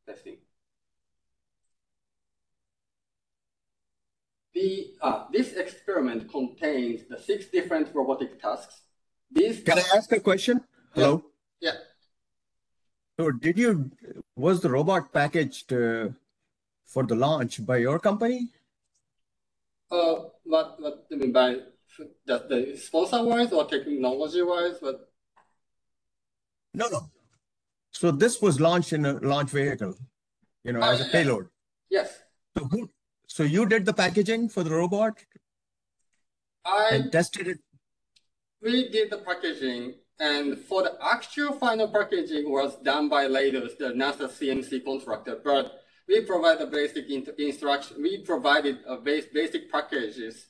testing. 0.06 0.36
The, 4.54 4.94
uh, 5.00 5.24
this 5.32 5.52
experiment 5.52 6.30
contains 6.30 7.02
the 7.08 7.18
six 7.18 7.46
different 7.46 7.94
robotic 7.94 8.40
tasks. 8.42 8.82
These 9.30 9.62
Can 9.62 9.78
I 9.78 9.84
ask 9.94 10.10
a 10.12 10.18
question? 10.18 10.64
Hello? 10.94 11.24
Yeah. 11.60 11.76
So 13.18 13.30
did 13.30 13.58
you, 13.58 13.90
was 14.34 14.60
the 14.60 14.70
robot 14.70 15.12
packaged 15.12 15.72
uh, 15.72 16.08
for 16.90 17.04
the 17.04 17.14
launch 17.14 17.64
by 17.64 17.76
your 17.78 17.98
company? 17.98 18.48
Uh, 19.90 20.14
what, 20.44 20.80
what 20.80 21.08
do 21.08 21.14
you 21.16 21.20
mean 21.22 21.32
by 21.32 21.56
the, 22.26 22.36
the 22.48 22.76
sponsor 22.76 23.22
wise 23.24 23.52
or 23.52 23.64
technology 23.66 24.42
wise? 24.42 24.76
But 24.80 25.08
No, 26.74 26.88
no. 26.88 27.00
So 27.92 28.10
this 28.10 28.40
was 28.42 28.60
launched 28.60 28.92
in 28.92 29.04
a 29.06 29.12
launch 29.14 29.50
vehicle, 29.50 29.94
you 30.64 30.72
know, 30.72 30.82
Uh, 30.82 30.92
as 30.92 31.00
a 31.00 31.08
payload. 31.10 31.48
yes, 31.88 32.18
So 32.56 32.64
who, 32.64 32.90
so 33.26 33.42
you 33.42 33.66
did 33.66 33.84
the 33.86 33.92
packaging 33.92 34.48
for 34.48 34.62
the 34.64 34.70
robot 34.74 35.18
I 36.64 36.88
and 36.92 37.12
tested 37.12 37.46
it? 37.48 37.58
we 38.62 38.88
did 38.90 39.10
the 39.10 39.18
packaging, 39.18 39.94
and 40.20 40.58
for 40.58 40.82
the 40.82 40.94
actual 41.02 41.52
final 41.52 41.88
packaging 41.88 42.50
was 42.50 42.76
done 42.82 43.08
by 43.08 43.26
Leidos, 43.26 43.76
the 43.78 43.86
NASA 44.00 44.28
CMC 44.38 44.84
contractor. 44.84 45.36
But 45.42 45.82
we 46.10 46.20
provide 46.22 46.58
the 46.58 46.66
basic 46.66 47.08
in- 47.08 47.26
instruction. 47.38 48.02
We 48.02 48.18
provided 48.18 48.78
a 48.86 48.96
base, 48.96 49.26
basic 49.32 49.70
packages 49.70 50.46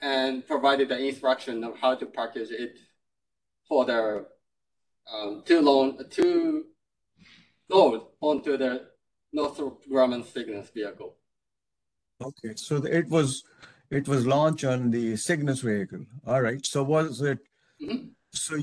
and 0.00 0.46
provided 0.46 0.88
the 0.88 0.98
instruction 0.98 1.62
of 1.62 1.76
how 1.76 1.94
to 1.96 2.06
package 2.06 2.50
it 2.50 2.76
for 3.68 3.84
the 3.84 4.26
um, 5.12 5.42
to 5.44 5.60
load 5.60 6.10
to 6.12 6.64
load 7.68 8.00
onto 8.20 8.56
the 8.56 8.86
Northrop 9.32 9.82
Grumman 9.90 10.24
Cygnus 10.24 10.70
vehicle. 10.74 11.16
Okay, 12.22 12.54
so 12.56 12.76
it 12.76 13.08
was, 13.08 13.42
it 13.90 14.08
was 14.08 14.26
launched 14.26 14.64
on 14.64 14.90
the 14.90 15.16
Cygnus 15.16 15.60
vehicle. 15.60 16.06
All 16.26 16.40
right. 16.40 16.64
So 16.64 16.82
was 16.82 17.20
it, 17.20 17.40
Mhm. 17.82 18.10
so 18.32 18.56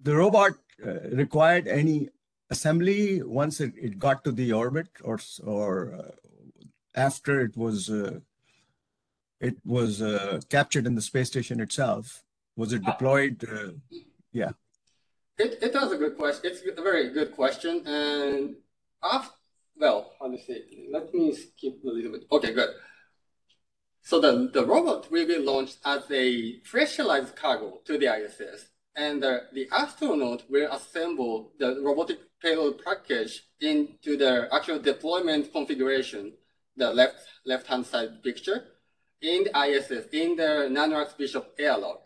the 0.00 0.14
robot 0.14 0.52
uh, 0.86 1.00
required 1.22 1.66
any 1.66 2.10
assembly 2.58 3.02
once 3.42 3.56
it, 3.64 3.72
it 3.86 3.98
got 4.06 4.18
to 4.24 4.32
the 4.40 4.48
orbit 4.62 4.88
or, 5.08 5.18
or 5.56 5.70
uh, 6.00 6.12
after 7.08 7.34
it 7.46 7.54
was, 7.64 7.78
uh, 7.90 8.18
it 9.48 9.56
was 9.76 9.92
uh, 10.00 10.40
captured 10.56 10.86
in 10.88 10.94
the 10.98 11.06
space 11.10 11.28
station 11.34 11.58
itself? 11.66 12.04
Was 12.60 12.70
it 12.76 12.82
Uh, 12.84 12.90
deployed? 12.90 13.36
uh, 13.58 13.72
It, 15.44 15.52
it 15.66 15.72
was 15.80 15.90
a 15.96 15.98
good 16.02 16.16
question. 16.22 16.42
It's 16.48 16.60
a 16.82 16.84
very 16.90 17.06
good 17.18 17.30
question. 17.40 17.74
And 18.02 18.40
after, 19.14 19.34
well, 19.82 20.00
how 20.18 20.26
to 20.34 20.38
say? 20.46 20.58
Let 20.96 21.06
me 21.18 21.24
skip 21.42 21.76
a 21.82 21.92
little 21.96 22.12
bit. 22.14 22.22
Okay, 22.36 22.52
good. 22.60 22.72
So 24.10 24.14
the, 24.24 24.32
the 24.56 24.64
robot 24.72 25.02
will 25.12 25.26
be 25.34 25.38
launched 25.50 25.78
as 25.94 26.02
a 26.24 26.24
pressurized 26.70 27.34
cargo 27.42 27.68
to 27.86 27.92
the 28.00 28.08
ISS. 28.18 28.58
And 28.96 29.22
the, 29.22 29.44
the 29.52 29.68
astronaut 29.72 30.44
will 30.48 30.70
assemble 30.70 31.52
the 31.58 31.80
robotic 31.82 32.18
payload 32.40 32.84
package 32.84 33.42
into 33.60 34.16
the 34.16 34.48
actual 34.52 34.78
deployment 34.78 35.52
configuration, 35.52 36.34
the 36.76 36.92
left 36.92 37.20
left 37.44 37.66
hand 37.66 37.86
side 37.86 38.22
picture, 38.22 38.64
in 39.20 39.44
the 39.44 39.58
ISS, 39.58 40.06
in 40.12 40.36
the 40.36 40.68
Nanoracks 40.70 41.16
Bishop 41.16 41.54
airlock. 41.58 42.02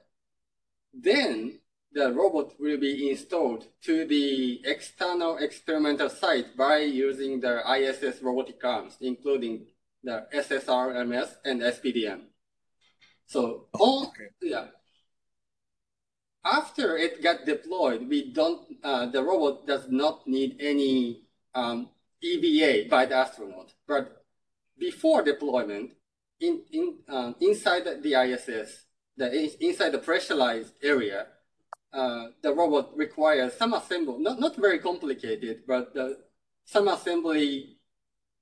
Then 0.95 1.61
the 1.93 2.13
robot 2.13 2.53
will 2.61 2.79
be 2.79 3.11
installed 3.11 3.67
to 3.83 4.07
the 4.07 4.61
external 4.65 5.39
experimental 5.39 6.09
site 6.09 6.57
by 6.57 6.79
using 6.79 7.41
the 7.41 7.63
ISS 7.71 8.23
robotic 8.23 8.63
arms, 8.65 8.97
including 9.01 9.67
the 10.03 10.27
SSRMS 10.35 11.37
and 11.45 11.61
SPDM. 11.61 12.21
So 13.27 13.67
all 13.75 14.07
okay. 14.09 14.29
yeah. 14.41 14.67
After 16.51 16.97
it 16.97 17.23
got 17.23 17.45
deployed, 17.45 18.09
we 18.09 18.33
don't. 18.33 18.63
Uh, 18.83 19.07
the 19.07 19.23
robot 19.23 19.67
does 19.67 19.89
not 19.91 20.27
need 20.27 20.57
any 20.61 21.23
um, 21.55 21.91
EVA 22.23 22.89
by 22.89 23.05
the 23.05 23.17
astronaut. 23.17 23.75
But 23.87 24.25
before 24.79 25.23
deployment, 25.23 25.93
in 26.41 26.63
in 26.73 26.99
um, 27.09 27.37
inside 27.41 27.85
the 28.03 28.15
ISS, 28.15 28.87
the 29.17 29.29
inside 29.61 29.91
the 29.91 29.99
pressurized 29.99 30.73
area, 30.83 31.27
uh, 31.93 32.29
the 32.43 32.55
robot 32.55 32.97
requires 32.97 33.53
some 33.55 33.75
assembly, 33.75 34.17
not, 34.19 34.41
not 34.41 34.57
very 34.57 34.79
complicated, 34.79 35.65
but 35.67 35.93
the, 35.93 36.19
some 36.65 36.89
assembly 36.89 37.77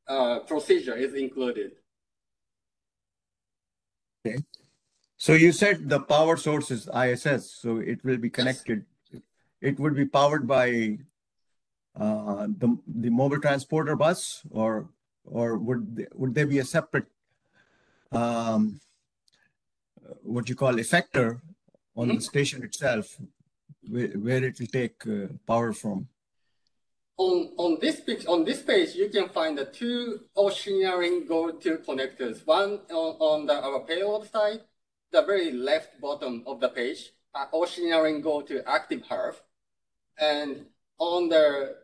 uh, 0.06 0.40
procedure 0.40 0.94
is 0.94 1.14
included. 1.14 1.72
So 5.18 5.32
you 5.32 5.52
said 5.52 5.88
the 5.88 6.00
power 6.00 6.36
source 6.36 6.70
is 6.70 6.88
ISS, 6.88 7.50
so 7.50 7.78
it 7.78 8.04
will 8.04 8.18
be 8.18 8.28
connected. 8.28 8.84
It 9.60 9.80
would 9.80 9.96
be 9.96 10.04
powered 10.04 10.46
by 10.46 10.98
uh, 11.98 12.46
the 12.58 12.76
the 12.86 13.10
mobile 13.10 13.40
transporter 13.40 13.96
bus, 13.96 14.42
or 14.50 14.88
or 15.24 15.56
would 15.56 16.06
would 16.14 16.34
there 16.34 16.46
be 16.46 16.58
a 16.58 16.64
separate 16.64 17.06
um, 18.12 18.80
what 20.22 20.48
you 20.48 20.54
call 20.54 20.74
effector 20.74 21.40
on 21.96 22.08
the 22.08 22.20
station 22.20 22.62
itself, 22.62 23.16
where, 23.88 24.08
where 24.08 24.44
it 24.44 24.58
will 24.60 24.66
take 24.66 25.06
uh, 25.06 25.28
power 25.46 25.72
from? 25.72 26.08
On, 27.18 27.50
on 27.56 27.78
this 27.80 28.00
pic, 28.00 28.28
on 28.28 28.44
this 28.44 28.60
page, 28.60 28.94
you 28.94 29.08
can 29.08 29.30
find 29.30 29.56
the 29.56 29.64
two 29.64 30.20
oceaneering 30.36 31.26
go-to 31.26 31.78
connectors. 31.78 32.46
One 32.46 32.80
on, 32.90 33.16
on 33.18 33.46
the, 33.46 33.54
our 33.54 33.80
payload 33.80 34.30
side, 34.30 34.60
the 35.12 35.22
very 35.22 35.52
left 35.52 36.00
bottom 36.00 36.42
of 36.46 36.60
the 36.60 36.68
page, 36.68 37.12
uh, 37.34 37.46
oceaneering 37.52 38.22
go-to 38.22 38.62
active 38.68 39.02
HERF. 39.08 39.42
And 40.18 40.66
on 40.98 41.28
the 41.28 41.76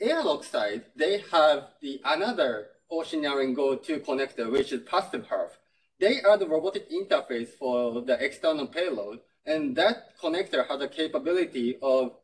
airlock 0.00 0.44
side, 0.44 0.84
they 0.96 1.22
have 1.32 1.68
the 1.80 2.00
another 2.04 2.68
oceaneering 2.90 3.54
go-to 3.54 4.00
connector, 4.00 4.50
which 4.50 4.72
is 4.72 4.82
passive 4.82 5.26
HERF. 5.26 5.58
They 5.98 6.22
are 6.22 6.38
the 6.38 6.48
robotic 6.48 6.90
interface 6.90 7.48
for 7.48 8.00
the 8.00 8.22
external 8.24 8.66
payload, 8.66 9.20
and 9.44 9.76
that 9.76 10.18
connector 10.18 10.66
has 10.66 10.78
the 10.78 10.88
capability 10.88 11.78
of 11.82 12.16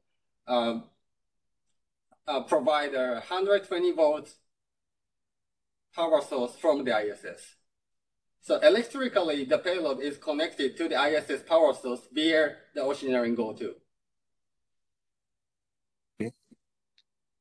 um, 0.46 0.84
uh, 2.26 2.42
provide 2.42 2.94
a 2.94 3.14
120 3.14 3.92
volts 3.92 4.36
power 5.94 6.20
source 6.20 6.54
from 6.56 6.84
the 6.84 6.96
ISS. 6.98 7.56
So 8.46 8.60
electrically, 8.60 9.44
the 9.44 9.58
payload 9.58 10.00
is 10.00 10.18
connected 10.18 10.76
to 10.76 10.88
the 10.88 10.94
ISS 10.94 11.42
power 11.42 11.74
source 11.74 12.02
via 12.12 12.54
the 12.76 12.80
oceaneering 12.80 13.34
go-to. 13.34 13.74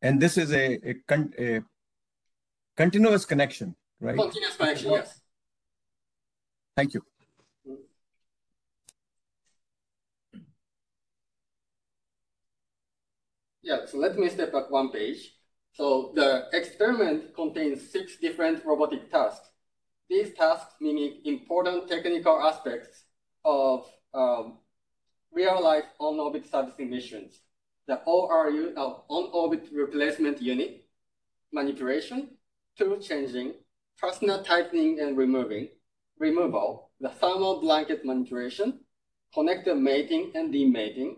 And 0.02 0.20
this 0.20 0.36
is 0.36 0.52
a 0.52 0.80
a, 0.90 0.94
con- 1.08 1.32
a 1.38 1.62
continuous 2.76 3.24
connection, 3.24 3.76
right? 4.00 4.18
Continuous 4.18 4.56
connection, 4.58 4.94
yes. 4.94 5.22
Thank 6.76 6.96
you. 6.96 7.06
Yeah, 13.62 13.86
so 13.86 14.00
let 14.00 14.18
me 14.18 14.28
step 14.30 14.52
back 14.52 14.72
one 14.72 14.90
page. 14.90 15.36
So 15.74 16.14
the 16.16 16.48
experiment 16.52 17.36
contains 17.36 17.92
six 17.92 18.18
different 18.18 18.66
robotic 18.66 19.12
tasks. 19.12 19.50
These 20.10 20.34
tasks 20.36 20.76
mimic 20.80 21.26
important 21.26 21.88
technical 21.88 22.40
aspects 22.42 23.06
of 23.44 23.88
um, 24.14 24.60
real-life 25.32 25.86
on-orbit 26.00 26.46
servicing 26.50 26.90
missions. 26.90 27.42
The 27.88 28.02
ORU, 28.08 28.76
uh, 28.78 28.94
on-orbit 29.10 29.70
replacement 29.72 30.42
unit, 30.42 30.86
manipulation, 31.52 32.38
tool 32.78 32.98
changing, 32.98 33.54
fastener 33.96 34.44
tightening 34.44 35.00
and 35.00 35.18
removing, 35.18 35.70
removal, 36.20 36.92
the 37.00 37.10
thermal 37.10 37.62
blanket 37.62 38.06
manipulation, 38.06 38.80
connector 39.36 39.80
mating 39.80 40.32
and 40.36 40.52
demating, 40.52 41.18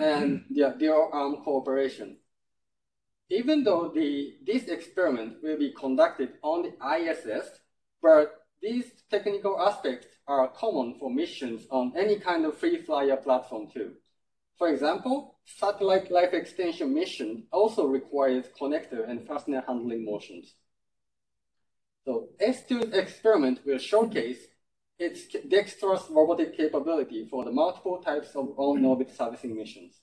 and 0.00 0.44
the 0.50 0.74
dual 0.78 1.10
arm 1.12 1.36
cooperation. 1.44 2.18
even 3.30 3.62
though 3.62 3.90
the, 3.94 4.36
this 4.46 4.64
experiment 4.68 5.36
will 5.42 5.58
be 5.58 5.72
conducted 5.72 6.34
on 6.42 6.62
the 6.62 6.72
ISS, 6.96 7.57
but 8.02 8.34
these 8.62 8.86
technical 9.10 9.60
aspects 9.60 10.06
are 10.26 10.48
common 10.48 10.96
for 10.98 11.10
missions 11.10 11.66
on 11.70 11.92
any 11.96 12.18
kind 12.18 12.44
of 12.44 12.56
free 12.56 12.82
flyer 12.82 13.16
platform 13.16 13.68
too. 13.72 13.94
For 14.58 14.68
example, 14.68 15.38
satellite 15.44 16.10
life 16.10 16.34
extension 16.34 16.92
mission 16.92 17.44
also 17.52 17.86
requires 17.86 18.46
connector 18.60 19.08
and 19.08 19.26
fastener 19.26 19.62
handling 19.66 20.04
motions. 20.04 20.54
So 22.04 22.30
S2's 22.40 22.92
experiment 22.92 23.60
will 23.64 23.78
showcase 23.78 24.38
its 24.98 25.28
dexterous 25.48 26.04
robotic 26.10 26.56
capability 26.56 27.28
for 27.30 27.44
the 27.44 27.52
multiple 27.52 27.98
types 27.98 28.34
of 28.34 28.54
on-orbit 28.56 29.14
servicing 29.16 29.56
missions. 29.56 30.00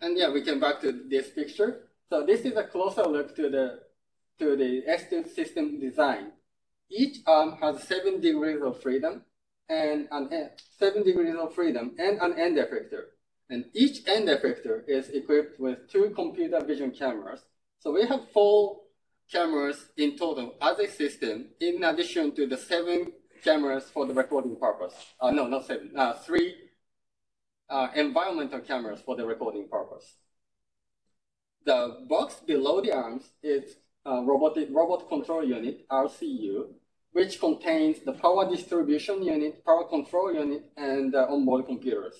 And 0.00 0.18
yeah, 0.18 0.30
we 0.30 0.42
can 0.42 0.58
back 0.58 0.80
to 0.80 0.92
this 1.08 1.30
picture. 1.30 1.88
So 2.14 2.24
this 2.24 2.42
is 2.42 2.56
a 2.56 2.62
closer 2.62 3.02
look 3.02 3.34
to 3.34 3.50
the 3.50 3.80
to 4.38 4.54
the 4.54 4.82
S2 4.88 5.34
system 5.34 5.80
design. 5.80 6.30
Each 6.88 7.16
arm 7.26 7.56
has 7.60 7.82
seven 7.88 8.20
degrees 8.20 8.62
of 8.62 8.80
freedom 8.80 9.22
and 9.68 10.06
an 10.12 10.50
seven 10.78 11.02
degrees 11.02 11.34
of 11.34 11.52
freedom 11.56 11.96
and 11.98 12.20
an 12.20 12.38
end 12.38 12.56
effector. 12.56 13.06
And 13.50 13.64
each 13.74 14.06
end 14.06 14.28
effector 14.28 14.84
is 14.86 15.08
equipped 15.08 15.58
with 15.58 15.90
two 15.90 16.10
computer 16.14 16.60
vision 16.64 16.92
cameras. 16.92 17.40
So 17.80 17.90
we 17.90 18.06
have 18.06 18.30
four 18.30 18.82
cameras 19.28 19.84
in 19.96 20.16
total 20.16 20.54
as 20.62 20.78
a 20.78 20.86
system, 20.86 21.48
in 21.58 21.82
addition 21.82 22.30
to 22.36 22.46
the 22.46 22.58
seven 22.58 23.10
cameras 23.42 23.90
for 23.92 24.06
the 24.06 24.14
recording 24.14 24.54
purpose. 24.54 24.94
Uh, 25.20 25.32
no, 25.32 25.48
not 25.48 25.66
seven, 25.66 25.90
uh, 25.96 26.12
three 26.12 26.54
uh, 27.68 27.88
environmental 27.96 28.60
cameras 28.60 29.00
for 29.04 29.16
the 29.16 29.26
recording 29.26 29.66
purpose. 29.68 30.14
The 31.64 32.04
box 32.08 32.36
below 32.46 32.80
the 32.80 32.92
arms 32.92 33.24
is 33.42 33.76
a 34.04 34.22
robotic 34.22 34.68
robot 34.70 35.08
control 35.08 35.44
unit, 35.44 35.88
RCU, 35.88 36.66
which 37.12 37.40
contains 37.40 38.00
the 38.00 38.12
power 38.12 38.48
distribution 38.48 39.22
unit, 39.22 39.64
power 39.64 39.84
control 39.84 40.34
unit, 40.34 40.70
and 40.76 41.14
uh, 41.14 41.26
onboard 41.30 41.66
computers. 41.66 42.14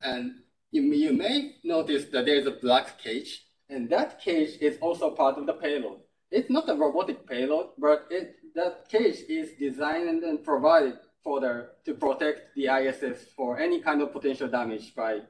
And 0.00 0.36
you, 0.70 0.82
you 0.82 1.12
may 1.12 1.56
notice 1.62 2.06
that 2.06 2.24
there's 2.24 2.46
a 2.46 2.52
black 2.52 2.98
cage, 2.98 3.44
and 3.68 3.90
that 3.90 4.20
cage 4.20 4.56
is 4.60 4.78
also 4.80 5.10
part 5.10 5.36
of 5.36 5.46
the 5.46 5.52
payload. 5.52 6.00
It's 6.30 6.50
not 6.50 6.68
a 6.70 6.74
robotic 6.74 7.26
payload, 7.28 7.70
but 7.76 8.06
it, 8.10 8.36
that 8.54 8.88
cage 8.88 9.18
is 9.28 9.50
designed 9.58 10.22
and 10.22 10.42
provided 10.42 10.98
for 11.22 11.40
the, 11.40 11.70
to 11.84 11.94
protect 11.94 12.54
the 12.56 12.68
ISS 12.68 13.26
for 13.36 13.58
any 13.58 13.80
kind 13.80 14.00
of 14.00 14.12
potential 14.12 14.48
damage 14.48 14.94
by 14.94 15.20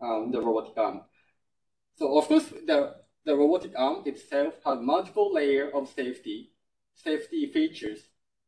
um, 0.00 0.30
the 0.32 0.40
robotic 0.40 0.76
arm. 0.76 1.02
So 1.96 2.18
of 2.18 2.28
course, 2.28 2.48
the, 2.66 2.96
the 3.24 3.34
robotic 3.34 3.72
arm 3.76 4.02
itself 4.04 4.54
has 4.64 4.78
multiple 4.80 5.32
layers 5.32 5.72
of 5.74 5.88
safety, 5.88 6.52
safety 6.94 7.50
features 7.52 8.00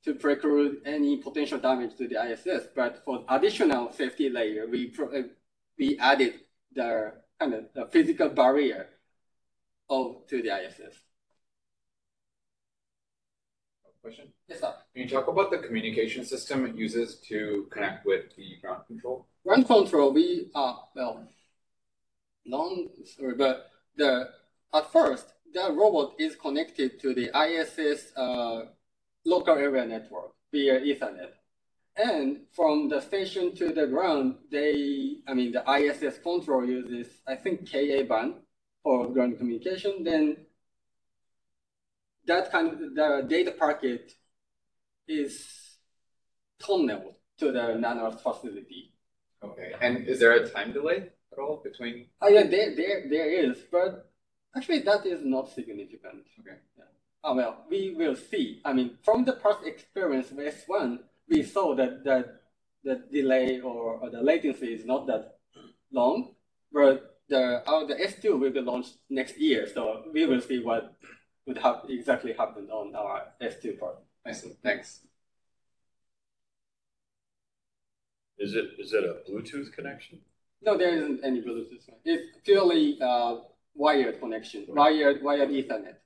to 0.05 0.15
preclude 0.15 0.83
any 0.85 1.17
potential 1.17 1.59
damage 1.59 1.97
to 1.97 2.07
the 2.07 2.23
ISS. 2.23 2.69
But 2.75 3.03
for 3.05 3.25
additional 3.29 3.93
safety 3.93 4.29
layer, 4.29 4.67
we, 4.67 4.93
uh, 5.01 5.23
we 5.79 5.99
added 5.99 6.35
the 6.75 7.15
kind 7.41 7.55
of 7.55 7.65
the 7.75 7.87
physical 7.87 8.29
barrier 8.29 8.89
of, 9.89 10.27
to 10.29 10.43
the 10.43 10.51
ISS. 10.51 10.95
Question? 14.03 14.29
Yes, 14.47 14.61
sir. 14.61 14.75
Can 14.95 15.03
you 15.03 15.09
talk 15.09 15.27
about 15.27 15.51
the 15.51 15.59
communication 15.59 16.25
system 16.25 16.65
it 16.67 16.77
uses 16.77 17.17
to 17.29 17.67
connect 17.71 18.07
with 18.07 18.35
the 18.37 18.57
ground 18.63 18.83
control? 18.87 19.27
Ground 19.45 19.67
control, 19.67 20.13
we 20.13 20.51
are, 20.55 20.85
well, 20.95 21.27
long 22.49 22.89
story, 23.05 23.35
but 23.35 23.71
the, 23.97 24.29
at 24.75 24.93
first, 24.93 25.33
the 25.53 25.73
robot 25.73 26.15
is 26.19 26.37
connected 26.37 27.01
to 27.01 27.15
the 27.15 27.31
ISS 27.35 28.13
uh, 28.17 28.63
local 29.25 29.55
area 29.55 29.85
network 29.87 30.33
via 30.53 30.81
Ethernet. 30.81 31.33
And 31.97 32.43
from 32.53 32.89
the 32.89 33.01
station 33.01 33.55
to 33.57 33.73
the 33.73 33.87
ground, 33.87 34.37
they, 34.51 35.17
I 35.27 35.35
mean, 35.35 35.53
the 35.53 35.69
ISS 35.69 36.19
control 36.19 36.65
uses, 36.65 37.09
I 37.27 37.35
think, 37.35 37.71
Ka 37.71 38.03
band 38.09 38.35
for 38.83 39.09
ground 39.13 39.39
communication. 39.39 40.05
Then 40.05 40.37
that 42.27 42.53
kind 42.53 42.73
of 42.73 42.79
the 42.95 43.27
data 43.29 43.51
packet 43.51 44.13
is 45.09 45.45
tunneled 46.61 47.15
to 47.39 47.51
the 47.51 47.77
Nanoracks 47.83 48.23
facility. 48.23 48.93
Okay, 49.43 49.73
and 49.81 50.07
is 50.07 50.21
there 50.21 50.33
a 50.33 50.49
time 50.49 50.73
delay 50.73 51.11
at 51.41 51.63
between? 51.63 52.07
Oh 52.21 52.29
yeah, 52.29 52.45
there, 52.45 52.75
there, 52.75 53.09
there 53.09 53.31
is, 53.31 53.59
but 53.71 54.11
actually 54.57 54.81
that 54.81 55.07
is 55.07 55.21
not 55.25 55.51
significant. 55.51 56.25
Okay. 56.41 56.59
Yeah. 56.77 56.85
Oh 57.25 57.35
well, 57.35 57.65
we 57.71 57.95
will 57.97 58.17
see. 58.17 58.61
I 58.65 58.73
mean, 58.73 58.99
from 59.03 59.25
the 59.25 59.35
past 59.35 59.65
experience 59.65 60.31
with 60.31 60.55
S1, 60.67 60.99
we 61.29 61.43
saw 61.43 61.75
that 61.75 62.05
that 62.05 62.41
the 62.85 63.03
delay 63.13 63.61
or, 63.61 63.99
or 64.01 64.11
the 64.11 64.23
latency 64.23 64.73
is 64.73 64.85
not 64.85 65.07
that 65.07 65.39
long, 65.93 66.35
but 66.73 67.19
the 67.29 67.63
uh, 67.67 67.85
the 67.85 67.95
S2 67.95 68.39
will 68.39 68.51
be 68.51 68.61
launched 68.61 68.97
next 69.11 69.39
year, 69.39 69.69
so 69.73 70.05
we 70.13 70.27
will 70.27 70.41
see 70.41 70.63
what 70.63 70.97
would 71.47 71.59
have 71.59 71.83
exactly 71.89 72.33
happened 72.33 72.71
on 72.71 72.95
our 72.95 73.25
S2 73.43 73.79
part. 73.79 73.97
I 74.25 74.33
see. 74.33 74.53
Thanks. 74.63 75.01
Is 78.39 78.55
it 78.55 78.67
is 78.79 78.93
it 78.93 79.05
a 79.05 79.31
Bluetooth 79.31 79.73
connection? 79.73 80.21
No, 80.63 80.77
there 80.77 80.95
isn't 80.95 81.25
any 81.25 81.43
Bluetooth. 81.43 81.89
It's 82.05 82.39
purely 82.45 82.99
uh, 83.01 83.39
wired 83.75 84.21
connection, 84.21 84.67
wired 84.69 85.23
wired 85.23 85.51
Ethernet. 85.51 85.97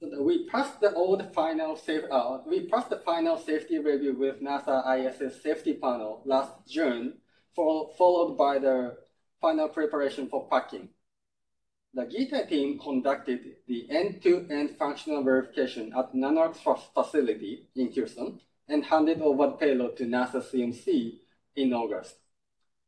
So 0.00 0.22
we 0.22 0.44
passed 0.46 0.80
the 0.80 0.92
old 0.94 1.32
final 1.34 1.76
safe. 1.76 2.02
Uh, 2.10 2.40
we 2.46 2.66
passed 2.66 2.90
the 2.90 2.98
final 2.98 3.36
safety 3.38 3.78
review 3.78 4.14
with 4.16 4.40
NASA 4.40 4.84
ISS 4.84 5.40
safety 5.42 5.74
panel 5.74 6.22
last 6.24 6.66
June 6.66 7.20
followed 7.54 8.36
by 8.36 8.58
the 8.58 8.96
final 9.40 9.68
preparation 9.68 10.28
for 10.28 10.48
packing. 10.48 10.88
The 11.94 12.04
GITAI 12.04 12.48
team 12.48 12.78
conducted 12.78 13.56
the 13.66 13.90
end-to-end 13.90 14.76
functional 14.78 15.24
verification 15.24 15.92
at 15.96 16.14
Nanoracks 16.14 16.60
facility 16.92 17.66
in 17.74 17.90
Houston 17.92 18.40
and 18.68 18.84
handed 18.84 19.22
over 19.22 19.46
the 19.46 19.52
payload 19.52 19.96
to 19.96 20.04
NASA 20.04 20.42
CMC 20.42 21.20
in 21.56 21.72
August. 21.72 22.16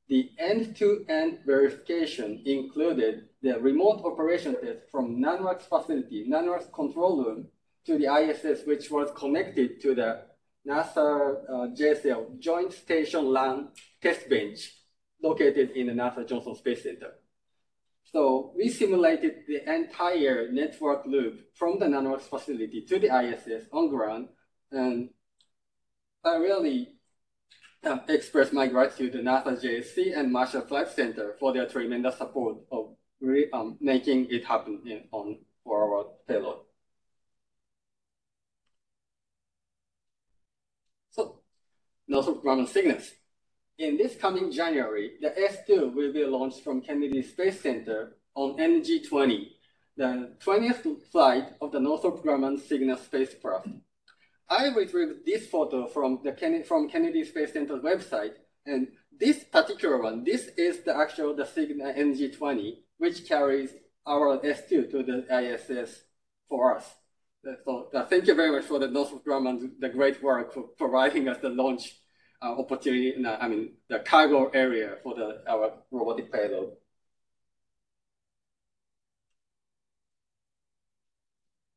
The 0.08 0.30
end-to-end 0.38 1.38
verification 1.46 2.42
included 2.44 3.28
the 3.42 3.58
remote 3.58 4.02
operation 4.04 4.54
test 4.60 4.90
from 4.90 5.16
Nanoracks 5.16 5.62
facility, 5.62 6.26
Nanoracks 6.28 6.70
control 6.72 7.24
room, 7.24 7.48
to 7.86 7.96
the 7.96 8.12
ISS, 8.12 8.66
which 8.66 8.90
was 8.90 9.10
connected 9.16 9.80
to 9.80 9.94
the 9.94 10.22
NASA 10.66 11.42
uh, 11.48 11.52
JSL 11.74 12.38
Joint 12.38 12.72
Station 12.72 13.32
LAN 13.32 13.68
test 14.02 14.28
bench 14.28 14.74
located 15.22 15.70
in 15.70 15.86
the 15.86 15.92
NASA 15.94 16.28
Johnson 16.28 16.54
Space 16.54 16.82
Center. 16.82 17.14
So 18.12 18.52
we 18.56 18.68
simulated 18.68 19.44
the 19.46 19.62
entire 19.72 20.50
network 20.50 21.06
loop 21.06 21.54
from 21.54 21.78
the 21.78 21.86
Nanoracks 21.86 22.28
facility 22.28 22.84
to 22.88 22.98
the 22.98 23.06
ISS 23.06 23.66
on 23.72 23.88
ground, 23.88 24.28
and 24.72 25.10
I 26.24 26.34
really 26.36 26.94
uh, 27.84 27.98
express 28.08 28.52
my 28.52 28.66
gratitude 28.66 29.12
to 29.12 29.18
NASA 29.18 29.62
JSC 29.62 30.18
and 30.18 30.32
Marshall 30.32 30.62
Flight 30.62 30.88
Center 30.88 31.36
for 31.38 31.52
their 31.52 31.66
tremendous 31.66 32.18
support 32.18 32.58
of 32.72 32.96
um, 33.52 33.78
making 33.80 34.26
it 34.30 34.44
happen 34.44 34.82
in, 34.86 35.04
on 35.12 35.38
for 35.62 35.98
our 35.98 36.06
payload. 36.26 36.60
Northrop 42.10 42.42
Grumman 42.42 42.68
Cygnus. 42.68 43.12
In 43.80 43.96
this 43.96 44.14
coming 44.14 44.52
January, 44.52 45.12
the 45.22 45.30
S2 45.30 45.94
will 45.94 46.12
be 46.12 46.22
launched 46.26 46.62
from 46.62 46.82
Kennedy 46.82 47.22
Space 47.22 47.62
Center 47.62 48.18
on 48.34 48.60
NG-20, 48.60 49.52
the 49.96 50.36
20th 50.44 51.02
flight 51.10 51.54
of 51.62 51.72
the 51.72 51.80
Northrop 51.80 52.22
Grumman 52.22 52.60
Cygnus 52.60 53.02
spacecraft. 53.02 53.68
I 54.50 54.68
retrieved 54.68 55.24
this 55.24 55.46
photo 55.46 55.86
from 55.86 56.20
the 56.22 56.32
Ken 56.32 56.62
from 56.62 56.90
Kennedy 56.90 57.24
Space 57.24 57.54
Center's 57.54 57.80
website, 57.82 58.34
and 58.66 58.88
this 59.18 59.44
particular 59.44 59.96
one, 59.96 60.24
this 60.24 60.48
is 60.58 60.80
the 60.80 60.94
actual 60.94 61.34
the 61.34 61.46
Cygnus 61.46 61.96
NG-20, 61.96 62.80
which 62.98 63.26
carries 63.26 63.70
our 64.06 64.36
S2 64.40 64.90
to 64.90 65.02
the 65.02 65.24
ISS 65.34 66.02
for 66.50 66.76
us. 66.76 66.84
So 67.64 67.88
uh, 67.94 68.04
thank 68.04 68.26
you 68.26 68.34
very 68.34 68.52
much 68.52 68.64
for 68.64 68.78
the 68.78 68.88
Northrop 68.88 69.24
Grumman, 69.24 69.70
the 69.80 69.88
great 69.88 70.22
work 70.22 70.52
for 70.52 70.64
providing 70.76 71.28
us 71.30 71.38
the 71.40 71.48
launch 71.48 71.94
uh, 72.42 72.58
opportunity, 72.58 73.14
in, 73.14 73.26
I 73.26 73.48
mean, 73.48 73.72
the 73.88 74.00
cargo 74.00 74.48
area 74.48 74.96
for 75.02 75.14
the 75.14 75.42
our 75.48 75.72
robotic 75.90 76.32
payload. 76.32 76.72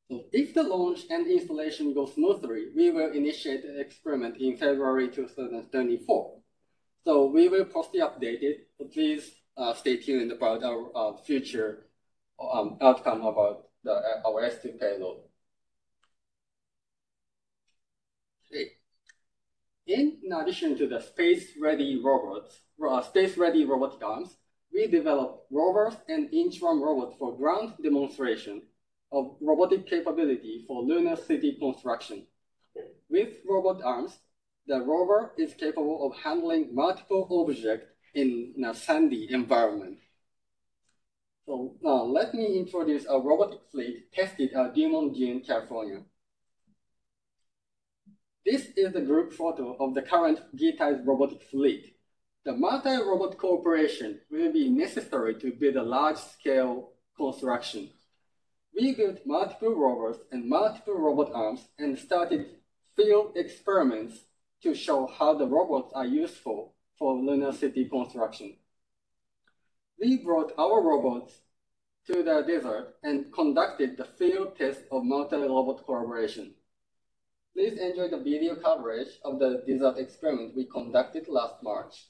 So 0.10 0.26
if 0.32 0.54
the 0.54 0.64
launch 0.64 1.02
and 1.10 1.26
installation 1.28 1.94
go 1.94 2.06
smoothly, 2.06 2.68
we 2.76 2.92
will 2.92 3.12
initiate 3.12 3.64
the 3.64 3.80
experiment 3.80 4.38
in 4.38 4.58
February 4.58 5.10
2024. 5.10 6.40
So 7.04 7.26
we 7.26 7.50
will 7.50 7.66
post 7.66 7.92
the 7.92 8.00
updated. 8.00 8.66
So 8.78 8.86
please 8.86 9.32
uh, 9.58 9.74
stay 9.74 9.98
tuned 9.98 10.32
about 10.32 10.64
our 10.64 10.92
uh, 10.96 11.18
future 11.18 11.88
um, 12.40 12.78
outcome 12.82 13.22
about 13.22 13.66
the, 13.84 13.92
uh, 13.92 14.22
our 14.28 14.44
S2 14.44 14.80
payload. 14.80 15.18
Okay. 18.52 18.72
In 19.86 20.20
addition 20.34 20.78
to 20.78 20.88
the 20.88 21.02
space-ready 21.02 22.02
robots, 22.02 22.62
uh, 22.88 23.02
space-ready 23.02 23.66
robotic 23.66 24.02
arms, 24.02 24.38
we 24.74 24.88
developed 24.88 25.46
rovers 25.52 25.96
and 26.08 26.32
inchworm 26.32 26.82
robots 26.82 27.16
for 27.20 27.36
ground 27.36 27.74
demonstration 27.84 28.62
of 29.12 29.36
robotic 29.42 29.86
capability 29.88 30.64
for 30.68 30.84
lunar 30.84 31.18
city 31.18 31.58
construction. 31.60 32.26
With 33.10 33.38
robot 33.48 33.84
arms, 33.84 34.18
the 34.68 34.80
rover 34.80 35.34
is 35.38 35.54
capable 35.54 36.08
of 36.08 36.18
handling 36.24 36.74
multiple 36.74 37.28
objects 37.30 37.92
in 38.16 38.54
a 38.66 38.74
sandy 38.74 39.28
environment. 39.32 40.00
So 41.46 41.76
now 41.82 42.04
let 42.04 42.34
me 42.34 42.58
introduce 42.58 43.06
a 43.06 43.20
robotic 43.20 43.60
fleet 43.70 44.14
tested 44.14 44.54
at 44.54 44.74
Dumont 44.74 45.14
Dunes, 45.14 45.46
California. 45.46 46.04
This 48.46 48.68
is 48.76 48.92
the 48.92 49.02
group 49.02 49.32
photo 49.32 49.78
of 49.80 49.94
the 49.94 50.02
current 50.02 50.40
GITAI's 50.58 51.06
robotic 51.06 51.42
fleet. 51.44 51.96
The 52.44 52.52
multi-robot 52.52 53.38
cooperation 53.38 54.20
will 54.30 54.52
be 54.52 54.70
necessary 54.70 55.36
to 55.36 55.52
build 55.52 55.78
a 55.78 55.84
large-scale 55.84 56.90
construction. 57.16 57.90
We 58.76 58.96
built 58.96 59.26
multiple 59.26 59.74
rovers 59.74 60.18
and 60.32 60.50
multiple 60.50 60.96
robot 60.96 61.32
arms 61.34 61.62
and 61.80 61.98
started 61.98 62.48
field 62.98 63.32
experiments 63.38 64.26
to 64.64 64.76
show 64.76 65.08
how 65.08 65.36
the 65.36 65.48
robots 65.48 65.94
are 65.96 66.06
useful 66.06 66.74
for 67.00 67.16
lunar 67.16 67.54
city 67.54 67.86
construction. 67.86 68.58
We 69.98 70.18
brought 70.18 70.52
our 70.58 70.82
robots 70.82 71.34
to 72.08 72.24
the 72.24 72.44
desert 72.46 72.96
and 73.04 73.32
conducted 73.32 73.96
the 73.96 74.04
field 74.04 74.58
test 74.58 74.82
of 74.92 75.06
multi-robot 75.06 75.86
collaboration. 75.86 76.56
Please 77.54 77.78
enjoy 77.78 78.08
the 78.08 78.18
video 78.18 78.56
coverage 78.56 79.20
of 79.24 79.38
the 79.38 79.64
desert 79.68 80.00
experiment 80.00 80.56
we 80.56 80.66
conducted 80.66 81.28
last 81.28 81.62
March. 81.62 82.08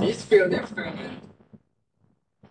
this 0.00 0.22
field 0.22 0.52
experiment 0.52 1.25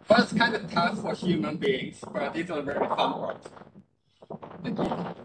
was 0.09 0.33
kind 0.33 0.55
of 0.55 0.71
tough 0.71 1.01
for 1.01 1.15
human 1.15 1.57
beings, 1.57 1.99
but 2.13 2.35
it's 2.35 2.49
a 2.49 2.61
very 2.61 2.87
fun 2.87 3.21
work. 3.21 3.41
Thank 4.63 4.79
you. 4.79 5.24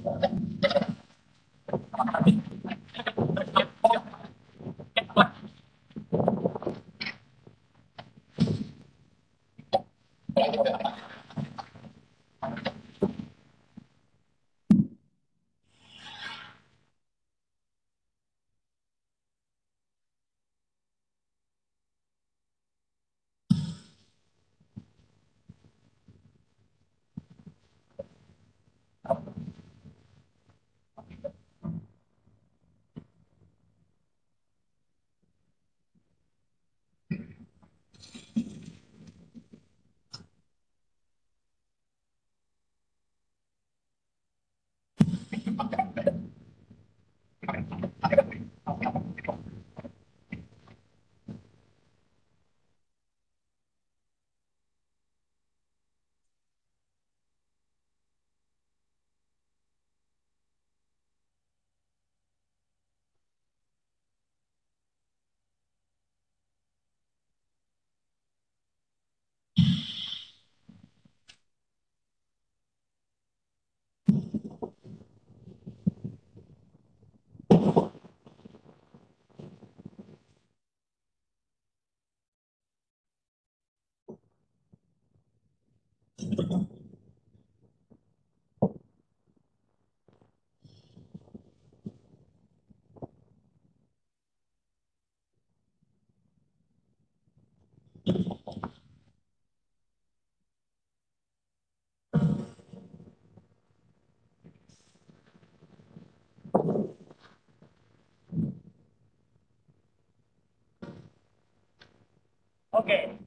Okay. 112.81 113.19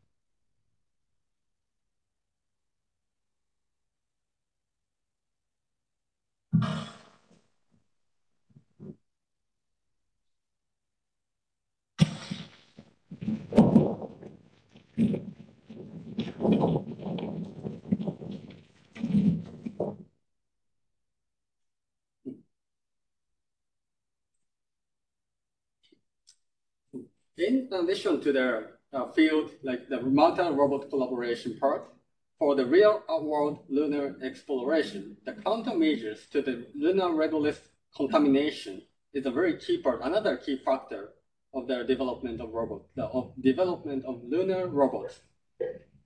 In 27.37 27.69
addition 27.73 28.21
to 28.21 28.33
the 28.33 28.74
uh, 28.95 29.11
field, 29.13 29.51
like 29.63 29.89
the 29.89 30.01
multi-robot 30.01 30.89
collaboration 30.89 31.59
part, 31.59 31.91
for 32.39 32.55
the 32.55 32.67
real-world 32.67 33.65
lunar 33.69 34.17
exploration, 34.23 35.17
the 35.25 35.33
countermeasures 35.33 36.29
to 36.31 36.43
the 36.43 36.67
lunar 36.75 37.11
regolith 37.11 37.61
contamination 37.97 38.83
is 39.13 39.27
a 39.27 39.31
very 39.31 39.57
key 39.59 39.79
part, 39.79 40.01
another 40.03 40.37
key 40.37 40.61
factor 40.65 41.11
of 41.55 41.69
the 41.69 41.85
development 41.85 42.41
of 42.41 42.53
robots, 42.53 42.89
the 42.97 43.05
of 43.05 43.33
development 43.41 44.05
of 44.05 44.21
lunar 44.25 44.67
robots. 44.67 45.21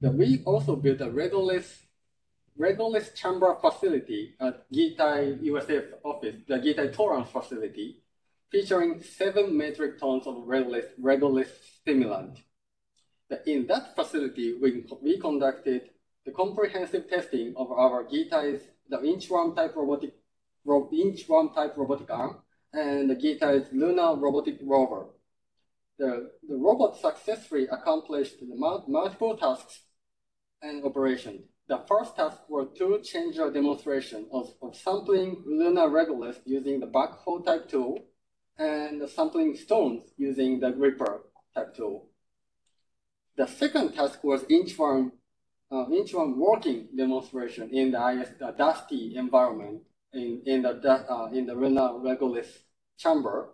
That 0.00 0.14
we 0.14 0.42
also 0.44 0.76
built 0.76 1.00
a 1.00 1.06
regolith, 1.06 1.80
regolith 2.58 3.14
chamber 3.14 3.56
facility 3.60 4.34
at 4.40 4.70
Gitai 4.70 5.42
USF 5.42 5.86
office, 6.04 6.36
the 6.46 6.56
Gitai 6.58 6.92
Torrance 6.92 7.30
facility, 7.30 8.02
featuring 8.50 9.02
seven 9.02 9.56
metric 9.56 9.98
tons 9.98 10.26
of 10.26 10.34
regolith, 10.46 10.90
regolith 11.02 11.50
simulant. 11.86 12.36
In 13.46 13.66
that 13.66 13.94
facility, 13.94 14.54
we, 14.60 14.84
we 15.02 15.18
conducted 15.18 15.90
the 16.24 16.32
comprehensive 16.32 17.08
testing 17.08 17.54
of 17.56 17.70
our 17.70 18.04
Gitai's 18.04 18.62
the 18.88 18.98
inchworm 18.98 19.54
type 19.54 19.76
robotic 19.76 20.14
ro 20.64 20.88
inchworm 20.92 21.54
type 21.54 21.76
robotic 21.76 22.10
arm 22.10 22.38
and 22.72 23.10
the 23.10 23.16
Gitai's 23.16 23.68
lunar 23.72 24.16
robotic 24.16 24.58
rover. 24.62 25.06
The, 25.98 26.30
the 26.48 26.56
robot 26.56 26.96
successfully 26.96 27.66
accomplished 27.70 28.36
multiple 28.42 29.36
tasks 29.36 29.80
and 30.62 30.84
operations. 30.84 31.42
The 31.68 31.78
first 31.86 32.16
task 32.16 32.38
was 32.48 32.68
tool 32.76 33.00
changer 33.00 33.50
demonstration 33.50 34.26
of, 34.32 34.54
of 34.62 34.74
sampling 34.74 35.42
lunar 35.46 35.88
regolith 35.88 36.40
using 36.46 36.80
the 36.80 36.86
backhoe 36.86 37.44
type 37.44 37.68
tool 37.68 37.98
and 38.58 39.08
sampling 39.08 39.54
stones 39.54 40.10
using 40.16 40.60
the 40.60 40.70
gripper 40.70 41.22
type 41.54 41.74
tool. 41.76 42.08
The 43.38 43.46
second 43.46 43.94
task 43.94 44.24
was 44.24 44.42
inchworm, 44.50 45.12
uh, 45.70 45.86
inchworm 45.86 46.34
working 46.36 46.88
demonstration 46.96 47.70
in 47.72 47.92
the 47.92 48.08
IS, 48.08 48.30
the 48.36 48.50
dusty 48.50 49.14
environment 49.14 49.82
in, 50.12 50.42
in 50.44 50.62
the 50.62 50.74
uh, 51.08 51.30
in 51.32 51.46
the 51.46 51.54
lunar 51.54 51.90
regolith 52.02 52.52
chamber. 52.98 53.50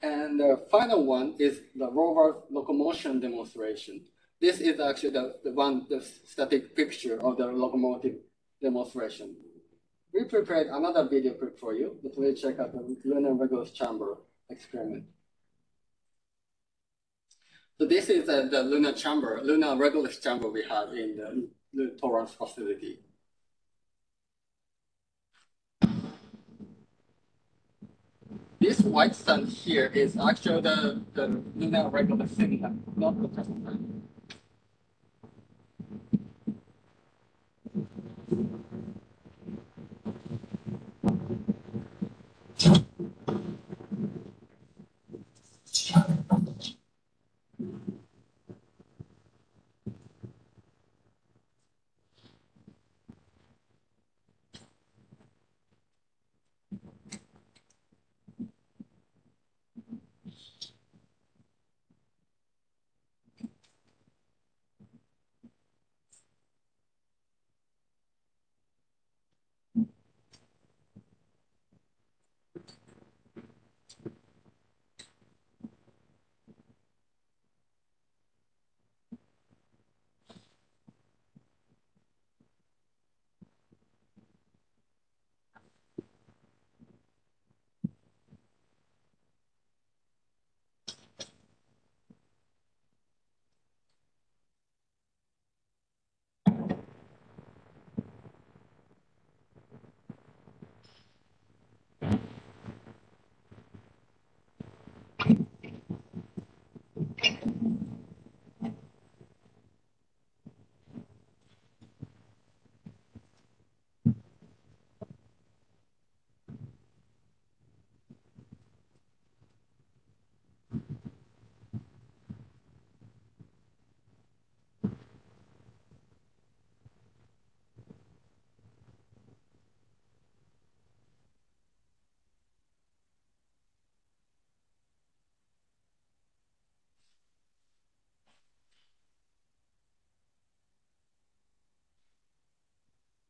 And 0.00 0.38
the 0.38 0.64
final 0.70 1.04
one 1.04 1.34
is 1.40 1.60
the 1.74 1.90
rover 1.90 2.42
locomotion 2.50 3.18
demonstration. 3.18 4.04
This 4.40 4.60
is 4.60 4.78
actually 4.78 5.14
the, 5.14 5.34
the 5.42 5.50
one, 5.50 5.86
the 5.90 6.00
static 6.02 6.76
picture 6.76 7.20
of 7.20 7.36
the 7.36 7.46
locomotive 7.46 8.18
demonstration. 8.62 9.34
We 10.14 10.22
prepared 10.24 10.68
another 10.68 11.08
video 11.08 11.32
clip 11.32 11.58
for 11.58 11.74
you, 11.74 11.98
please 12.14 12.40
check 12.40 12.60
out 12.60 12.70
the 12.72 12.96
lunar 13.04 13.34
regolith 13.34 13.74
chamber 13.74 14.18
experiment. 14.50 15.06
So 17.78 17.86
this 17.86 18.08
is 18.08 18.26
uh, 18.28 18.48
the 18.50 18.62
lunar 18.62 18.92
chamber, 18.92 19.38
lunar 19.42 19.76
regolith 19.76 20.22
chamber 20.22 20.48
we 20.48 20.64
have 20.64 20.94
in 20.94 21.48
the, 21.74 21.94
Torrance 22.00 22.32
facility. 22.32 23.00
This 28.58 28.80
white 28.80 29.14
sand 29.14 29.48
here 29.48 29.92
is 29.94 30.16
actually 30.16 30.62
the, 30.62 31.02
the 31.12 31.42
lunar 31.54 31.90
regolith 31.90 32.34
cylinder, 32.34 32.72
not 32.96 33.20
the 33.20 33.28
test 33.28 33.50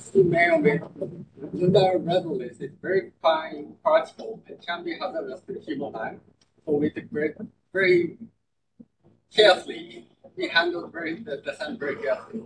As 0.00 0.10
you 0.14 0.24
may 0.24 0.48
or 0.48 0.58
may 0.58 0.76
not 0.78 0.96
know, 0.96 1.26
lunar 1.52 1.98
regolith 1.98 2.58
is 2.62 2.72
very 2.80 3.12
fine 3.20 3.76
particle 3.84 4.42
and 4.46 4.56
can 4.66 4.82
be 4.82 4.94
hazardous 4.98 5.42
to 5.42 5.60
human 5.60 5.92
life. 5.92 6.20
So 6.64 6.72
we 6.72 6.88
take 6.88 7.10
very, 7.10 7.34
very 7.74 8.16
carefully. 9.36 10.08
We 10.36 10.48
handled 10.48 10.90
very 10.90 11.16
the, 11.16 11.42
the 11.44 11.54
sand 11.54 11.78
very 11.78 11.96
carefully. 11.96 12.44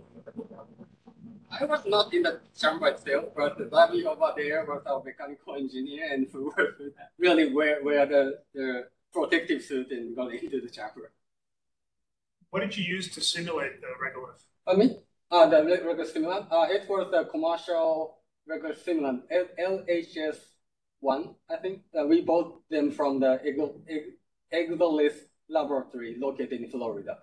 I 1.49 1.63
was 1.63 1.85
not 1.85 2.13
in 2.13 2.23
the 2.23 2.41
chamber 2.59 2.87
itself, 2.87 3.27
but 3.37 3.57
the 3.57 3.67
Ravi 3.67 4.05
over 4.05 4.33
there 4.35 4.65
was 4.65 4.81
our 4.85 5.01
mechanical 5.01 5.55
engineer 5.55 6.11
and 6.11 6.27
who 6.33 6.53
really 7.17 7.53
wear, 7.53 7.81
wear 7.81 8.05
the, 8.05 8.39
the 8.53 8.87
protective 9.13 9.61
suit 9.63 9.91
and 9.91 10.13
go 10.13 10.27
into 10.27 10.59
the 10.59 10.69
chamber. 10.69 11.13
What 12.49 12.59
did 12.63 12.75
you 12.75 12.83
use 12.83 13.07
to 13.15 13.21
simulate 13.21 13.79
the 13.79 13.87
regolith? 14.03 14.43
I 14.67 14.75
mean, 14.75 14.97
uh, 15.31 15.47
the 15.47 15.57
regolith 15.57 16.13
simulant. 16.13 16.47
Uh, 16.51 16.67
it 16.69 16.87
was 16.89 17.09
the 17.11 17.25
commercial 17.25 18.17
regolith 18.49 18.83
simulant, 18.85 19.21
LHS 19.59 20.37
one, 20.99 21.35
I 21.49 21.57
think. 21.57 21.81
Uh, 21.97 22.05
we 22.05 22.21
bought 22.21 22.61
them 22.69 22.91
from 22.91 23.19
the 23.19 23.39
Exolith 24.53 25.17
laboratory 25.49 26.15
located 26.19 26.53
in 26.53 26.69
Florida. 26.69 27.17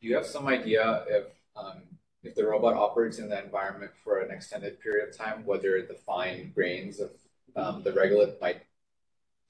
Do 0.00 0.08
you 0.08 0.14
have 0.16 0.26
some 0.26 0.48
idea 0.48 1.04
if 1.08 1.26
um, 1.56 1.82
if 2.22 2.34
the 2.34 2.46
robot 2.46 2.74
operates 2.74 3.18
in 3.18 3.28
that 3.30 3.44
environment 3.44 3.92
for 4.02 4.20
an 4.20 4.30
extended 4.30 4.80
period 4.80 5.08
of 5.08 5.16
time, 5.16 5.44
whether 5.44 5.82
the 5.82 5.94
fine 5.94 6.52
grains 6.54 7.00
of 7.00 7.10
um, 7.56 7.82
the 7.82 7.90
regolith 7.90 8.40
might 8.40 8.62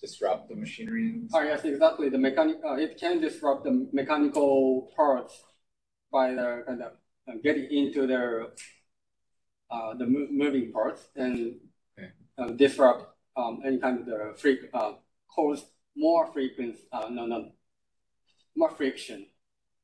disrupt 0.00 0.48
the 0.48 0.56
machinery? 0.56 1.22
Oh 1.32 1.42
yes, 1.42 1.64
exactly. 1.64 2.08
The 2.08 2.18
mechanic 2.18 2.56
uh, 2.64 2.74
it 2.74 2.98
can 2.98 3.20
disrupt 3.20 3.64
the 3.64 3.88
mechanical 3.92 4.90
parts 4.96 5.42
by 6.12 6.34
the 6.34 6.62
kind 6.66 6.82
of 6.82 6.92
uh, 7.28 7.32
getting 7.42 7.70
into 7.70 8.06
their 8.06 8.48
uh, 9.70 9.94
the 9.94 10.06
mo 10.06 10.26
moving 10.30 10.70
parts 10.72 11.08
and 11.16 11.56
Okay. 11.98 12.08
uh, 12.38 12.50
disrupt 12.56 13.02
um, 13.36 13.60
any 13.64 13.78
kind 13.78 14.00
of 14.00 14.06
the 14.06 14.34
freak 14.36 14.60
uh, 14.74 14.92
cause 15.34 15.64
more 15.96 16.26
frequency 16.32 16.80
uh, 16.92 17.08
no 17.10 17.26
no 17.26 17.52
more 18.56 18.70
friction 18.70 19.26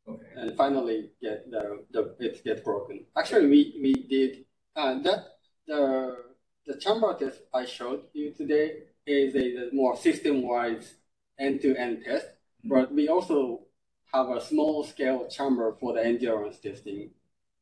Okay. 0.09 0.33
and 0.37 0.57
finally 0.57 1.11
get 1.21 1.51
the, 1.51 1.85
the 1.91 2.17
it 2.19 2.43
get 2.45 2.65
broken. 2.65 3.05
Actually, 3.17 3.47
we 3.47 3.61
we 3.83 3.93
did 4.09 4.45
uh, 4.75 4.99
that 5.05 5.21
the 5.67 6.17
the 6.67 6.77
chamber 6.79 7.13
test 7.19 7.41
I 7.53 7.67
showed 7.67 8.05
you 8.15 8.33
today 8.33 8.85
is 9.07 9.35
a, 9.37 9.69
more 9.75 9.97
system 9.97 10.43
wide 10.43 10.85
end 11.39 11.61
to 11.61 11.77
end 11.77 12.05
test, 12.05 12.27
but 12.65 12.93
we 12.93 13.09
also 13.09 13.68
have 14.13 14.29
a 14.31 14.41
small 14.41 14.85
scale 14.85 15.27
chamber 15.29 15.77
for 15.81 15.93
the 15.95 16.05
endurance 16.05 16.59
testing, 16.59 17.11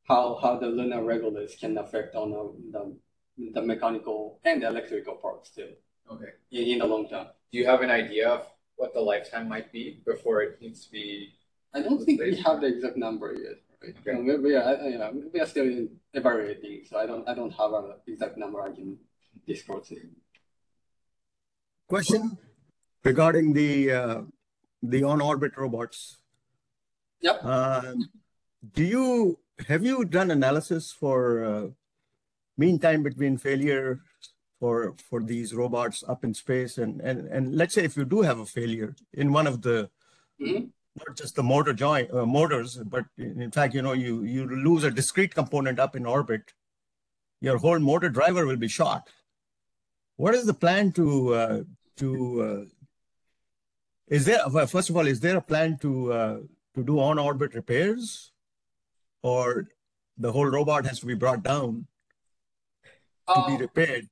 how 0.09 0.39
how 0.43 0.59
the 0.59 0.67
lunar 0.67 1.03
regolith 1.03 1.59
can 1.59 1.77
affect 1.79 2.15
on 2.15 2.31
the, 2.31 2.43
the 2.73 3.53
the 3.55 3.63
mechanical 3.63 4.41
and 4.45 4.63
electrical 4.63 5.15
parts 5.15 5.51
too 5.51 5.73
Okay. 6.11 6.33
in, 6.51 6.69
in 6.69 6.79
the 6.79 6.87
long 6.87 7.09
term. 7.09 7.27
Do 7.53 7.59
you 7.59 7.67
have 7.67 7.83
an 7.83 7.91
idea 7.91 8.29
of 8.29 8.47
what 8.77 8.95
the 8.95 9.01
lifetime 9.01 9.49
might 9.49 9.73
be 9.73 10.01
before 10.07 10.43
it 10.43 10.61
needs 10.61 10.87
to 10.87 10.93
be? 10.93 11.35
I 11.75 11.83
don't 11.83 12.05
think 12.05 12.21
we 12.21 12.37
have 12.37 12.61
the 12.61 12.69
exact 12.69 12.97
number 12.97 13.35
yet. 13.35 13.59
Right? 13.83 13.95
Okay. 14.01 14.19
You 14.19 14.25
know, 14.25 14.39
we, 14.39 14.51
we 14.51 14.57
are, 14.57 14.89
you 14.89 14.99
know, 14.99 15.23
we 15.33 15.41
are 15.41 15.47
still 15.47 15.65
in 15.65 15.91
evaluating, 16.15 16.85
so 16.89 16.97
I 16.99 17.07
don't, 17.07 17.29
I 17.29 17.35
don't 17.35 17.51
have 17.51 17.73
an 17.73 17.93
exact 18.07 18.39
number 18.39 18.63
I 18.63 18.71
can 18.73 18.97
disclose. 19.47 19.91
It. 19.91 19.99
Question 21.89 22.39
regarding 23.05 23.53
the 23.53 23.93
uh, 23.93 24.21
the 24.83 25.03
on-orbit 25.05 25.53
robots. 25.57 26.19
Yep. 27.21 27.45
Um, 27.45 28.11
do 28.75 28.85
you 28.85 29.39
have 29.69 29.85
you 29.85 30.05
done 30.05 30.31
analysis 30.31 30.93
for 30.93 31.45
uh, 31.45 31.67
mean 32.57 32.79
time 32.79 33.03
between 33.03 33.37
failure 33.39 34.01
for 34.61 34.95
for 35.09 35.23
these 35.23 35.55
robots 35.55 36.05
up 36.09 36.25
in 36.25 36.33
space 36.35 36.79
and 36.79 37.01
and 37.01 37.27
and 37.29 37.55
let's 37.55 37.75
say 37.75 37.85
if 37.85 37.97
you 37.97 38.05
do 38.05 38.23
have 38.23 38.39
a 38.39 38.47
failure 38.47 38.95
in 39.13 39.33
one 39.33 39.47
of 39.47 39.63
the 39.63 39.91
Mhm. 40.41 40.71
not 41.07 41.17
just 41.17 41.35
the 41.37 41.43
motor 41.43 41.73
joint 41.73 42.13
uh, 42.13 42.27
motors 42.27 42.77
but 42.95 43.05
in 43.17 43.51
fact 43.51 43.75
you 43.75 43.81
know 43.81 43.95
you 43.95 44.23
you 44.23 44.47
lose 44.47 44.85
a 44.85 44.91
discrete 44.91 45.35
component 45.35 45.79
up 45.79 45.97
in 45.97 46.05
orbit 46.05 46.53
your 47.41 47.57
whole 47.59 47.79
motor 47.79 48.11
driver 48.11 48.45
will 48.47 48.57
be 48.57 48.69
shot 48.69 49.09
what 50.17 50.35
is 50.35 50.45
the 50.45 50.55
plan 50.65 50.93
to 50.93 51.07
uh, 51.35 51.63
to 51.97 52.11
uh, 52.49 52.65
is 54.09 54.27
there 54.27 54.41
well, 54.51 54.67
first 54.67 54.91
of 54.91 54.97
all 54.97 55.07
is 55.07 55.21
there 55.21 55.39
a 55.39 55.47
plan 55.53 55.79
to 55.79 56.13
uh, 56.13 56.39
to 56.77 56.85
do 56.85 57.01
on 57.01 57.19
orbit 57.19 57.55
repairs 57.55 58.33
or 59.23 59.69
the 60.19 60.31
whole 60.31 60.47
robot 60.47 60.85
has 60.87 61.01
to 61.01 61.07
be 61.07 61.15
brought 61.15 61.43
down 61.43 61.87
to 63.35 63.43
be 63.49 63.55
Uh, 63.55 63.59
repaired 63.59 64.07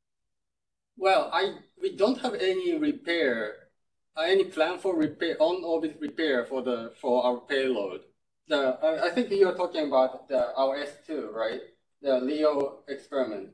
well, 0.97 1.29
I 1.33 1.59
we 1.83 1.97
don't 1.97 2.21
have 2.21 2.35
any 2.35 2.79
repair, 2.79 3.69
uh, 4.17 4.23
any 4.23 4.45
plan 4.45 4.79
for 4.79 4.95
repair 4.97 5.37
on 5.41 5.65
orbit 5.65 5.99
repair 6.01 6.45
for 6.47 6.63
the 6.63 6.93
for 7.01 7.25
our 7.27 7.41
payload. 7.41 8.03
The 8.47 8.79
I, 8.81 9.07
I 9.07 9.11
think 9.11 9.31
you're 9.31 9.57
talking 9.57 9.89
about 9.89 10.29
the 10.29 10.55
our 10.55 10.77
S 10.77 10.93
two, 11.07 11.31
right? 11.35 11.61
The 12.01 12.21
Leo 12.21 12.85
experiment. 12.89 13.51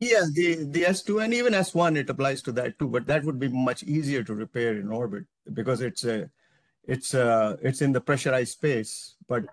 Yes, 0.00 0.30
the, 0.32 0.64
the 0.64 0.82
S2 0.82 1.24
and 1.24 1.32
even 1.32 1.52
S1, 1.54 1.96
it 1.96 2.10
applies 2.10 2.42
to 2.42 2.52
that 2.52 2.78
too, 2.78 2.88
but 2.88 3.06
that 3.06 3.24
would 3.24 3.38
be 3.38 3.48
much 3.48 3.82
easier 3.84 4.22
to 4.24 4.34
repair 4.34 4.76
in 4.76 4.90
orbit 4.90 5.24
because 5.54 5.80
it's 5.80 6.04
a, 6.04 6.28
it's 6.86 7.14
a, 7.14 7.58
it's 7.62 7.82
in 7.82 7.92
the 7.92 8.00
pressurized 8.00 8.52
space. 8.52 9.16
But 9.28 9.44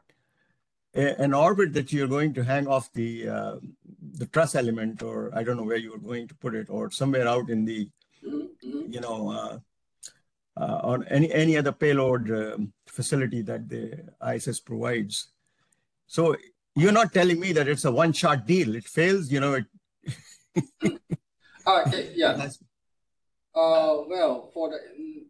a- 0.96 1.20
an 1.22 1.34
orbit 1.34 1.74
that 1.74 1.92
you're 1.94 2.08
going 2.08 2.34
to 2.34 2.44
hang 2.44 2.68
off 2.68 2.92
the, 2.94 3.28
uh, 3.28 3.56
the 4.14 4.26
truss 4.28 4.56
element, 4.56 5.02
or 5.02 5.32
I 5.34 5.44
don't 5.44 5.58
know 5.58 5.64
where 5.64 5.78
you 5.78 5.94
are 5.94 6.00
going 6.00 6.28
to 6.28 6.36
put 6.36 6.56
it, 6.56 6.70
or 6.70 6.92
somewhere 6.92 7.28
out 7.28 7.50
in 7.50 7.66
the, 7.66 7.90
you 8.22 9.00
know, 9.02 9.30
uh, 9.32 9.60
uh, 10.58 10.80
on 10.84 11.08
any, 11.08 11.32
any 11.32 11.58
other 11.58 11.72
payload 11.72 12.30
um, 12.32 12.74
facility 12.88 13.42
that 13.42 13.70
the 13.70 14.04
ISS 14.34 14.60
provides. 14.60 15.30
So 16.08 16.36
you're 16.76 16.92
not 16.92 17.14
telling 17.14 17.40
me 17.40 17.54
that 17.54 17.68
it's 17.68 17.86
a 17.86 17.92
one-shot 17.92 18.46
deal. 18.46 18.76
It 18.76 18.84
fails, 18.84 19.32
you 19.32 19.40
know, 19.40 19.54
it, 19.54 19.66
okay, 21.68 22.12
yeah. 22.16 22.50
Uh, 23.54 24.08
well, 24.08 24.50
for 24.54 24.70
the 24.70 25.21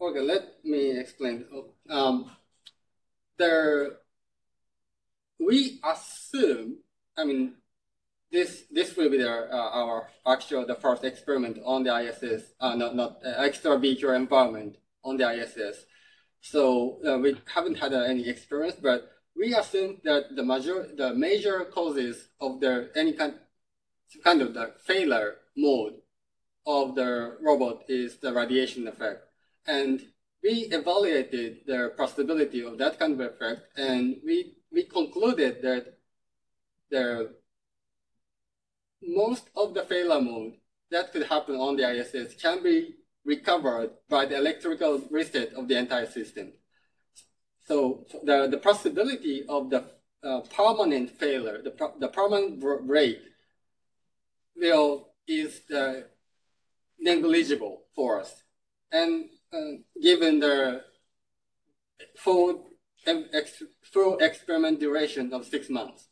okay, 0.00 0.20
let 0.20 0.64
me 0.64 0.98
explain. 0.98 1.44
Um, 1.88 2.30
there, 3.38 3.98
we 5.38 5.80
assume. 5.84 6.78
I 7.16 7.24
mean, 7.24 7.54
this 8.30 8.64
this 8.70 8.96
will 8.96 9.10
be 9.10 9.18
the, 9.18 9.28
uh, 9.28 9.70
our 9.72 10.08
actual 10.26 10.66
the 10.66 10.76
first 10.76 11.04
experiment 11.04 11.58
on 11.64 11.82
the 11.82 11.94
ISS. 11.94 12.54
Uh, 12.60 12.74
not 12.74 12.94
not 12.94 13.18
uh, 13.24 13.42
extravehicular 13.42 14.16
environment 14.16 14.76
on 15.04 15.16
the 15.16 15.28
ISS. 15.28 15.84
So 16.40 17.00
uh, 17.06 17.18
we 17.18 17.36
haven't 17.52 17.76
had 17.78 17.92
uh, 17.92 18.00
any 18.00 18.28
experience, 18.28 18.76
but 18.80 19.10
we 19.36 19.54
assume 19.54 20.00
that 20.04 20.34
the 20.36 20.44
major 20.44 20.88
the 20.96 21.14
major 21.14 21.64
causes 21.64 22.28
of 22.40 22.60
the 22.60 22.90
any 22.94 23.12
kind 23.12 23.34
kind 24.24 24.42
of 24.42 24.54
the 24.54 24.74
failure 24.78 25.36
mode 25.56 25.94
of 26.66 26.94
the 26.94 27.36
robot 27.40 27.84
is 27.88 28.18
the 28.18 28.32
radiation 28.32 28.86
effect. 28.86 29.29
And 29.66 30.00
we 30.42 30.68
evaluated 30.70 31.60
the 31.66 31.92
possibility 31.96 32.64
of 32.64 32.78
that 32.78 32.98
kind 32.98 33.20
of 33.20 33.20
effect, 33.20 33.76
and 33.76 34.16
we, 34.24 34.54
we 34.72 34.84
concluded 34.84 35.60
that 35.62 35.98
the 36.90 37.34
most 39.02 39.50
of 39.56 39.74
the 39.74 39.82
failure 39.82 40.20
mode 40.20 40.54
that 40.90 41.12
could 41.12 41.24
happen 41.24 41.56
on 41.56 41.76
the 41.76 41.88
ISS 41.88 42.34
can 42.34 42.62
be 42.62 42.94
recovered 43.24 43.90
by 44.08 44.26
the 44.26 44.36
electrical 44.36 45.00
reset 45.10 45.52
of 45.54 45.68
the 45.68 45.78
entire 45.78 46.06
system. 46.06 46.52
So 47.66 48.06
the, 48.24 48.48
the 48.50 48.58
possibility 48.58 49.44
of 49.48 49.70
the 49.70 49.84
uh, 50.22 50.40
permanent 50.54 51.10
failure, 51.10 51.62
the, 51.62 51.72
the 51.98 52.08
permanent 52.08 52.60
br- 52.60 52.82
break 52.82 53.18
will 54.56 55.10
is 55.26 55.60
uh, 55.70 56.00
negligible 56.98 57.82
for 57.94 58.20
us. 58.20 58.42
And 58.90 59.28
uh, 59.52 59.72
given 60.00 60.40
the 60.40 60.82
full, 62.16 62.70
ex- 63.06 63.62
full 63.82 64.18
experiment 64.18 64.80
duration 64.80 65.32
of 65.32 65.44
six 65.44 65.68
months, 65.68 66.08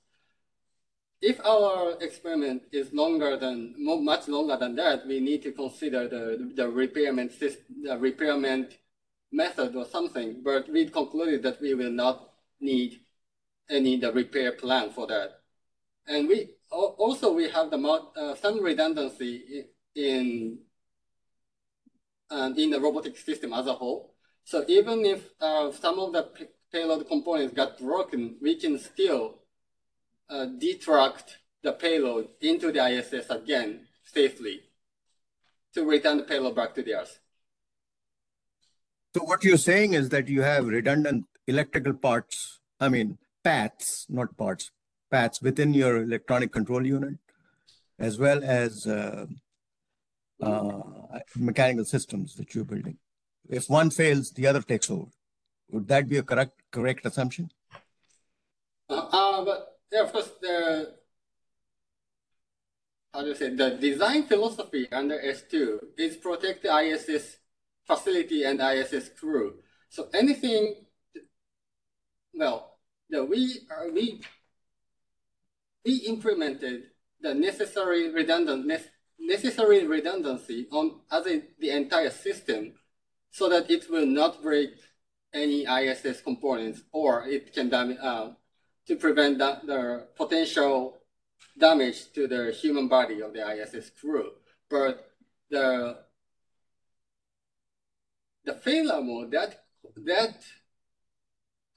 if 1.21 1.41
our 1.45 1.97
experiment 2.01 2.63
is 2.73 2.93
longer 2.93 3.37
than 3.37 3.75
much 3.77 4.29
longer 4.29 4.57
than 4.57 4.77
that, 4.77 5.07
we 5.07 5.21
need 5.21 5.43
to 5.43 5.53
consider 5.53 6.09
the 6.09 6.53
the 6.55 6.69
repairment 6.69 7.33
sys- 7.33 7.65
the 7.83 7.99
repairment 7.99 8.79
method 9.33 9.75
or 9.75 9.85
something. 9.85 10.43
But 10.45 10.69
we 10.69 10.89
concluded 10.89 11.43
that 11.43 11.61
we 11.61 11.75
will 11.75 11.91
not 11.91 12.31
need 12.61 13.01
any 13.69 13.97
the 13.97 14.13
repair 14.13 14.53
plan 14.53 14.91
for 14.91 15.07
that. 15.09 15.41
And 16.07 16.29
we 16.29 16.51
also 16.71 17.33
we 17.33 17.49
have 17.51 17.71
the 17.71 17.79
uh, 17.79 18.35
some 18.37 18.63
redundancy 18.63 19.67
in 19.95 20.59
uh, 22.31 22.53
in 22.57 22.71
the 22.71 22.81
robotic 22.81 23.17
system 23.17 23.53
as 23.53 23.67
a 23.67 23.75
whole. 23.75 24.15
So 24.45 24.65
even 24.69 25.05
if 25.05 25.29
uh, 25.41 25.73
some 25.73 25.99
of 25.99 26.13
the 26.13 26.29
payload 26.73 27.09
components 27.09 27.55
got 27.55 27.79
broken, 27.79 28.37
we 28.41 28.57
can 28.57 28.79
still 28.79 29.39
uh, 30.31 30.47
detract 30.47 31.39
the 31.63 31.73
payload 31.73 32.29
into 32.41 32.73
the 32.73 32.87
ISS 32.87 33.31
again 33.31 33.87
safely 34.05 34.61
to 35.75 35.85
return 35.85 36.19
the 36.19 36.23
payload 36.23 36.57
back 36.57 36.75
to 36.75 36.83
the 36.83 36.95
Earth. 36.95 37.21
So 39.15 39.25
what 39.25 39.43
you're 39.45 39.57
saying 39.57 39.95
is 39.95 40.11
that 40.11 40.29
you 40.29 40.43
have 40.43 40.67
redundant 40.67 41.27
electrical 41.47 41.95
parts, 41.95 42.61
I 42.79 42.89
mean, 42.89 43.19
paths, 43.43 44.07
not 44.09 44.37
parts, 44.37 44.71
paths 45.11 45.41
within 45.41 45.75
your 45.75 46.03
electronic 46.03 46.53
control 46.53 46.87
unit, 46.87 47.15
as 47.99 48.19
well 48.19 48.43
as 48.45 48.87
uh, 48.87 49.27
uh, 50.43 50.81
mechanical 51.37 51.85
systems 51.85 52.35
that 52.37 52.55
you're 52.55 52.65
building. 52.65 52.99
If 53.49 53.69
one 53.69 53.91
fails, 53.91 54.31
the 54.31 54.47
other 54.47 54.63
takes 54.63 54.91
over. 54.91 55.11
Would 55.71 55.89
that 55.89 56.09
be 56.09 56.19
a 56.19 56.23
correct 56.23 56.63
correct 56.71 57.05
assumption? 57.07 57.51
Uh, 58.89 59.07
uh, 59.13 59.45
but 59.45 59.79
yeah, 59.93 60.03
of 60.03 60.13
course, 60.13 60.31
the 60.41 60.95
how 63.13 63.23
do 63.23 63.29
you 63.29 63.35
say 63.35 63.55
the 63.55 63.71
design 63.71 64.25
philosophy 64.25 64.87
under 64.93 65.19
S2 65.19 65.79
is 65.99 66.17
protect 66.17 66.63
the 66.63 66.75
ISS 66.75 67.39
facility 67.87 68.45
and 68.45 68.61
ISS 68.61 69.09
crew. 69.19 69.55
So 69.89 70.09
anything, 70.13 70.75
well, 72.35 72.79
the, 73.09 73.25
we 73.25 73.61
are, 73.71 73.91
we 73.91 74.21
we 75.85 75.97
implemented 76.07 76.85
the 77.21 77.35
necessary 77.35 78.13
redundant 78.13 78.67
necessary 79.19 79.87
redundancy 79.87 80.67
on 80.71 81.01
as 81.11 81.25
the 81.25 81.71
entire 81.71 82.11
system 82.11 82.75
so 83.31 83.49
that 83.49 83.71
it 83.71 83.91
will 83.91 84.07
not 84.07 84.43
break 84.43 84.71
any 85.35 85.67
ISS 85.67 86.23
components 86.23 86.83
or 86.93 87.27
it 87.27 87.53
can 87.53 87.69
damage 87.69 87.99
uh, 88.03 88.31
to 88.87 88.97
prevent 88.97 89.39
that, 89.39 89.67
the 89.67 90.07
potential 90.17 90.99
damage 91.59 92.13
to 92.13 92.27
the 92.27 92.53
human 92.53 92.89
body 92.89 93.21
of 93.21 93.33
the 93.35 93.47
ISS 93.47 93.91
crew. 94.01 94.31
But 94.71 95.11
the 95.51 95.99
the 98.45 98.55
failure 98.55 99.03
mode 99.03 99.31
that 99.33 99.65
that 99.97 100.43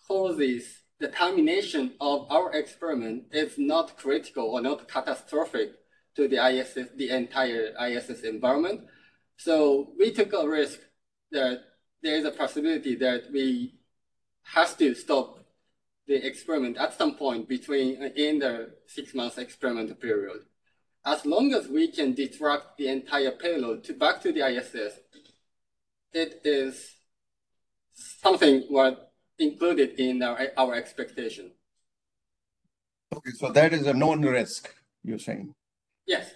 causes 0.07 0.83
the 0.99 1.09
termination 1.09 1.93
of 1.99 2.27
our 2.29 2.53
experiment 2.53 3.25
is 3.31 3.57
not 3.57 3.97
critical 3.97 4.45
or 4.45 4.61
not 4.61 4.87
catastrophic 4.87 5.73
to 6.15 6.27
the 6.27 6.45
ISS, 6.45 6.89
the 6.95 7.09
entire 7.09 7.73
ISS 7.79 8.21
environment. 8.21 8.81
So 9.37 9.93
we 9.97 10.11
took 10.11 10.33
a 10.33 10.47
risk 10.47 10.79
that 11.31 11.61
there 12.03 12.15
is 12.15 12.25
a 12.25 12.31
possibility 12.31 12.95
that 12.95 13.31
we 13.31 13.75
has 14.43 14.75
to 14.75 14.93
stop 14.95 15.39
the 16.07 16.25
experiment 16.25 16.77
at 16.77 16.97
some 16.97 17.15
point 17.15 17.47
between 17.47 18.01
in 18.15 18.39
the 18.39 18.71
six 18.87 19.13
months 19.13 19.37
experiment 19.37 19.99
period. 19.99 20.41
As 21.05 21.25
long 21.25 21.53
as 21.53 21.67
we 21.67 21.91
can 21.91 22.13
disrupt 22.13 22.77
the 22.77 22.87
entire 22.87 23.31
payload 23.31 23.83
to 23.85 23.93
back 23.93 24.21
to 24.21 24.31
the 24.31 24.45
ISS, 24.45 24.99
it 26.13 26.41
is 26.43 26.95
something 27.93 28.63
what 28.69 29.11
included 29.39 29.99
in 29.99 30.21
our, 30.21 30.39
our 30.57 30.75
expectation. 30.75 31.51
Okay, 33.13 33.31
so 33.31 33.51
that 33.51 33.73
is 33.73 33.87
a 33.87 33.93
known 33.93 34.21
risk, 34.21 34.73
you're 35.03 35.19
saying? 35.19 35.53
Yes. 36.05 36.31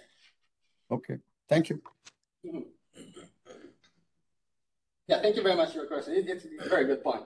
Okay, 0.90 1.18
thank 1.48 1.68
you. 1.68 1.80
Mm 2.44 2.50
-hmm. 2.50 2.76
Yeah, 5.08 5.22
thank 5.22 5.36
you 5.36 5.42
very 5.42 5.56
much 5.56 5.70
for 5.70 5.78
your 5.78 5.86
question. 5.86 6.14
It, 6.14 6.28
it's 6.28 6.44
a 6.44 6.68
very 6.68 6.84
good 6.84 7.02
point. 7.02 7.24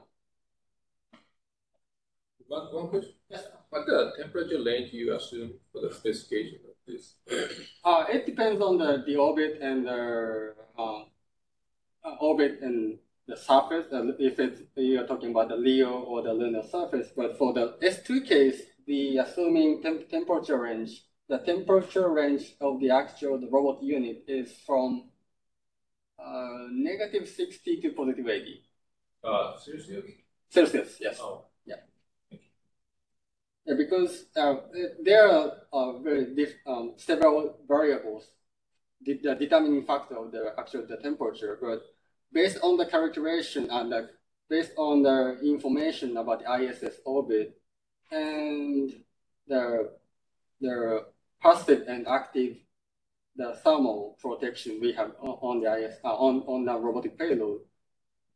One, 2.48 2.66
one 2.74 2.88
question? 2.88 3.14
Yes. 3.30 3.44
What 3.70 3.86
the 3.86 4.12
temperature 4.20 4.62
range 4.62 4.92
you 4.92 5.14
assume 5.14 5.54
for 5.72 5.80
the 5.80 5.94
specification 5.94 6.58
of 6.68 6.74
this? 6.86 7.14
Uh, 7.84 8.04
it 8.08 8.26
depends 8.26 8.60
on 8.60 8.76
the, 8.76 9.04
the 9.06 9.16
orbit 9.16 9.60
and 9.62 9.86
the 9.86 10.54
uh, 10.76 11.04
uh, 12.04 12.16
orbit 12.20 12.58
and 12.60 12.98
the 13.28 13.36
surface. 13.36 13.86
Uh, 13.92 14.12
if 14.18 14.38
it's 14.38 14.62
you're 14.76 15.06
talking 15.06 15.30
about 15.30 15.48
the 15.48 15.56
LEO 15.56 16.02
or 16.02 16.22
the 16.22 16.32
lunar 16.32 16.64
surface, 16.64 17.08
but 17.16 17.38
for 17.38 17.52
the 17.52 17.78
S2 17.82 18.26
case, 18.26 18.60
the 18.86 19.18
assuming 19.18 19.80
temp 19.80 20.08
temperature 20.10 20.58
range, 20.58 21.04
the 21.30 21.38
temperature 21.38 22.08
range 22.08 22.56
of 22.60 22.80
the 22.80 22.90
actual 22.90 23.38
the 23.38 23.46
robot 23.46 23.80
unit 23.82 24.24
is 24.26 24.52
from 24.66 25.04
uh, 26.18 26.66
negative 26.72 27.28
60 27.28 27.80
to 27.82 27.90
positive 27.92 28.28
80. 28.28 28.62
Uh, 29.22 29.56
Celsius? 29.56 30.04
Celsius, 30.48 30.96
yes. 31.00 31.18
Oh. 31.22 31.44
Yeah. 31.64 31.76
Yeah, 33.64 33.74
because 33.78 34.24
uh, 34.36 34.56
there 35.04 35.30
are 35.30 35.52
uh, 35.72 35.98
very 35.98 36.34
diff 36.34 36.54
um, 36.66 36.94
several 36.96 37.58
variables 37.68 38.26
the, 39.02 39.14
the 39.22 39.34
determining 39.36 39.84
factor 39.86 40.16
of 40.16 40.32
the 40.32 40.52
actual 40.58 40.84
the 40.86 40.96
temperature, 40.96 41.58
but 41.60 41.82
based 42.32 42.58
on 42.62 42.76
the 42.76 42.86
characterization 42.86 43.70
and 43.70 43.92
the, 43.92 44.10
based 44.48 44.72
on 44.76 45.02
the 45.02 45.38
information 45.42 46.16
about 46.16 46.42
the 46.42 46.52
ISS 46.52 46.96
orbit 47.04 47.56
and 48.10 48.92
the 49.46 49.92
the 50.60 51.06
passive 51.42 51.84
and 51.88 52.06
active 52.06 52.56
the 53.36 53.54
thermal 53.64 54.16
protection 54.20 54.78
we 54.80 54.92
have 54.92 55.12
on 55.20 55.60
the 55.60 55.72
IS 55.72 55.94
uh, 56.04 56.14
on 56.14 56.42
on 56.46 56.64
the 56.64 56.76
robotic 56.76 57.18
payload, 57.18 57.60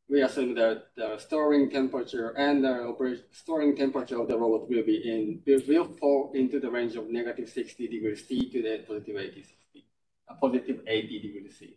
we 0.08 0.22
assume 0.22 0.54
that 0.54 0.86
the 0.96 1.18
storing 1.18 1.70
temperature 1.70 2.30
and 2.30 2.64
the 2.64 2.84
operation 2.88 3.24
storing 3.32 3.76
temperature 3.76 4.20
of 4.20 4.28
the 4.28 4.38
robot 4.38 4.68
will 4.68 4.84
be 4.84 4.96
in 5.04 5.42
will, 5.46 5.62
will 5.68 5.88
fall 6.00 6.32
into 6.34 6.60
the 6.60 6.70
range 6.70 6.96
of 6.96 7.08
negative 7.10 7.48
60 7.48 7.88
degrees 7.88 8.26
C 8.26 8.50
to 8.50 8.62
the 8.62 8.84
positive 8.86 9.16
80, 9.16 9.42
60, 9.42 9.86
uh, 10.28 10.34
positive 10.40 10.80
80 10.86 11.20
degrees 11.20 11.56
C. 11.58 11.76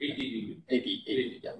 80 0.00 0.14
degrees. 0.14 0.56
80, 0.68 1.04
80, 1.08 1.40
yeah. 1.42 1.50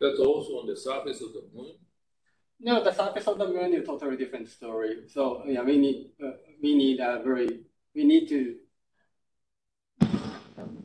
That's 0.00 0.18
also 0.18 0.52
on 0.60 0.66
the 0.66 0.76
surface 0.76 1.22
of 1.22 1.32
the 1.32 1.44
moon. 1.54 1.76
No, 2.60 2.82
the 2.82 2.92
surface 2.92 3.26
of 3.26 3.38
the 3.38 3.46
moon 3.46 3.74
is 3.74 3.82
a 3.82 3.86
totally 3.86 4.16
different 4.16 4.48
story. 4.48 5.08
So 5.08 5.42
yeah, 5.46 5.62
we 5.62 5.76
need 5.76 6.12
uh, 6.24 6.30
we 6.62 6.74
need 6.74 7.00
a 7.00 7.22
very 7.22 7.60
we 7.94 8.04
need 8.04 8.28
to 8.28 8.56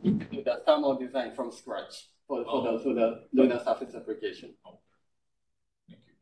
do 0.03 0.43
the 0.43 0.61
thermal 0.65 0.97
design 0.97 1.36
from 1.36 1.51
scratch 1.51 2.09
for, 2.28 2.43
for 2.43 2.63
the 2.63 2.80
for 2.80 2.93
the 2.93 3.24
lunar 3.34 3.61
surface 3.63 3.95
application. 3.95 4.53
Oh. 4.65 4.80
Thank 5.88 6.01
you. 6.07 6.13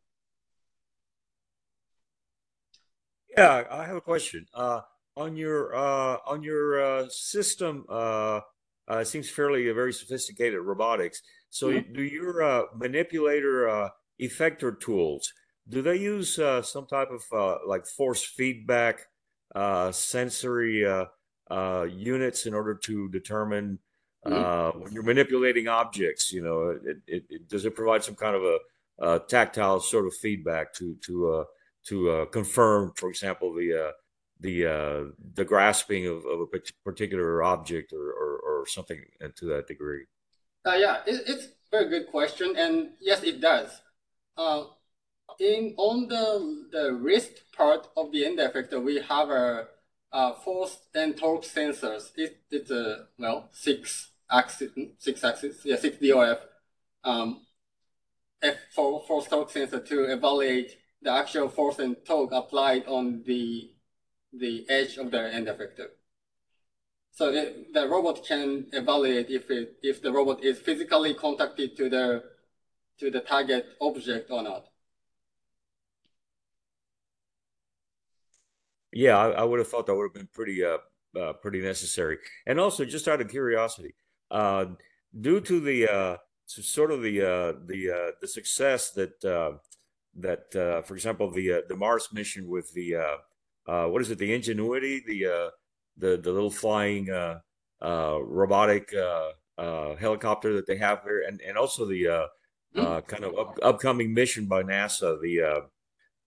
Yeah, 3.38 3.64
I 3.70 3.86
have 3.86 3.96
a 3.96 4.02
question. 4.02 4.46
Uh, 4.54 4.82
on 5.16 5.36
your 5.36 5.76
uh, 5.76 6.18
on 6.28 6.44
your 6.44 6.82
uh, 6.84 7.10
system, 7.10 7.86
uh, 7.90 8.42
uh, 8.88 9.04
seems 9.04 9.30
fairly 9.30 9.70
uh, 9.70 9.74
very 9.74 9.94
sophisticated 9.94 10.60
robotics. 10.62 11.22
So, 11.50 11.72
Mhm. 11.72 11.94
do 11.96 12.04
your 12.04 12.44
uh, 12.44 12.64
manipulator 12.76 13.70
uh, 13.70 13.90
effector 14.20 14.78
tools 14.80 15.34
do 15.70 15.82
they 15.82 15.98
use 15.98 16.40
uh, 16.40 16.62
some 16.62 16.86
type 16.86 17.10
of 17.12 17.24
uh, 17.32 17.58
like 17.68 17.86
force 17.86 18.24
feedback 18.24 19.08
uh, 19.56 19.92
sensory 19.92 20.86
uh, 20.86 21.06
uh, 21.52 21.84
units 21.84 22.46
in 22.46 22.54
order 22.54 22.74
to 22.76 23.10
determine 23.10 23.80
uh, 24.26 24.72
when 24.72 24.94
you're 24.94 25.04
manipulating 25.04 25.68
objects? 25.68 26.32
You 26.32 26.44
know, 26.44 26.70
it, 26.70 26.98
it, 27.08 27.24
it, 27.30 27.50
does 27.50 27.66
it 27.66 27.76
provide 27.76 28.04
some 28.04 28.16
kind 28.16 28.36
of 28.36 28.44
a, 28.44 28.58
a 29.00 29.20
tactile 29.20 29.80
sort 29.80 30.08
of 30.08 30.14
feedback 30.16 30.74
to 30.76 30.96
to 31.06 31.32
uh, 31.32 31.44
to 31.88 32.10
uh, 32.12 32.26
confirm, 32.26 32.94
for 32.96 33.10
example, 33.10 33.54
the 33.54 33.88
uh, 33.88 33.92
the 34.40 34.66
uh, 34.66 35.04
the 35.36 35.46
grasping 35.46 36.08
of, 36.08 36.26
of 36.26 36.42
a 36.42 36.60
particular 36.84 37.44
object 37.44 37.94
or, 37.94 38.12
or, 38.12 38.40
or 38.40 38.66
something 38.68 39.02
to 39.36 39.46
that 39.46 39.68
degree? 39.68 40.06
Uh, 40.66 40.76
yeah, 40.76 40.98
it, 41.06 41.24
it's 41.28 41.46
a 41.46 41.50
very 41.72 41.90
good 41.90 42.08
question, 42.08 42.56
and 42.58 42.90
yes, 43.00 43.24
it 43.24 43.42
does. 43.42 43.82
Uh, 44.38 44.66
in 45.40 45.74
on 45.78 46.08
the 46.08 46.68
the 46.72 46.94
wrist 46.94 47.42
part 47.56 47.88
of 47.98 48.12
the 48.12 48.26
end 48.26 48.40
effector, 48.40 48.84
we 48.84 49.02
have 49.02 49.30
a, 49.30 49.68
a 50.12 50.34
force 50.36 50.78
and 50.94 51.18
torque 51.18 51.44
sensors. 51.44 52.12
It, 52.16 52.38
it's 52.52 52.72
a 52.72 53.08
well 53.18 53.50
six 53.52 54.12
axis, 54.32 54.72
six 54.98 55.24
axis, 55.24 55.62
yeah, 55.64 55.78
six 55.78 55.98
DOF, 55.98 56.40
um, 57.04 57.42
F 58.42 58.56
for 58.74 59.02
force 59.08 59.28
torque 59.28 59.50
sensor 59.50 59.80
to 59.80 60.12
evaluate 60.12 60.78
the 61.02 61.12
actual 61.12 61.50
force 61.50 61.80
and 61.80 61.96
torque 62.06 62.32
applied 62.32 62.86
on 62.88 63.24
the 63.26 63.72
the 64.34 64.66
edge 64.70 64.98
of 64.98 65.12
the 65.12 65.34
end 65.34 65.48
effector. 65.48 65.88
So 67.12 67.30
it, 67.30 67.74
the 67.74 67.88
robot 67.88 68.24
can 68.28 68.68
evaluate 68.74 69.32
if 69.32 69.50
it, 69.50 69.78
if 69.82 70.04
the 70.04 70.12
robot 70.12 70.44
is 70.44 70.60
physically 70.60 71.16
contacted 71.16 71.76
to 71.78 71.90
the 71.90 72.24
to 73.00 73.12
the 73.12 73.22
target 73.22 73.66
object 73.82 74.32
or 74.32 74.44
not. 74.44 74.66
Yeah, 78.94 79.18
I, 79.18 79.30
I 79.30 79.44
would 79.44 79.60
have 79.60 79.68
thought 79.68 79.86
that 79.86 79.96
would 79.96 80.10
have 80.10 80.14
been 80.14 80.30
pretty 80.34 80.64
uh, 80.64 80.78
uh 81.20 81.34
pretty 81.34 81.62
necessary. 81.62 82.18
And 82.46 82.60
also, 82.60 82.86
just 82.86 83.08
out 83.08 83.22
of 83.22 83.30
curiosity, 83.30 83.94
uh, 84.32 84.66
due 85.20 85.42
to 85.42 85.60
the 85.60 85.88
uh, 85.88 86.18
sort 86.46 86.92
of 86.92 87.02
the 87.02 87.22
uh, 87.22 87.54
the 87.66 87.92
uh, 87.92 88.12
the 88.22 88.28
success 88.28 88.92
that 88.92 89.24
uh, 89.26 89.58
that 90.16 90.56
uh, 90.56 90.82
for 90.82 90.96
example 90.96 91.30
the 91.30 91.54
uh, 91.54 91.62
the 91.68 91.76
Mars 91.76 92.10
mission 92.12 92.48
with 92.48 92.74
the 92.74 92.96
uh, 92.96 93.18
uh, 93.68 93.88
what 93.88 94.02
is 94.02 94.10
it 94.10 94.18
the 94.18 94.34
Ingenuity 94.34 95.04
the 95.06 95.26
uh, 95.26 95.50
the 95.98 96.18
the 96.18 96.32
little 96.32 96.52
flying 96.52 97.10
uh, 97.10 97.40
uh, 97.82 98.18
robotic 98.22 98.94
uh, 98.94 99.30
uh, 99.58 99.96
helicopter 99.96 100.54
that 100.54 100.66
they 100.66 100.78
have 100.78 101.04
there, 101.04 101.22
and 101.22 101.42
and 101.42 101.58
also 101.58 101.86
the 101.86 102.08
uh, 102.08 102.28
uh, 102.78 103.02
kind 103.02 103.24
of 103.24 103.38
up, 103.38 103.58
upcoming 103.62 104.14
mission 104.14 104.46
by 104.46 104.64
NASA 104.64 105.20
the 105.22 105.42
uh, 105.42 105.62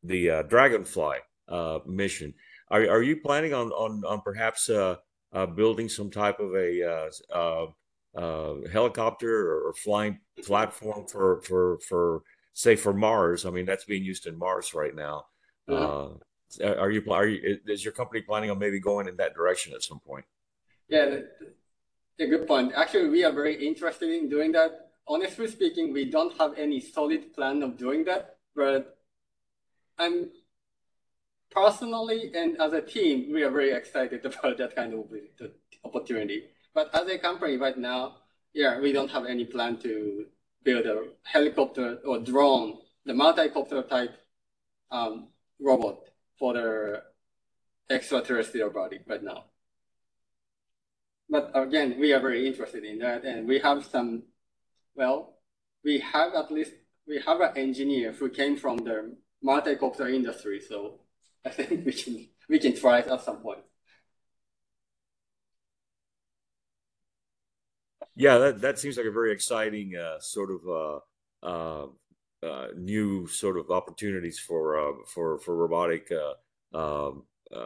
the 0.03 0.31
uh, 0.31 0.43
Dragonfly 0.43 1.17
uh, 1.49 1.79
mission. 1.87 2.35
Are 2.71 2.89
are 2.89 3.03
you 3.03 3.17
planning 3.17 3.55
on 3.55 3.71
on 3.73 4.05
on 4.05 4.21
perhaps 4.23 4.69
uh, 4.69 4.97
uh, 5.33 5.47
building 5.47 5.89
some 5.89 6.11
type 6.11 6.41
of 6.41 6.55
a 6.55 6.83
uh, 6.83 7.11
uh, 7.35 7.67
uh, 8.19 8.69
helicopter 8.71 9.67
or 9.67 9.73
flying 9.75 10.21
platform 10.43 11.07
for 11.07 11.41
for 11.43 11.79
for 11.89 12.23
say 12.55 12.77
for 12.77 12.93
Mars? 12.93 13.45
I 13.45 13.51
mean, 13.51 13.67
that's 13.67 13.85
being 13.85 14.05
used 14.05 14.27
in 14.27 14.39
Mars 14.39 14.75
right 14.75 14.95
now. 14.95 15.25
Uh, 15.69 16.11
are 16.65 16.91
you 16.91 17.03
are 17.13 17.27
you 17.27 17.59
is 17.67 17.85
your 17.85 17.93
company 17.93 18.23
planning 18.23 18.51
on 18.51 18.59
maybe 18.59 18.81
going 18.81 19.07
in 19.07 19.17
that 19.17 19.35
direction 19.35 19.73
at 19.75 19.83
some 19.83 20.01
point? 20.01 20.25
Yeah, 20.89 21.21
a 22.19 22.27
good 22.27 22.47
point. 22.47 22.73
Actually, 22.75 23.09
we 23.09 23.25
are 23.25 23.33
very 23.33 23.67
interested 23.67 24.11
in 24.11 24.29
doing 24.29 24.53
that. 24.53 24.90
Honestly 25.11 25.49
speaking, 25.49 25.93
we 25.93 26.05
don't 26.05 26.39
have 26.39 26.55
any 26.57 26.79
solid 26.79 27.35
plan 27.35 27.65
of 27.65 27.77
doing 27.77 28.05
that, 28.05 28.37
but 28.55 28.97
I'm 29.99 30.31
personally 31.51 32.31
and 32.33 32.57
as 32.61 32.73
a 32.73 32.81
team, 32.81 33.33
we 33.33 33.43
are 33.43 33.51
very 33.51 33.73
excited 33.73 34.25
about 34.31 34.57
that 34.59 34.77
kind 34.77 34.95
of 34.95 35.07
opportunity. 35.85 36.45
But 36.73 36.95
as 36.95 37.09
a 37.09 37.19
company 37.19 37.57
right 37.57 37.77
now, 37.77 38.19
yeah, 38.53 38.79
we 38.79 38.93
don't 38.93 39.11
have 39.11 39.27
any 39.27 39.45
plan 39.45 39.79
to 39.79 40.27
build 40.63 40.87
a 40.87 41.09
helicopter 41.25 41.99
or 42.07 42.21
drone, 42.21 42.79
the 43.05 43.13
multi-copter 43.13 43.83
type 43.83 44.15
um, 44.93 45.27
robot 45.61 45.99
for 46.39 46.55
the 46.55 47.03
extraterrestrial 47.91 48.71
body 48.71 49.01
right 49.09 49.25
now. 49.25 49.47
But 51.29 51.51
again, 51.55 51.97
we 51.99 52.13
are 52.13 52.21
very 52.21 52.47
interested 52.47 52.85
in 52.85 53.01
that, 53.01 53.25
and 53.25 53.49
we 53.49 53.59
have 53.59 53.85
some, 53.87 54.25
well, 55.01 55.39
we 55.83 55.99
have 56.13 56.35
at 56.35 56.53
least 56.53 56.73
we 57.09 57.17
have 57.27 57.41
an 57.41 57.57
engineer 57.57 58.13
who 58.13 58.29
came 58.29 58.55
from 58.57 58.77
the 58.89 59.17
multi-copter 59.43 60.07
industry, 60.09 60.61
so 60.61 61.01
I 61.47 61.49
think 61.49 61.87
we 61.87 61.93
can 61.93 62.29
we 62.51 62.59
can 62.59 62.75
try 62.77 62.99
it 62.99 63.09
at 63.09 63.23
some 63.23 63.39
point. 63.39 63.65
Yeah, 68.15 68.37
that, 68.43 68.61
that 68.61 68.79
seems 68.79 68.99
like 68.99 69.07
a 69.07 69.19
very 69.21 69.33
exciting 69.33 69.97
uh, 69.97 70.19
sort 70.21 70.51
of 70.57 70.61
uh, 70.81 70.99
uh, 71.51 71.87
uh 72.47 72.67
new 72.77 73.27
sort 73.27 73.57
of 73.57 73.71
opportunities 73.71 74.39
for 74.39 74.63
uh, 74.83 74.93
for 75.07 75.39
for 75.39 75.57
robotic 75.57 76.13
uh, 76.13 76.35
um, 76.81 77.25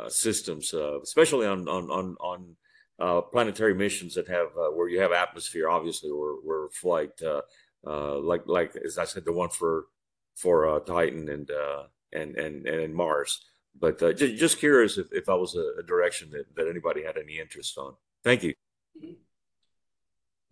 systems, 0.08 0.72
especially 1.02 1.46
on 1.48 1.68
on 1.68 1.90
on 1.90 2.16
on 2.20 2.56
Uh, 3.00 3.20
planetary 3.20 3.74
missions 3.74 4.14
that 4.14 4.28
have 4.28 4.46
uh, 4.56 4.70
where 4.70 4.88
you 4.88 5.00
have 5.00 5.10
atmosphere, 5.10 5.68
obviously, 5.68 6.10
or 6.10 6.34
where 6.44 6.68
flight, 6.68 7.10
uh, 7.22 7.42
uh, 7.84 8.16
like 8.20 8.42
like 8.46 8.76
as 8.76 8.98
I 8.98 9.04
said, 9.04 9.24
the 9.24 9.32
one 9.32 9.48
for 9.48 9.86
for 10.36 10.80
Titan 10.86 11.28
and 11.28 11.50
and 12.12 12.36
and 12.36 12.66
and 12.68 12.94
Mars. 12.94 13.44
But 13.76 13.98
just 13.98 14.36
just 14.36 14.58
curious 14.60 14.96
if, 14.96 15.08
if 15.10 15.24
that 15.24 15.36
was 15.36 15.56
a, 15.56 15.80
a 15.80 15.82
direction 15.82 16.30
that, 16.30 16.54
that 16.54 16.68
anybody 16.68 17.02
had 17.02 17.18
any 17.18 17.40
interest 17.40 17.76
on. 17.78 17.94
Thank 18.22 18.44
you. 18.44 18.54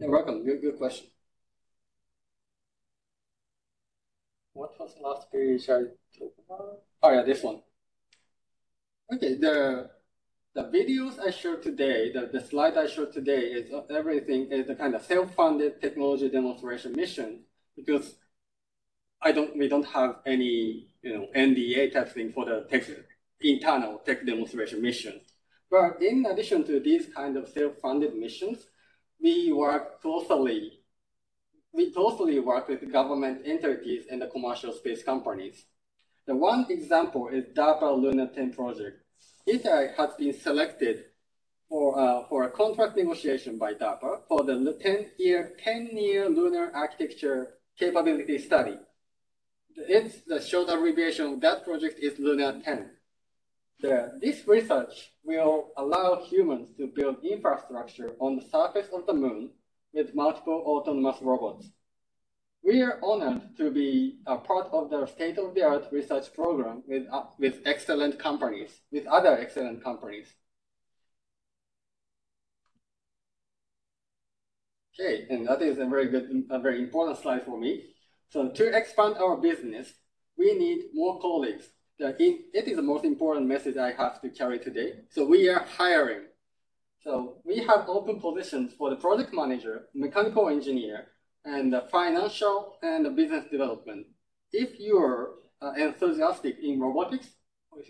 You're 0.01 0.11
welcome. 0.11 0.45
Good, 0.45 0.63
good 0.63 0.79
question. 0.79 1.07
What 4.55 4.79
was 4.81 4.95
the 4.97 5.03
last 5.07 5.31
page 5.31 5.69
I 5.69 5.83
talked 6.19 6.41
about? 6.45 6.81
Oh 7.05 7.13
yeah, 7.13 7.23
this 7.23 7.43
one. 7.43 7.63
Okay, 9.15 9.37
the 9.37 9.91
the 10.55 10.65
videos 10.65 11.19
I 11.19 11.31
showed 11.31 11.63
today, 11.63 12.13
the, 12.13 12.29
the 12.31 12.45
slide 12.45 12.77
I 12.77 12.87
showed 12.87 13.13
today 13.13 13.41
is 13.41 13.73
uh, 13.73 13.83
everything 13.91 14.49
is 14.51 14.67
the 14.67 14.75
kind 14.75 14.95
of 14.95 15.03
self-funded 15.03 15.81
technology 15.81 16.29
demonstration 16.29 16.93
mission 16.93 17.41
because 17.75 18.17
I 19.23 19.33
don't 19.33 19.57
we 19.57 19.69
don't 19.69 19.87
have 19.87 20.17
any 20.27 20.89
you 21.03 21.15
know 21.15 21.27
NDA 21.35 21.93
type 21.93 22.13
thing 22.13 22.33
for 22.33 22.45
the 22.45 22.67
tech, 22.71 22.85
internal 23.41 23.99
tech 24.05 24.27
demonstration 24.27 24.83
mission. 24.83 25.21
But 25.71 26.03
in 26.03 26.27
addition 26.27 26.65
to 26.65 26.81
these 26.81 27.07
kind 27.15 27.39
of 27.39 27.49
self-funded 27.49 28.15
missions, 28.15 28.67
we 29.23 29.53
work 29.53 30.03
closely, 30.03 30.81
we 31.73 31.91
closely 31.93 32.41
work 32.41 32.69
with 32.69 32.93
government 32.93 33.43
entities 33.47 34.05
and 34.11 34.21
the 34.21 34.27
commercial 34.27 34.75
space 34.75 35.03
companies. 35.03 35.65
The 36.27 36.37
one 36.37 36.67
example 36.69 37.29
is 37.29 37.47
DARPA 37.57 38.01
Luna 38.01 38.29
10 38.35 38.53
project. 38.53 39.02
It 39.47 39.65
has 39.97 40.11
been 40.19 40.33
selected 40.35 41.07
for, 41.69 41.99
uh, 41.99 42.25
for 42.29 42.45
a 42.45 42.51
contract 42.51 42.97
negotiation 42.97 43.59
by 43.59 43.75
DARPA 43.75 44.21
for 44.29 44.45
the 44.45 44.53
10-year 44.53 45.53
10-year 45.67 46.29
lunar 46.29 46.71
architecture 46.75 47.55
capability 47.79 48.39
study. 48.39 48.79
It's 49.75 50.21
the 50.27 50.41
short 50.41 50.69
abbreviation 50.69 51.27
of 51.27 51.41
that 51.41 51.65
project 51.65 51.99
is 51.99 52.19
Luna 52.19 52.61
10. 52.63 52.91
The, 53.81 54.19
this 54.21 54.47
research 54.47 55.11
will 55.25 55.71
allow 55.77 56.23
humans 56.25 56.69
to 56.77 56.87
build 56.87 57.25
infrastructure 57.25 58.15
on 58.21 58.37
the 58.37 58.43
surface 58.43 58.89
of 58.93 59.07
the 59.07 59.15
moon 59.15 59.51
with 59.93 60.15
multiple 60.15 60.63
autonomous 60.67 61.17
robots. 61.21 61.71
We 62.65 62.81
are 62.83 63.01
honored 63.03 63.57
to 63.57 63.71
be 63.71 64.21
a 64.27 64.37
part 64.37 64.69
of 64.73 64.91
the 64.91 65.07
state-of-the-art 65.07 65.89
research 65.91 66.33
program 66.33 66.83
with, 66.87 67.07
uh, 67.11 67.25
with 67.39 67.61
excellent 67.65 68.19
companies, 68.19 68.71
with 68.93 69.07
other 69.07 69.37
excellent 69.37 69.83
companies. 69.83 70.29
Okay, 74.95 75.27
and 75.31 75.49
that 75.49 75.63
is 75.63 75.79
a 75.79 75.87
very 75.87 76.09
good, 76.09 76.45
a 76.51 76.59
very 76.61 76.81
important 76.81 77.19
slide 77.19 77.45
for 77.45 77.59
me. 77.59 77.87
So 78.29 78.49
to 78.51 78.77
expand 78.77 79.17
our 79.17 79.37
business, 79.37 79.93
we 80.39 80.55
need 80.55 80.91
more 80.95 81.21
colleagues 81.21 81.69
it 81.99 82.69
is 82.69 82.77
the 82.77 82.83
most 82.83 83.05
important 83.05 83.47
message 83.47 83.77
I 83.77 83.93
have 83.93 84.21
to 84.23 84.29
carry 84.29 84.59
today. 84.59 84.95
So 85.11 85.25
we 85.25 85.49
are 85.49 85.65
hiring. 85.79 86.25
So 87.05 87.37
we 87.45 87.59
have 87.59 87.89
open 87.89 88.21
positions 88.21 88.73
for 88.75 88.91
the 88.91 88.97
project 88.97 89.33
manager, 89.33 89.87
mechanical 89.95 90.49
engineer, 90.49 91.09
and 91.45 91.75
financial 91.91 92.77
and 92.83 93.17
business 93.17 93.45
development. 93.51 94.07
If 94.53 94.79
you're 94.79 95.35
uh, 95.61 95.73
enthusiastic 95.73 96.59
in 96.63 96.81
robotics 96.81 97.29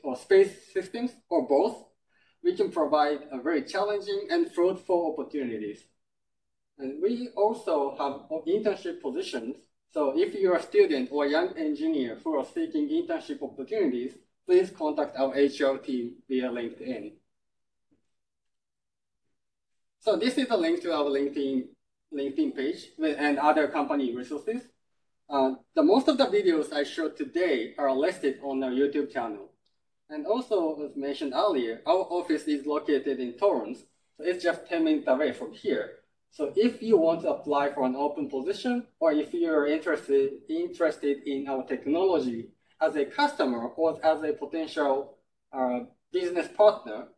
or 0.03 0.17
space 0.17 0.73
systems 0.73 1.13
or 1.29 1.47
both, 1.47 1.85
we 2.43 2.57
can 2.57 2.71
provide 2.71 3.21
very 3.43 3.63
challenging 3.63 4.29
and 4.31 4.51
fruitful 4.53 5.13
opportunities. 5.13 5.85
And 6.79 7.03
we 7.03 7.29
also 7.37 7.97
have 7.97 8.45
internship 8.47 9.01
positions 9.01 9.57
so 9.93 10.15
if 10.17 10.35
you're 10.35 10.57
a 10.57 10.63
student 10.63 11.11
or 11.13 11.27
a 11.27 11.31
young 11.31 11.57
engineer 11.57 12.19
who 12.25 12.39
are 12.39 12.47
seeking 12.47 12.89
internship 12.89 13.43
opportunities, 13.43 14.15
please 14.47 14.71
contact 14.71 15.17
our 15.19 15.33
HR 15.33 15.77
team 15.79 16.15
via 16.29 16.49
LinkedIn. 16.49 17.13
So 20.01 20.17
this 20.17 20.39
is 20.39 20.49
a 20.51 20.57
link 20.57 20.83
to 20.83 20.93
our 20.95 21.05
LinkedIn, 21.05 21.69
LinkedIn 22.15 22.55
page 22.55 22.91
and 23.01 23.39
other 23.39 23.69
company 23.69 24.15
resources. 24.15 24.63
Uh, 25.29 25.55
the 25.75 25.83
most 25.83 26.09
of 26.09 26.19
the 26.19 26.27
videos 26.27 26.73
I 26.73 26.85
showed 26.85 27.17
today 27.17 27.75
are 27.79 27.93
listed 27.93 28.39
on 28.43 28.63
our 28.63 28.71
YouTube 28.71 29.13
channel. 29.13 29.51
And 30.11 30.27
also, 30.27 30.85
as 30.85 30.97
mentioned 30.97 31.33
earlier, 31.35 31.81
our 31.87 32.05
office 32.11 32.45
is 32.45 32.67
located 32.67 33.19
in 33.19 33.33
Torrance, 33.33 33.85
so 34.17 34.25
it's 34.25 34.43
just 34.43 34.67
10 34.69 34.85
minutes 34.85 35.09
away 35.09 35.33
from 35.33 35.53
here. 35.53 36.03
So 36.31 36.53
if 36.57 36.83
you 36.83 36.97
want 36.97 37.23
to 37.23 37.31
apply 37.31 37.73
for 37.73 37.85
an 37.85 37.97
open 37.97 38.29
position, 38.29 38.87
or 39.01 39.13
if 39.13 39.33
you're 39.33 39.67
interested, 39.67 40.33
interested 40.49 41.23
in 41.27 41.49
our 41.49 41.65
technology 41.65 42.49
as 42.81 42.97
a 42.97 43.05
customer 43.05 43.69
or 43.69 44.05
as 44.05 44.23
a 44.23 44.33
potential 44.33 45.19
uh, 45.53 45.81
business 46.11 46.49
partner, 46.49 47.09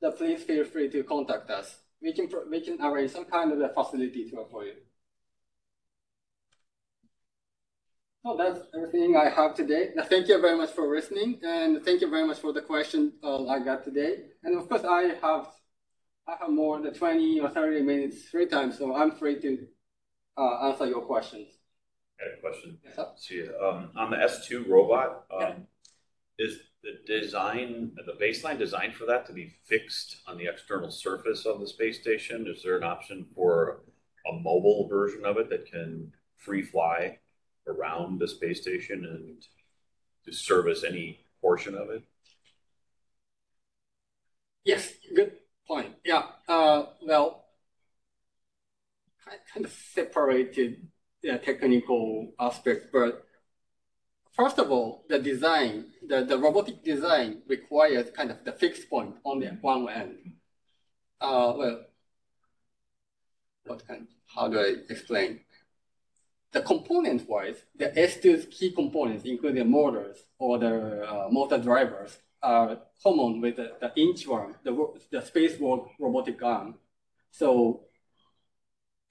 then 0.00 0.12
please 0.12 0.42
feel 0.42 0.64
free 0.64 0.90
to 0.90 1.04
contact 1.04 1.50
us. 1.50 1.81
We 2.02 2.12
can, 2.12 2.28
we 2.50 2.60
can 2.60 2.80
arrange 2.82 3.12
some 3.12 3.24
kind 3.26 3.52
of 3.52 3.60
a 3.60 3.68
facility 3.68 4.28
tour 4.28 4.46
for 4.50 4.64
you. 4.64 4.74
So 8.24 8.36
that's 8.36 8.60
everything 8.74 9.16
I 9.16 9.28
have 9.28 9.54
today. 9.54 9.90
Thank 10.04 10.28
you 10.28 10.40
very 10.40 10.56
much 10.56 10.70
for 10.70 10.94
listening, 10.94 11.40
and 11.42 11.84
thank 11.84 12.00
you 12.00 12.08
very 12.08 12.24
much 12.24 12.38
for 12.38 12.52
the 12.52 12.62
question 12.62 13.12
uh, 13.22 13.46
I 13.48 13.58
got 13.58 13.82
today. 13.82 14.26
And 14.44 14.56
of 14.56 14.68
course, 14.68 14.84
I 14.84 15.14
have 15.20 15.48
I 16.28 16.36
have 16.40 16.50
more 16.50 16.80
than 16.80 16.94
20 16.94 17.40
or 17.40 17.48
30 17.48 17.82
minutes 17.82 18.28
free 18.28 18.46
time, 18.46 18.72
so 18.72 18.94
I'm 18.94 19.10
free 19.10 19.40
to 19.40 19.66
uh, 20.38 20.68
answer 20.68 20.86
your 20.86 21.00
questions. 21.02 21.48
I 22.20 22.28
had 22.28 22.38
a 22.38 22.40
question. 22.40 22.78
Yes, 22.84 22.94
sir. 22.94 23.06
See, 23.16 23.42
um, 23.42 23.90
on 23.96 24.10
the 24.10 24.18
S2 24.18 24.68
robot, 24.68 25.24
um, 25.36 25.66
yeah. 26.38 26.46
is 26.46 26.58
the 26.82 26.98
design, 27.06 27.92
the 28.06 28.24
baseline 28.24 28.58
design 28.58 28.92
for 28.92 29.06
that 29.06 29.26
to 29.26 29.32
be 29.32 29.54
fixed 29.64 30.16
on 30.26 30.36
the 30.36 30.46
external 30.46 30.90
surface 30.90 31.46
of 31.46 31.60
the 31.60 31.66
space 31.66 32.00
station? 32.00 32.46
Is 32.48 32.62
there 32.62 32.76
an 32.76 32.84
option 32.84 33.26
for 33.34 33.82
a 34.26 34.32
mobile 34.32 34.88
version 34.88 35.24
of 35.24 35.36
it 35.36 35.48
that 35.50 35.66
can 35.66 36.12
free 36.36 36.62
fly 36.62 37.18
around 37.66 38.18
the 38.18 38.28
space 38.28 38.60
station 38.60 39.04
and 39.04 39.44
to 40.24 40.32
service 40.32 40.84
any 40.84 41.20
portion 41.40 41.74
of 41.74 41.90
it? 41.90 42.02
Yes, 44.64 44.92
good 45.14 45.32
point. 45.66 45.94
Yeah. 46.04 46.22
Uh, 46.48 46.86
well, 47.04 47.44
kind 49.52 49.64
of 49.64 49.72
separated 49.72 50.88
the 51.22 51.38
technical 51.38 52.32
aspect, 52.38 52.86
but 52.92 53.24
first 54.32 54.58
of 54.58 54.70
all, 54.70 55.04
the 55.08 55.18
design, 55.18 55.86
the, 56.06 56.24
the 56.24 56.38
robotic 56.38 56.82
design 56.82 57.42
requires 57.46 58.10
kind 58.10 58.30
of 58.30 58.44
the 58.44 58.52
fixed 58.52 58.88
point 58.88 59.14
on 59.24 59.40
the 59.40 59.48
one 59.60 59.88
end. 59.88 60.34
Uh, 61.20 61.54
well, 61.56 61.84
what 63.64 63.86
kind, 63.86 64.08
how 64.34 64.48
do 64.48 64.58
I 64.58 64.74
explain? 64.90 65.40
The 66.52 66.62
component 66.62 67.28
wise, 67.28 67.64
the 67.76 67.86
S2's 67.88 68.46
key 68.50 68.72
components, 68.72 69.24
including 69.24 69.58
the 69.58 69.64
motors 69.64 70.18
or 70.38 70.58
the 70.58 71.08
uh, 71.08 71.28
motor 71.30 71.58
drivers, 71.58 72.18
are 72.42 72.78
common 73.02 73.40
with 73.40 73.56
the, 73.56 73.72
the 73.80 73.92
inchworm, 73.96 74.54
the, 74.64 74.88
the 75.10 75.22
space 75.22 75.58
walk 75.58 75.90
robotic 75.98 76.42
arm. 76.42 76.74
So 77.30 77.84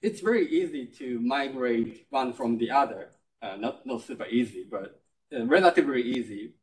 it's 0.02 0.20
very 0.20 0.46
easy 0.48 0.86
to 0.98 1.18
migrate 1.20 2.06
one 2.10 2.32
from 2.32 2.58
the 2.58 2.70
other. 2.70 3.08
Uh, 3.40 3.56
not, 3.56 3.84
not 3.86 4.02
super 4.02 4.26
easy, 4.26 4.64
but 4.70 5.01
relatively 5.32 6.02
easy 6.02 6.54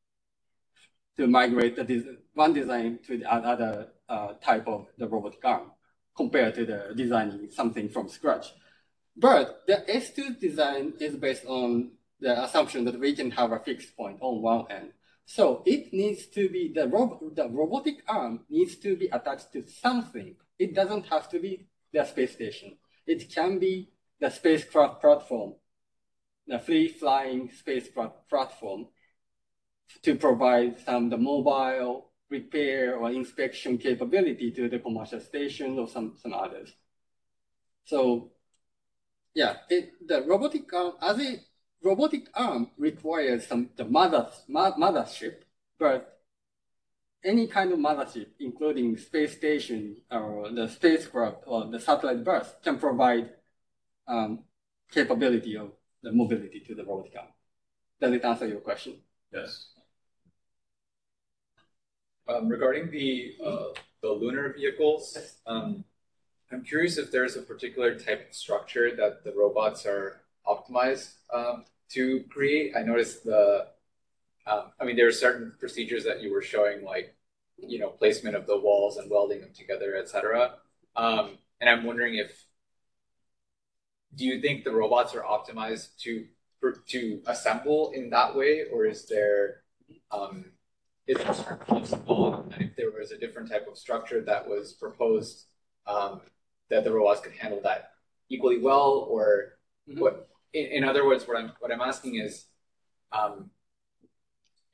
to 1.18 1.28
migrate 1.28 1.76
the 1.76 2.18
one 2.34 2.54
design 2.54 3.00
to 3.06 3.18
the 3.18 3.32
other 3.32 3.88
uh, 4.08 4.34
type 4.42 4.68
of 4.68 4.88
the 4.98 5.08
robotic 5.08 5.44
arm 5.44 5.72
compared 6.16 6.56
to 6.56 6.66
the 6.66 6.94
designing 6.96 7.50
something 7.50 7.90
from 7.90 8.08
scratch. 8.10 8.48
But 9.16 9.64
the 9.68 9.84
S2 9.90 10.40
design 10.40 10.94
is 11.00 11.16
based 11.16 11.46
on 11.46 11.92
the 12.20 12.44
assumption 12.44 12.86
that 12.86 13.00
we 13.00 13.16
can 13.16 13.32
have 13.32 13.52
a 13.52 13.60
fixed 13.60 13.96
point 13.96 14.18
on 14.22 14.42
one 14.42 14.66
end. 14.70 14.94
So 15.26 15.62
it 15.66 15.94
needs 15.94 16.26
to 16.28 16.50
be, 16.50 16.72
the, 16.74 16.88
rob 16.88 17.20
the 17.36 17.48
robotic 17.50 17.98
arm 18.08 18.42
needs 18.50 18.76
to 18.78 18.96
be 18.96 19.08
attached 19.08 19.54
to 19.54 19.68
something. 19.68 20.36
It 20.58 20.74
doesn't 20.74 21.06
have 21.08 21.30
to 21.30 21.40
be 21.40 21.68
the 21.94 22.04
space 22.06 22.34
station. 22.34 22.78
It 23.06 23.34
can 23.34 23.60
be 23.60 23.90
the 24.20 24.30
spacecraft 24.30 25.02
platform, 25.02 25.56
the 26.50 26.60
free 26.60 26.88
flying 26.88 27.50
spacecraft 27.58 28.28
platform 28.28 28.88
to 30.02 30.16
provide 30.16 30.80
some 30.84 31.10
the 31.10 31.18
mobile 31.18 32.10
repair 32.30 32.96
or 32.98 33.12
inspection 33.12 33.78
capability 33.78 34.52
to 34.52 34.68
the 34.68 34.80
commercial 34.80 35.20
station 35.20 35.80
or 35.80 35.88
some, 35.88 36.16
some 36.22 36.34
others. 36.34 36.74
So 37.86 38.32
yeah, 39.34 39.58
it, 39.70 40.08
the 40.08 40.24
robotic 40.24 40.74
arm, 40.74 40.94
as 41.02 41.20
a 41.20 41.40
robotic 41.84 42.28
arm 42.34 42.72
requires 42.78 43.48
some 43.48 43.70
the 43.78 43.86
mother, 43.86 44.28
mothership, 44.50 45.42
but 45.80 46.20
any 47.24 47.48
kind 47.48 47.72
of 47.72 47.80
mothership, 47.80 48.28
including 48.40 48.98
space 48.98 49.34
station 49.38 49.98
or 50.12 50.50
the 50.52 50.68
spacecraft 50.68 51.44
or 51.46 51.66
the 51.66 51.80
satellite 51.80 52.24
bus, 52.24 52.56
can 52.64 52.80
provide 52.80 53.30
um, 54.08 54.40
capability 54.92 55.56
of 55.56 55.72
the 56.04 56.12
mobility 56.12 56.60
to 56.62 56.76
the 56.76 56.84
robotic 56.84 57.16
arm. 57.18 57.28
Does 58.00 58.14
it 58.14 58.24
answer 58.24 58.48
your 58.48 58.62
question? 58.62 58.96
Yes. 59.34 59.70
Um, 62.28 62.48
regarding 62.48 62.92
the 62.92 63.36
uh, 63.44 63.74
the 64.02 64.10
lunar 64.10 64.54
vehicles, 64.54 65.18
um, 65.46 65.84
I'm 66.52 66.64
curious 66.64 66.98
if 66.98 67.12
there's 67.12 67.36
a 67.36 67.42
particular 67.42 67.98
type 67.98 68.30
of 68.30 68.36
structure 68.36 68.96
that 68.96 69.24
the 69.24 69.34
robots 69.36 69.86
are 69.86 70.22
optimized 70.48 71.14
um, 71.34 71.66
to 71.90 72.24
create. 72.30 72.76
I 72.76 72.82
noticed 72.84 73.24
the, 73.24 73.68
I 74.48 74.86
mean, 74.86 74.96
there 74.96 75.08
are 75.08 75.12
certain 75.12 75.54
procedures 75.60 76.04
that 76.06 76.22
you 76.22 76.34
were 76.34 76.42
showing, 76.42 76.84
like, 76.84 77.16
you 77.58 77.78
know, 77.78 77.90
placement 77.90 78.36
of 78.36 78.48
the 78.48 78.58
walls 78.58 78.98
and 78.98 79.12
welding 79.12 79.42
them 79.42 79.52
together, 79.54 79.96
etc. 79.96 80.54
And 80.96 81.70
I'm 81.70 81.84
wondering 81.84 82.16
if, 82.16 82.46
do 84.16 84.26
you 84.26 84.42
think 84.42 84.64
the 84.64 84.72
robots 84.72 85.14
are 85.16 85.24
optimized 85.24 85.98
to 86.00 86.26
to 86.88 87.22
assemble 87.26 87.92
in 87.96 88.10
that 88.10 88.36
way, 88.36 88.66
or 88.72 88.86
is 88.86 89.06
there 89.06 89.62
um, 90.12 90.46
is 91.08 91.18
it 91.18 91.60
possible 91.68 92.46
if 92.60 92.76
there 92.76 92.92
was 92.92 93.12
a 93.12 93.18
different 93.18 93.50
type 93.50 93.68
of 93.68 93.78
structure 93.78 94.22
that 94.22 94.48
was 94.48 94.74
proposed 94.74 95.46
um, 95.88 96.22
that 96.70 96.84
the 96.84 96.92
robots 96.92 97.22
could 97.22 97.34
handle 97.34 97.60
that 97.64 97.94
equally 98.30 98.60
well, 98.60 99.08
or 99.10 99.58
mm-hmm. 99.90 100.00
what? 100.00 100.30
In, 100.54 100.66
in, 100.66 100.84
other 100.84 101.06
words, 101.06 101.28
what 101.28 101.38
I'm 101.38 101.54
what 101.60 101.72
I'm 101.72 101.82
asking 101.82 102.16
is, 102.16 102.46
um, 103.12 103.50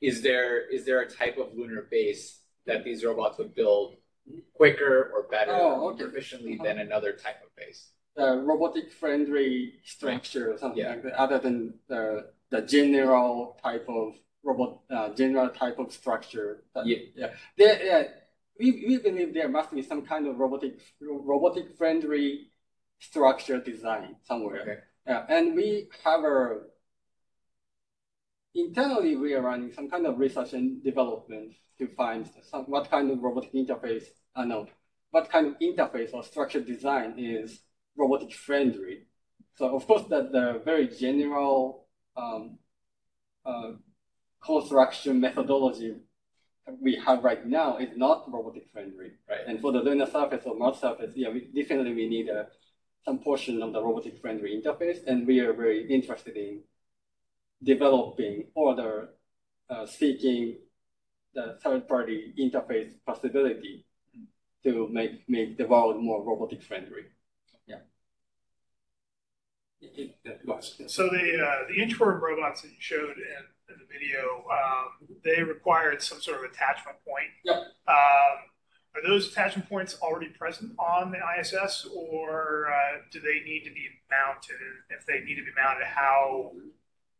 is 0.00 0.22
there 0.22 0.68
is 0.68 0.84
there 0.84 1.00
a 1.00 1.08
type 1.08 1.38
of 1.38 1.56
lunar 1.56 1.86
base 1.90 2.40
that 2.66 2.84
these 2.84 3.04
robots 3.04 3.38
would 3.38 3.54
build 3.54 3.96
quicker 4.54 5.10
or 5.14 5.28
better 5.30 5.52
oh, 5.52 5.90
okay. 5.90 6.04
efficiently 6.04 6.54
uh-huh. 6.54 6.64
than 6.64 6.78
another 6.78 7.12
type 7.12 7.42
of 7.42 7.54
base? 7.56 7.90
The 8.16 8.42
robotic 8.44 8.90
friendly 8.92 9.74
structure 9.84 10.52
or 10.52 10.58
something 10.58 10.82
yeah. 10.82 10.90
like 10.90 11.02
that, 11.02 11.20
other 11.20 11.38
than 11.38 11.74
the 11.88 12.30
the 12.50 12.62
general 12.62 13.58
type 13.62 13.86
of 13.88 14.14
robot 14.42 14.80
uh, 14.90 15.10
general 15.10 15.50
type 15.50 15.78
of 15.78 15.92
structure. 15.92 16.62
That, 16.74 16.86
yeah, 16.86 16.98
yeah. 17.14 17.30
There, 17.58 17.84
yeah 17.84 18.02
we, 18.58 18.84
we 18.86 18.98
believe 18.98 19.34
there 19.34 19.48
must 19.48 19.72
be 19.72 19.82
some 19.82 20.02
kind 20.02 20.26
of 20.26 20.38
robotic 20.38 20.80
robotic 21.00 21.76
friendly 21.76 22.48
structure 22.98 23.60
design 23.60 24.16
somewhere. 24.24 24.62
Okay. 24.62 24.78
Yeah, 25.06 25.26
and 25.28 25.54
we 25.54 25.88
have 26.04 26.24
a 26.24 26.60
internally 28.54 29.16
we 29.16 29.34
are 29.34 29.42
running 29.42 29.72
some 29.72 29.90
kind 29.90 30.06
of 30.06 30.18
research 30.18 30.54
and 30.54 30.82
development 30.82 31.52
to 31.78 31.86
find 31.88 32.28
some, 32.50 32.64
what 32.64 32.90
kind 32.90 33.10
of 33.10 33.22
robotic 33.22 33.52
interface. 33.52 34.04
I 34.34 34.42
uh, 34.42 34.44
know 34.46 34.66
what 35.10 35.30
kind 35.30 35.46
of 35.48 35.58
interface 35.60 36.12
or 36.12 36.22
structure 36.22 36.60
design 36.60 37.14
is 37.18 37.60
robotic 37.96 38.32
friendly. 38.32 39.06
So 39.56 39.74
of 39.74 39.86
course 39.86 40.04
that 40.10 40.32
the 40.32 40.60
very 40.64 40.88
general 40.88 41.86
um, 42.16 42.58
uh, 43.44 43.72
construction 44.44 45.20
methodology 45.20 45.94
we 46.80 46.96
have 47.06 47.22
right 47.22 47.46
now 47.46 47.76
is 47.78 47.90
not 47.96 48.24
robotic 48.32 48.68
friendly. 48.72 49.12
Right. 49.28 49.40
And 49.46 49.60
for 49.60 49.72
the 49.72 49.80
lunar 49.80 50.06
surface 50.06 50.44
or 50.44 50.56
Mars 50.56 50.80
surface, 50.80 51.12
yeah, 51.14 51.30
we, 51.30 51.48
definitely 51.54 51.94
we 51.94 52.08
need 52.08 52.28
a, 52.28 52.48
some 53.04 53.18
portion 53.20 53.62
of 53.62 53.72
the 53.72 53.82
robotic 53.82 54.20
friendly 54.20 54.60
interface, 54.60 54.98
and 55.06 55.26
we 55.26 55.38
are 55.38 55.52
very 55.52 55.88
interested 55.88 56.36
in 56.36 56.62
developing 57.62 58.48
or 58.54 58.74
the, 58.74 59.08
uh, 59.70 59.86
seeking 59.86 60.56
the 61.34 61.56
third 61.62 61.86
party 61.86 62.34
interface 62.38 62.92
possibility 63.06 63.84
to 64.64 64.88
make 64.90 65.28
make 65.28 65.56
the 65.56 65.66
world 65.66 66.02
more 66.02 66.24
robotic 66.24 66.62
friendly. 66.62 67.04
So 70.86 71.08
the 71.08 71.44
uh, 71.44 71.68
the 71.68 71.78
inchworm 71.78 72.20
robots 72.20 72.62
that 72.62 72.68
you 72.68 72.76
showed 72.78 73.16
in 73.16 73.74
in 73.74 73.76
the 73.78 73.86
video, 73.92 74.44
um, 74.50 75.16
they 75.24 75.42
required 75.42 76.02
some 76.02 76.20
sort 76.20 76.38
of 76.44 76.50
attachment 76.50 76.96
point. 77.06 77.30
Yep. 77.44 77.56
Um, 77.88 78.36
are 78.94 79.02
those 79.06 79.30
attachment 79.30 79.68
points 79.68 79.98
already 80.00 80.28
present 80.28 80.72
on 80.78 81.12
the 81.12 81.18
ISS, 81.38 81.86
or 81.94 82.68
uh, 82.70 82.98
do 83.10 83.20
they 83.20 83.40
need 83.44 83.64
to 83.64 83.70
be 83.70 83.88
mounted? 84.10 84.56
If 84.88 85.04
they 85.04 85.20
need 85.20 85.34
to 85.34 85.44
be 85.44 85.50
mounted, 85.56 85.84
how 85.86 86.52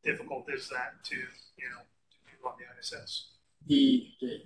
difficult 0.02 0.46
is 0.48 0.68
that 0.70 1.04
to 1.04 1.16
you 1.16 1.68
know 1.68 1.82
to 2.10 2.16
do 2.24 2.48
on 2.48 2.54
the 2.58 2.64
ISS? 2.80 3.32
The, 3.66 4.06
the 4.20 4.42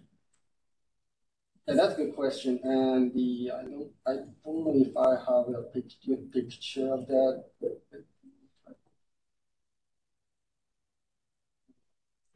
yeah, 1.71 1.83
that's 1.83 1.95
a 1.95 1.97
good 1.97 2.15
question. 2.15 2.61
And 2.63 3.13
the 3.15 3.51
I 3.55 3.63
don't 3.63 3.91
I 4.07 4.13
don't 4.45 4.65
know 4.65 4.75
if 4.75 4.97
I 4.97 5.11
have 5.11 5.55
a 5.55 5.63
picture 5.63 6.17
picture 6.33 6.93
of 6.93 7.07
that. 7.07 7.45
But 7.61 7.81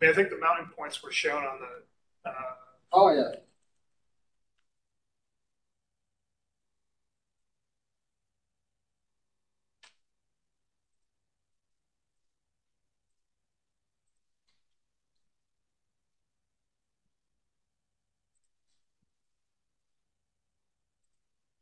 mean, 0.04 0.10
I 0.10 0.14
think 0.14 0.30
the 0.30 0.38
mounting 0.38 0.70
points 0.76 1.02
were 1.02 1.12
shown 1.12 1.44
on 1.44 1.58
the. 1.60 2.30
Uh, 2.30 2.32
oh 2.92 3.14
yeah. 3.14 3.43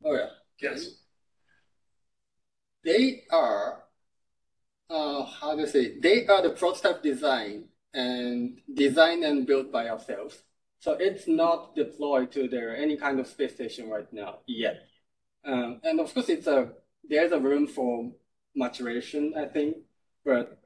Oh 0.05 0.15
yeah. 0.15 0.31
Yes. 0.61 1.03
They 2.85 3.25
are, 3.31 3.85
uh, 4.91 5.25
how 5.25 5.55
do 5.55 5.63
you 5.63 5.67
say? 5.67 5.99
They 5.99 6.27
are 6.27 6.43
the 6.43 6.51
prototype 6.51 7.03
design 7.03 7.69
and 7.95 8.61
designed 8.73 9.25
and 9.25 9.47
built 9.47 9.71
by 9.73 9.89
ourselves. 9.89 10.43
So 10.81 10.93
it's 10.99 11.29
not 11.29 11.75
deployed 11.77 12.33
to 12.33 12.49
there 12.49 12.77
any 12.77 12.97
kind 12.97 13.21
of 13.21 13.27
space 13.27 13.55
station 13.55 13.89
right 13.89 14.11
now 14.13 14.41
yet. 14.47 14.89
Um, 15.45 15.81
and 15.85 16.01
of 16.01 16.13
course, 16.15 16.29
it's 16.29 16.47
a 16.47 16.73
there's 17.09 17.33
a 17.33 17.41
room 17.41 17.67
for 17.67 18.13
maturation, 18.55 19.35
I 19.37 19.47
think. 19.47 19.77
But 20.25 20.59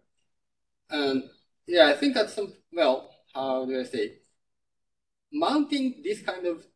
um, 0.91 1.25
yeah, 1.67 1.89
I 1.89 1.95
think 1.95 2.15
that's 2.15 2.35
some 2.35 2.55
well, 2.73 3.11
how 3.35 3.67
do 3.67 3.81
I 3.81 3.85
say? 3.85 4.19
Mounting 5.33 6.01
this 6.03 6.23
kind 6.23 6.47
of 6.47 6.67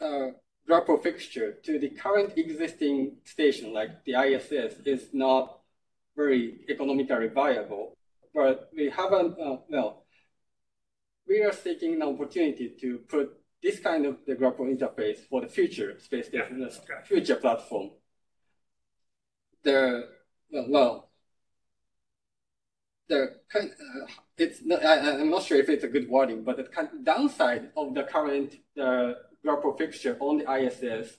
uh, 0.00 0.32
grapple 0.66 0.98
fixture 0.98 1.52
to 1.64 1.78
the 1.78 1.90
current 1.90 2.32
existing 2.36 3.16
station, 3.24 3.72
like 3.72 4.04
the 4.04 4.14
ISS, 4.14 4.76
is 4.84 5.08
not 5.12 5.58
very 6.16 6.60
economically 6.68 7.28
viable 7.28 7.96
but 8.34 8.70
we 8.74 8.90
haven't, 8.90 9.38
uh, 9.38 9.56
well, 9.68 10.04
we 11.28 11.42
are 11.42 11.52
seeking 11.52 11.94
an 11.94 12.02
opportunity 12.02 12.72
to 12.80 12.98
put 13.08 13.38
this 13.62 13.78
kind 13.78 14.06
of 14.06 14.18
the 14.26 14.34
grapple 14.34 14.66
interface 14.66 15.18
for 15.28 15.40
the 15.40 15.46
future 15.46 15.98
space 16.00 16.26
station, 16.28 16.60
yeah. 16.60 16.66
okay. 16.66 17.04
future 17.04 17.36
platform. 17.36 17.90
The, 19.62 20.08
well, 20.50 20.66
well 20.68 21.10
the 23.08 23.36
kind, 23.52 23.70
uh, 23.70 24.06
it's 24.36 24.64
not, 24.64 24.84
I, 24.84 25.20
am 25.20 25.30
not 25.30 25.44
sure 25.44 25.58
if 25.58 25.68
it's 25.68 25.84
a 25.84 25.88
good 25.88 26.08
wording, 26.08 26.42
but 26.42 26.56
the 26.56 26.64
kind 26.64 26.88
downside 27.04 27.70
of 27.76 27.94
the 27.94 28.04
current 28.04 28.56
uh, 28.80 29.12
grapple 29.42 29.76
fixture 29.76 30.16
on 30.20 30.38
the 30.38 30.50
ISS 30.50 31.16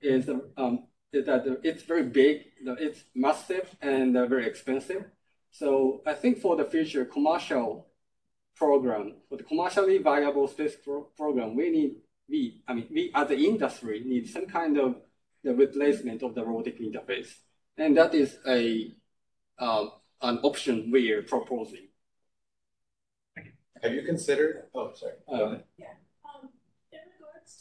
is 0.00 0.28
um, 0.56 0.84
that 1.12 1.60
it's 1.62 1.82
very 1.82 2.04
big, 2.04 2.42
it's 2.64 3.04
massive 3.14 3.74
and 3.80 4.16
uh, 4.16 4.26
very 4.26 4.46
expensive. 4.46 5.04
So 5.50 6.02
I 6.06 6.14
think 6.14 6.38
for 6.38 6.56
the 6.56 6.64
future 6.64 7.04
commercial 7.04 7.86
program, 8.56 9.14
for 9.28 9.38
the 9.38 9.44
commercially 9.44 9.98
viable 9.98 10.48
space 10.48 10.76
pro 10.82 11.02
program, 11.16 11.54
we 11.54 11.70
need, 11.70 11.96
we, 12.28 12.62
I 12.66 12.74
mean, 12.74 12.88
we 12.90 13.10
as 13.14 13.28
the 13.28 13.36
industry 13.36 14.02
need 14.04 14.28
some 14.28 14.46
kind 14.46 14.78
of 14.78 14.96
the 15.42 15.54
replacement 15.54 16.22
of 16.22 16.34
the 16.34 16.44
robotic 16.44 16.80
interface. 16.80 17.28
And 17.76 17.96
that 17.96 18.14
is 18.14 18.38
a 18.46 18.92
um, 19.58 19.92
an 20.22 20.38
option 20.42 20.90
we 20.90 21.10
are 21.12 21.22
proposing. 21.22 21.88
Have 23.82 23.92
you 23.92 24.02
considered? 24.02 24.64
Oh, 24.74 24.92
sorry. 24.94 25.12
Uh, 25.28 25.58
yeah. 25.76 25.86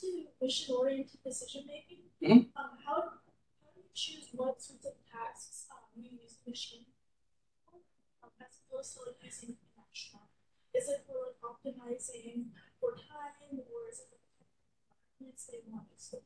In 0.03 0.25
to 0.25 0.31
mission-oriented 0.41 1.19
decision 1.23 1.63
making, 1.67 2.03
mm 2.21 2.27
-hmm. 2.27 2.39
um, 2.59 2.73
how, 2.85 2.97
how 3.61 3.69
do 3.73 3.79
you 3.79 3.91
choose 4.03 4.27
what 4.39 4.61
sorts 4.61 4.85
of 4.91 4.95
tasks 5.15 5.57
um, 5.73 5.87
you 6.03 6.09
use 6.25 6.35
machine 6.51 6.87
um, 7.69 8.31
as 8.45 8.53
opposed 8.61 8.89
to 8.93 8.99
like 9.07 9.21
using 9.29 9.51
conventional? 9.61 10.25
Is 10.79 10.85
it 10.93 10.99
for 11.07 11.17
like 11.25 11.39
optimizing 11.51 12.37
for 12.79 12.91
time, 13.11 13.53
or 13.71 13.79
is 13.91 13.99
it 14.03 14.09
for 14.11 14.19
the 15.19 15.31
they 15.49 15.61
want 15.71 15.87
to 16.11 16.17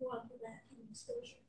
want 0.00 0.22
prevent 0.30 0.62
exposure? 0.90 1.44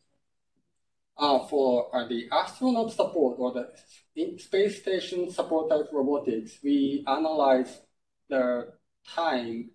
uh, 1.22 1.40
for 1.48 1.96
uh, 1.96 2.08
the 2.08 2.28
astronaut 2.32 2.92
support 2.92 3.38
or 3.38 3.54
the 3.54 4.38
space 4.40 4.82
station 4.82 5.30
support 5.30 5.70
type 5.70 5.88
robotics, 5.94 6.58
we 6.64 7.04
analyze 7.08 7.82
the 8.28 8.74
time 9.08 9.70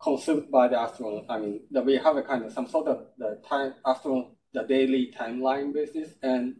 consumed 0.00 0.50
by 0.50 0.68
the 0.68 0.78
astronaut. 0.78 1.26
I 1.28 1.38
mean, 1.38 1.60
that 1.70 1.84
we 1.84 1.96
have 1.96 2.16
a 2.16 2.22
kind 2.22 2.44
of 2.44 2.52
some 2.52 2.68
sort 2.68 2.88
of 2.88 3.06
the 3.18 3.40
time 3.48 3.74
astronaut, 3.84 4.32
the 4.52 4.62
daily 4.62 5.12
timeline 5.18 5.72
basis, 5.72 6.14
and 6.22 6.56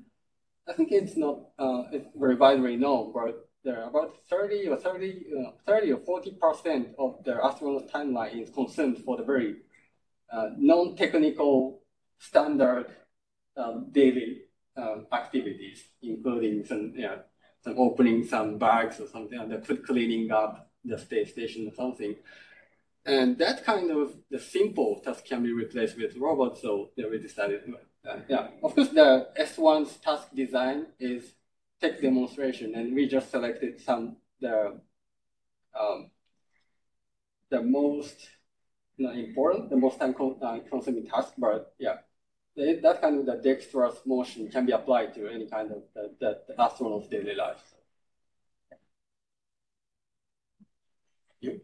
I 0.69 0.73
think 0.73 0.93
it's 0.93 1.17
not 1.17 1.41
uh, 1.59 1.85
it's 1.93 2.09
very 2.15 2.35
widely 2.35 2.77
known, 2.77 3.13
but 3.13 3.49
there 3.65 3.83
are 3.83 3.89
about 3.89 4.17
30 4.31 4.69
or 4.69 4.77
30, 4.77 5.25
uh, 5.47 5.51
30 5.67 5.93
or 5.93 5.99
40 5.99 6.31
percent 6.41 6.89
of 6.99 7.23
the 7.25 7.43
astronaut 7.45 7.91
timeline 7.91 8.43
is 8.43 8.51
consumed 8.51 8.99
for 9.05 9.17
the 9.17 9.25
very 9.25 9.57
uh, 10.33 10.51
non-technical 10.57 11.81
standard 12.19 12.87
um, 13.57 13.89
daily 13.93 14.43
um, 14.77 15.07
activities, 15.13 15.85
including 16.03 16.65
some, 16.65 16.93
yeah, 16.95 17.17
some 17.63 17.79
opening 17.79 18.25
some 18.25 18.59
bags 18.59 19.01
or 19.01 19.09
something, 19.09 19.39
and 19.39 19.87
cleaning 19.87 20.31
up 20.31 20.71
the 20.85 20.99
space 20.99 21.33
station 21.33 21.67
or 21.69 21.75
something. 21.75 22.15
And 23.09 23.39
that 23.39 23.65
kind 23.65 23.91
of 23.91 24.15
the 24.31 24.39
simple 24.39 25.01
task 25.05 25.25
can 25.25 25.43
be 25.43 25.53
replaced 25.53 25.97
with 25.97 26.17
robots. 26.17 26.61
So 26.63 26.91
they 26.97 27.05
we 27.05 27.19
decided, 27.19 27.63
uh, 28.09 28.17
yeah, 28.29 28.49
of 28.63 28.75
course, 28.75 28.91
the 28.91 29.29
S1's 29.39 29.97
task 29.97 30.29
design 30.35 30.87
is 31.01 31.33
tech 31.81 32.01
demonstration, 32.03 32.75
and 32.75 32.95
we 32.95 33.09
just 33.09 33.31
selected 33.31 33.81
some 33.81 34.17
the 34.41 34.81
um, 35.79 36.11
the 37.51 37.63
most 37.63 38.29
you 38.97 39.07
know, 39.07 39.13
important, 39.13 39.71
the 39.71 39.77
most 39.77 39.99
time 39.99 40.13
consuming 40.13 41.07
task, 41.07 41.33
but 41.39 41.75
yeah, 41.79 41.99
that 42.57 43.01
kind 43.01 43.21
of 43.21 43.27
the 43.27 43.37
dexterous 43.37 43.97
motion 44.05 44.51
can 44.51 44.67
be 44.67 44.73
applied 44.73 45.15
to 45.15 45.29
any 45.29 45.47
kind 45.47 45.71
of 45.71 45.83
the, 45.95 46.11
the, 46.21 46.39
the 46.49 46.61
astronaut's 46.61 47.09
daily 47.09 47.35
life. 47.35 47.63
You? 51.41 51.61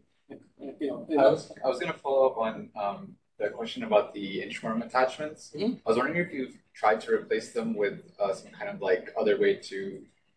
You 0.79 0.87
know, 0.87 1.07
I 1.11 1.29
was 1.29 1.51
I 1.63 1.67
was 1.67 1.79
going 1.79 1.91
to 1.91 1.99
follow 1.99 2.29
up 2.29 2.37
on 2.37 2.69
um, 2.75 3.15
the 3.37 3.49
question 3.49 3.83
about 3.83 4.13
the 4.13 4.41
inchworm 4.41 4.83
attachments. 4.85 5.53
Mm 5.53 5.61
-hmm. 5.61 5.73
I 5.85 5.89
was 5.89 5.97
wondering 5.97 6.19
if 6.25 6.31
you've 6.33 6.57
tried 6.73 6.99
to 7.05 7.11
replace 7.19 7.47
them 7.57 7.69
with 7.83 7.97
uh, 8.19 8.33
some 8.33 8.51
kind 8.57 8.69
of 8.73 8.77
like 8.89 9.03
other 9.21 9.35
way 9.43 9.53
to 9.69 9.77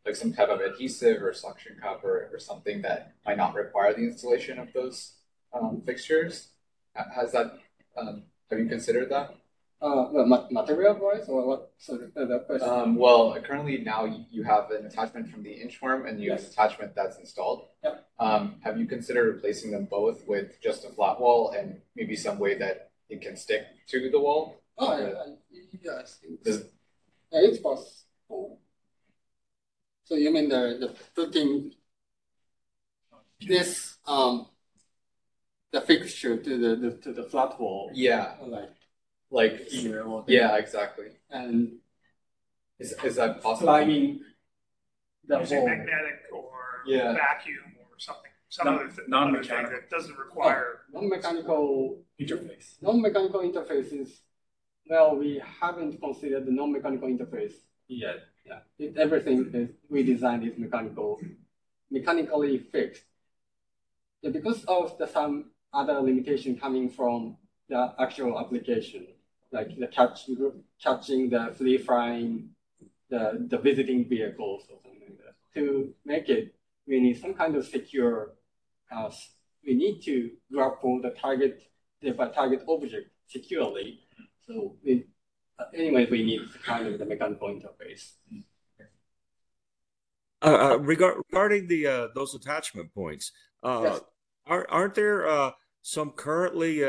like 0.06 0.16
some 0.16 0.32
type 0.32 0.50
of 0.54 0.60
adhesive 0.60 1.18
or 1.26 1.32
suction 1.34 1.74
cup 1.82 1.98
or, 2.04 2.16
or 2.32 2.38
something 2.50 2.82
that 2.82 3.00
might 3.26 3.38
not 3.44 3.54
require 3.62 3.92
the 3.94 4.04
installation 4.10 4.58
of 4.58 4.68
those 4.72 4.98
um, 5.56 5.82
fixtures. 5.88 6.34
Has 7.18 7.32
that 7.32 7.48
um, 7.98 8.14
have 8.50 8.58
you 8.62 8.68
considered 8.68 9.08
that? 9.10 9.28
Uh, 9.80 10.24
material 10.50 10.98
wise, 11.00 11.28
or 11.28 11.46
what? 11.46 11.70
So 11.78 11.96
the 11.96 12.42
question. 12.46 12.68
Um, 12.68 12.96
well, 12.96 13.38
currently 13.42 13.78
now 13.78 14.06
you 14.28 14.42
have 14.42 14.72
an 14.72 14.86
attachment 14.86 15.30
from 15.30 15.44
the 15.44 15.50
inchworm 15.50 16.08
and 16.08 16.20
you 16.20 16.30
yes. 16.30 16.40
have 16.40 16.48
an 16.48 16.52
attachment 16.52 16.94
that's 16.96 17.18
installed. 17.18 17.68
Yep. 17.84 18.04
Um, 18.18 18.56
have 18.62 18.76
you 18.76 18.86
considered 18.86 19.36
replacing 19.36 19.70
them 19.70 19.84
both 19.84 20.26
with 20.26 20.60
just 20.60 20.84
a 20.84 20.88
flat 20.88 21.20
wall 21.20 21.54
and 21.56 21.80
maybe 21.94 22.16
some 22.16 22.40
way 22.40 22.58
that 22.58 22.90
it 23.08 23.22
can 23.22 23.36
stick 23.36 23.66
to 23.90 24.10
the 24.10 24.18
wall? 24.18 24.60
Oh, 24.78 24.98
yeah, 24.98 25.60
yes. 25.80 26.18
It's, 26.44 26.64
yeah, 27.30 27.40
it's 27.42 27.58
possible. 27.58 28.58
So 30.04 30.16
you 30.16 30.32
mean 30.32 30.48
the, 30.48 30.78
the 30.80 30.94
putting 31.14 31.72
this 33.46 33.98
um 34.06 34.46
the 35.70 35.80
fixture 35.82 36.36
to 36.36 36.58
the, 36.58 36.76
the 36.76 36.96
to 36.96 37.12
the 37.12 37.22
flat 37.24 37.60
wall? 37.60 37.90
Yeah. 37.94 38.34
Like 38.42 38.70
like 39.30 39.68
here 39.68 40.02
or 40.02 40.24
yeah, 40.26 40.56
exactly. 40.56 41.06
And 41.30 41.78
is 42.78 42.94
is 43.04 43.16
that 43.16 43.42
possible? 43.42 43.68
Climbing 43.68 44.20
the 45.26 45.38
Using 45.40 45.58
wall. 45.58 45.68
magnetic 45.68 46.20
or 46.32 46.50
Yeah. 46.86 47.12
vacuum 47.12 47.74
or 47.80 47.98
something, 47.98 48.30
some 48.48 48.66
Non- 48.66 48.74
other, 48.76 48.84
th- 48.84 48.92
other 48.92 49.02
thing 49.02 49.10
non-mechanical. 49.10 49.70
that 49.72 49.90
doesn't 49.90 50.16
require. 50.18 50.80
Oh, 50.94 51.00
non-mechanical 51.00 52.02
interface. 52.20 52.80
non-mechanical 52.80 53.40
interfaces. 53.40 54.20
Well, 54.88 55.16
we 55.16 55.42
haven't 55.60 56.00
considered 56.00 56.46
the 56.46 56.52
non-mechanical 56.52 57.08
interface 57.08 57.52
yet. 57.88 58.20
Yeah, 58.46 58.60
it, 58.78 58.96
everything 58.96 59.50
is 59.52 59.68
we 59.90 60.02
designed 60.02 60.44
is 60.48 60.56
mechanical, 60.56 61.20
mechanically 61.90 62.56
fixed. 62.58 63.02
Yeah, 64.22 64.30
because 64.30 64.64
of 64.64 64.96
the 64.96 65.06
some 65.06 65.50
other 65.74 66.00
limitation 66.00 66.58
coming 66.58 66.88
from 66.88 67.36
the 67.68 67.94
actual 67.98 68.40
application, 68.40 69.06
like 69.52 69.78
the 69.78 69.86
catch, 69.86 70.28
catching 70.82 71.30
the 71.30 71.54
free 71.56 71.78
flying, 71.78 72.50
the, 73.10 73.46
the 73.48 73.58
visiting 73.58 74.08
vehicles 74.08 74.64
or 74.70 74.78
something 74.82 75.00
like 75.00 75.18
that. 75.18 75.34
To 75.54 75.92
make 76.04 76.28
it, 76.28 76.54
we 76.86 77.00
need 77.00 77.20
some 77.20 77.34
kind 77.34 77.56
of 77.56 77.66
secure, 77.66 78.34
uh, 78.90 79.10
we 79.64 79.74
need 79.74 80.02
to 80.02 80.30
grapple 80.52 81.00
the 81.00 81.10
target, 81.10 81.62
the 82.02 82.12
target 82.12 82.62
object 82.68 83.10
securely. 83.26 84.00
So 84.46 84.76
we, 84.84 85.06
uh, 85.58 85.64
anyway, 85.74 86.06
we 86.10 86.22
need 86.22 86.40
kind 86.64 86.86
of 86.86 86.98
the 86.98 87.04
mechanical 87.04 87.48
interface. 87.48 88.12
Uh, 90.40 90.70
uh, 90.74 90.78
regard, 90.78 91.16
regarding 91.32 91.66
the 91.66 91.86
uh, 91.86 92.08
those 92.14 92.32
attachment 92.34 92.94
points, 92.94 93.32
uh, 93.64 93.80
Yes. 93.82 94.00
aren't 94.46 94.66
aren't 94.70 94.94
there 94.94 95.26
uh, 95.26 95.50
some 95.82 96.12
currently 96.12 96.84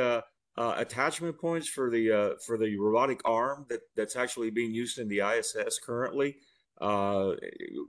uh, 0.60 0.76
attachment 0.78 1.40
points 1.40 1.70
for 1.70 1.90
the 1.90 2.12
uh, 2.12 2.30
for 2.46 2.58
the 2.58 2.78
robotic 2.78 3.22
arm 3.24 3.66
that 3.70 3.80
that's 3.96 4.18
actually 4.18 4.50
being 4.50 4.74
used 4.74 5.00
in 5.00 5.08
the 5.08 5.22
ISS 5.22 5.80
currently? 5.80 6.36
Uh, 6.82 7.32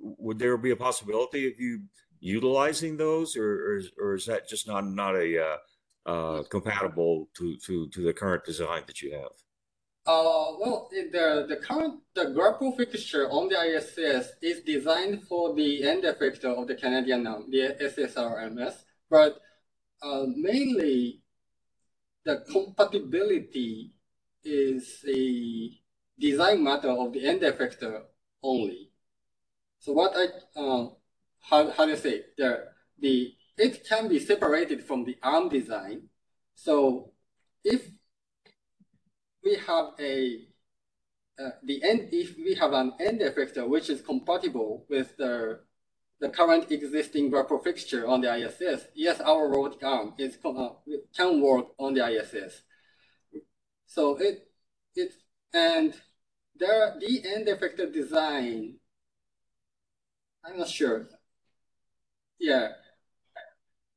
would 0.01 0.39
there 0.39 0.57
be 0.57 0.71
a 0.71 0.77
possibility 0.77 1.49
of 1.49 1.59
you 1.59 1.83
utilizing 2.21 2.97
those, 2.97 3.37
or 3.37 3.51
or 3.67 3.77
is, 3.79 3.91
or 3.99 4.15
is 4.15 4.27
that 4.27 4.49
just 4.49 4.69
not 4.69 4.87
not 4.87 5.17
a 5.17 5.29
uh, 5.45 5.57
uh, 6.07 6.43
compatible 6.45 7.29
to 7.37 7.57
to 7.67 7.89
to 7.89 8.03
the 8.03 8.13
current 8.13 8.45
design 8.45 8.85
that 8.87 9.03
you 9.03 9.13
have? 9.15 9.35
Uh, 10.07 10.55
well, 10.61 10.89
the 10.93 11.47
the 11.49 11.57
current 11.57 12.01
the 12.15 12.27
grapple 12.31 12.71
fixture 12.77 13.29
on 13.31 13.49
the 13.49 13.59
ISS 13.59 14.31
is 14.43 14.61
designed 14.63 15.25
for 15.25 15.57
the 15.57 15.83
end 15.83 16.05
effector 16.05 16.55
of 16.57 16.69
the 16.69 16.77
Canadian 16.77 17.27
um, 17.27 17.47
the 17.51 17.75
SSRMS, 17.83 18.75
but 19.11 19.41
uh, 20.03 20.25
mainly 20.37 21.20
the 22.25 22.45
compatibility 22.51 23.93
is 24.45 25.05
a 25.09 25.71
design 26.19 26.63
matter 26.63 26.91
of 26.91 27.13
the 27.13 27.27
end 27.27 27.41
effector 27.43 28.03
only. 28.43 28.91
So 29.79 29.93
what 29.93 30.13
I 30.15 30.27
uh, 30.59 30.89
how 31.41 31.71
how 31.71 31.85
do 31.85 31.93
you 31.93 31.97
say 31.97 32.23
the 32.37 32.67
the 33.01 33.35
it 33.57 33.87
can 33.87 34.09
be 34.09 34.19
separated 34.19 34.85
from 34.85 35.05
the 35.05 35.17
arm 35.23 35.49
design. 35.49 36.09
So 36.55 37.13
if 37.65 37.91
we 39.45 39.57
have 39.67 39.93
a 39.99 40.47
uh, 41.39 41.51
the 41.63 41.83
end 41.83 42.09
if 42.13 42.37
we 42.37 42.55
have 42.55 42.73
an 42.73 42.93
end 43.01 43.21
effector 43.21 43.67
which 43.67 43.89
is 43.89 44.03
compatible 44.03 44.85
with 44.89 45.17
the 45.17 45.61
the 46.21 46.29
current 46.29 46.71
existing 46.71 47.31
grapple 47.31 47.59
fixture 47.59 48.07
on 48.07 48.21
the 48.21 48.31
ISS, 48.31 48.87
yes, 48.95 49.21
our 49.21 49.49
robotic 49.49 49.83
arm 49.83 50.15
is 50.19 50.39
uh, 50.45 50.71
can 51.17 51.41
work 51.41 51.69
on 51.79 51.95
the 51.95 52.05
ISS. 52.05 52.63
So 53.87 54.17
it 54.17 54.49
it 54.95 55.13
and 55.53 55.95
there 56.57 56.97
the 57.01 57.23
end 57.27 57.47
effector 57.47 57.93
design. 57.93 58.79
I'm 60.45 60.59
not 60.59 60.69
sure. 60.69 61.09
Yeah, 62.39 62.73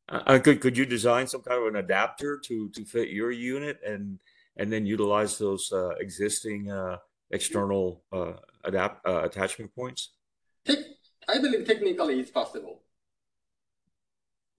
Uh, 0.10 0.38
could 0.38 0.60
could 0.60 0.78
you 0.78 0.86
design 0.86 1.28
some 1.28 1.42
kind 1.42 1.62
of 1.62 1.68
an 1.68 1.78
adapter 1.78 2.38
to 2.38 2.70
to 2.70 2.86
fit 2.86 3.10
your 3.10 3.32
unit 3.32 3.80
and 3.86 4.20
and 4.58 4.72
then 4.72 4.86
utilize 4.86 5.38
those 5.38 5.72
uh, 5.72 5.90
existing 6.00 6.70
uh, 6.70 6.98
external 7.32 8.04
uh, 8.12 8.34
adapt 8.66 9.06
uh, 9.08 9.24
attachment 9.24 9.74
points? 9.74 10.12
Tec- 10.66 10.86
I 11.28 11.40
believe 11.40 11.66
technically 11.66 12.20
it's 12.20 12.32
possible. 12.32 12.84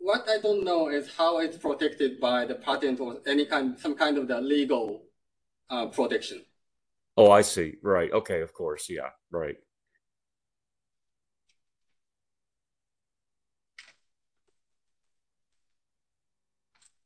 what 0.04 0.28
I 0.28 0.36
don't 0.38 0.64
know 0.64 0.88
is 0.88 1.08
how 1.16 1.38
it's 1.38 1.56
protected 1.56 2.20
by 2.20 2.44
the 2.44 2.56
patent 2.56 3.00
or 3.00 3.20
any 3.26 3.46
kind, 3.46 3.78
some 3.78 3.94
kind 3.94 4.18
of 4.18 4.28
the 4.28 4.38
legal 4.38 5.06
uh, 5.70 5.86
protection. 5.86 6.44
Oh, 7.16 7.30
I 7.30 7.40
see. 7.40 7.76
Right. 7.82 8.12
Okay. 8.12 8.42
Of 8.42 8.52
course. 8.52 8.90
Yeah. 8.90 9.10
Right. 9.30 9.56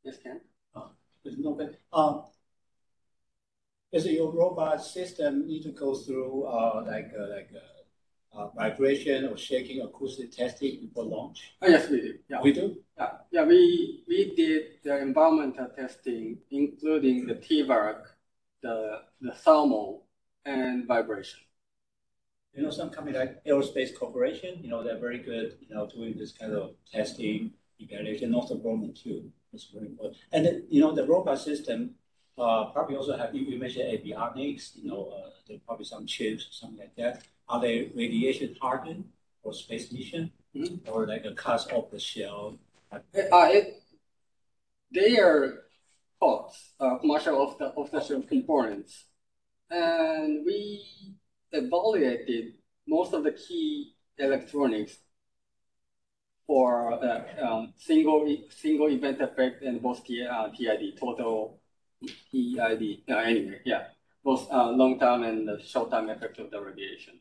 Yes, 0.03 0.17
Ken? 0.21 0.41
Uh, 0.75 0.89
there's 1.23 1.39
no, 1.39 1.53
but, 1.55 1.79
um, 1.93 2.25
does 3.93 4.07
your 4.07 4.33
robot 4.33 4.83
system 4.83 5.47
need 5.47 5.63
to 5.63 5.71
go 5.71 5.95
through, 5.95 6.45
uh, 6.45 6.83
like, 6.85 7.13
uh, 7.17 7.29
like, 7.29 7.51
uh, 7.55 7.78
uh, 8.33 8.49
vibration 8.49 9.27
or 9.27 9.37
shaking 9.37 9.83
acoustic 9.83 10.31
testing 10.33 10.81
before 10.81 11.05
launch? 11.05 11.55
Oh, 11.63 11.69
yes, 11.69 11.89
we 11.89 12.01
do. 12.01 12.15
Yeah. 12.29 12.41
We 12.43 12.53
do? 12.53 12.77
Yeah, 12.97 13.11
yeah, 13.31 13.45
we, 13.45 14.05
we 14.09 14.35
did 14.35 14.63
the 14.85 14.99
environmental 15.01 15.69
testing, 15.77 16.39
including 16.51 17.27
the 17.27 17.35
TVAC, 17.35 18.03
the, 18.63 19.03
the 19.21 19.33
thermal, 19.33 20.05
and 20.45 20.87
vibration. 20.87 21.41
You 22.55 22.63
know, 22.65 22.71
some 22.71 22.91
company 22.91 23.17
like 23.17 23.45
Aerospace 23.45 23.95
Corporation, 23.95 24.61
you 24.63 24.71
know, 24.71 24.83
they're 24.83 24.99
very 24.99 25.19
good, 25.19 25.59
you 25.61 25.75
know, 25.75 25.87
doing 25.87 26.17
this 26.17 26.33
kind 26.33 26.53
of 26.53 26.73
testing, 26.91 27.53
evaluation, 27.79 28.35
also 28.35 28.57
Bowman 28.57 28.95
too. 28.95 29.31
It's 29.53 29.67
very 29.73 29.87
important. 29.87 30.17
And 30.33 30.45
then, 30.45 30.65
you 30.69 30.81
know, 30.81 30.95
the 30.95 31.07
robot 31.07 31.39
system, 31.39 31.95
uh, 32.37 32.67
probably 32.67 32.97
also 32.97 33.17
have, 33.17 33.35
you 33.35 33.43
you 33.43 33.59
mentioned 33.59 33.87
avionics, 33.87 34.77
you 34.77 34.89
know, 34.91 35.13
uh, 35.17 35.31
there 35.47 35.59
probably 35.67 35.85
some 35.85 36.07
chips, 36.07 36.49
something 36.53 36.79
like 36.79 36.97
that. 36.97 37.25
Are 37.49 37.61
they 37.61 37.91
radiation 37.95 38.57
hardened 38.61 39.05
for 39.43 39.53
space 39.53 39.91
mission? 39.93 40.33
Mhm. 40.55 40.81
Or 40.89 41.07
like 41.07 41.25
a 41.25 41.35
cast 41.35 41.73
off 41.73 41.91
the 41.91 41.99
shell? 41.99 42.59
Uh, 42.93 43.01
it, 43.13 43.83
they 44.91 45.19
are 45.19 45.65
COTS, 46.21 46.73
uh, 46.81 46.97
commercial 46.99 47.37
off 47.37 47.59
the 47.59 47.67
off 47.75 47.91
the 47.91 48.01
shell 48.01 48.23
components, 48.23 49.05
and 49.71 50.45
we 50.45 51.15
evaluated 51.53 52.55
most 52.87 53.13
of 53.13 53.25
the 53.25 53.33
key 53.33 53.95
electronics 54.19 54.99
for 56.47 56.99
the 57.01 57.47
um, 57.47 57.73
single 57.77 58.27
single 58.51 58.89
event 58.89 59.21
effect 59.21 59.63
and 59.63 59.81
both 59.83 60.05
T, 60.05 60.27
uh, 60.27 60.49
TID 60.49 60.99
total 60.99 61.61
TID. 62.33 63.03
Uh, 63.09 63.17
anyway, 63.17 63.61
yeah, 63.65 63.89
both 64.25 64.51
uh, 64.51 64.71
long 64.71 64.99
term 64.99 65.23
and 65.23 65.47
the 65.47 65.61
short 65.63 65.91
term 65.91 66.09
effect 66.09 66.39
of 66.39 66.51
the 66.51 66.61
radiation. 66.61 67.21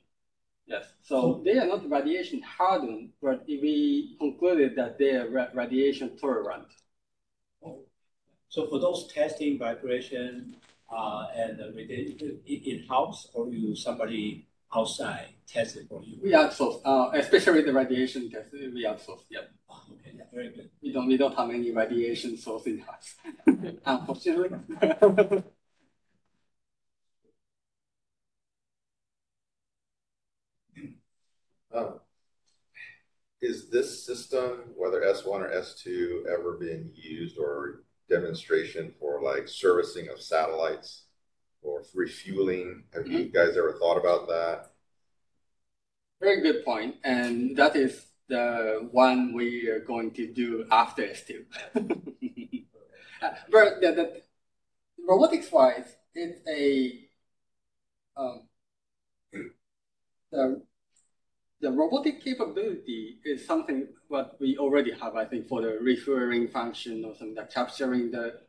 Yes, 0.68 0.86
so 1.02 1.42
they 1.46 1.58
are 1.58 1.66
not 1.66 1.90
radiation 1.90 2.42
hardened, 2.42 3.12
but 3.22 3.46
we 3.48 4.18
concluded 4.20 4.76
that 4.76 4.98
they 4.98 5.12
are 5.16 5.30
ra- 5.30 5.48
radiation 5.54 6.18
tolerant. 6.18 6.68
So 8.50 8.68
for 8.68 8.80
those 8.80 9.08
testing 9.08 9.58
vibration, 9.58 10.58
uh, 10.92 11.28
and 11.36 11.60
uh, 11.60 11.66
in-house, 12.46 13.28
or 13.34 13.50
you, 13.50 13.76
somebody 13.76 14.48
outside 14.74 15.28
test 15.48 15.78
it 15.78 15.88
for 15.90 16.02
you? 16.04 16.18
We 16.22 16.32
outsource, 16.32 16.82
uh, 16.86 17.12
especially 17.14 17.62
the 17.62 17.74
radiation 17.74 18.30
test. 18.30 18.52
We 18.54 18.86
outsource. 18.86 19.22
Yeah. 19.30 19.42
Oh, 19.70 19.82
okay, 19.94 20.16
yeah, 20.18 20.24
very 20.34 20.50
good. 20.50 20.70
We 20.82 20.92
don't. 20.92 21.08
We 21.08 21.18
don't 21.18 21.36
have 21.36 21.50
any 21.50 21.72
radiation 21.72 22.38
source 22.38 22.66
in 22.66 22.80
house, 22.80 23.16
unfortunately. 23.86 25.44
Um, 31.78 32.00
is 33.42 33.70
this 33.70 34.06
system, 34.06 34.74
whether 34.76 35.02
S1 35.02 35.28
or 35.28 35.50
S2, 35.50 36.26
ever 36.28 36.54
been 36.54 36.92
used 36.96 37.38
or 37.38 37.84
demonstration 38.10 38.94
for 39.00 39.22
like 39.22 39.48
servicing 39.48 40.10
of 40.10 40.20
satellites 40.20 41.04
or 41.62 41.84
refueling? 41.94 42.84
Have 42.94 43.08
you 43.08 43.26
guys 43.26 43.56
ever 43.58 43.78
thought 43.80 43.98
about 43.98 44.28
that? 44.28 44.72
Very 46.20 46.42
good 46.42 46.66
point, 46.66 46.96
and 47.04 47.56
that 47.58 47.76
is 47.76 48.08
the 48.28 48.90
one 48.92 49.34
we 49.34 49.70
are 49.70 49.80
going 49.80 50.12
to 50.12 50.34
do 50.34 50.66
after 50.72 51.04
S2. 51.04 51.46
Uh, 51.76 53.30
but 53.52 53.82
the, 53.82 53.92
the 53.92 54.22
robotics 55.08 55.52
wise, 55.52 55.96
it's 56.16 56.42
a 56.50 57.08
um, 58.20 58.48
the 60.32 60.62
the 61.62 61.72
robotic 61.72 62.24
capability 62.24 63.20
is 63.26 63.46
something 63.46 63.88
what 64.08 64.38
we 64.40 64.58
already 64.58 64.92
have, 64.92 65.16
I 65.16 65.26
think, 65.26 65.48
for 65.48 65.62
the 65.62 65.78
referring 65.82 66.48
function 66.48 67.04
or 67.04 67.16
something 67.16 67.36
like 67.36 67.52
capturing 67.52 68.12
the 68.12 68.40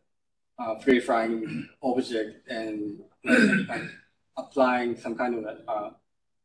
uh, 0.58 0.78
free 0.80 1.00
flying 1.00 1.68
object 1.82 2.48
and, 2.48 3.00
and 3.24 3.90
applying 4.36 4.96
some 4.96 5.14
kind 5.14 5.34
of 5.34 5.58
uh, 5.66 5.90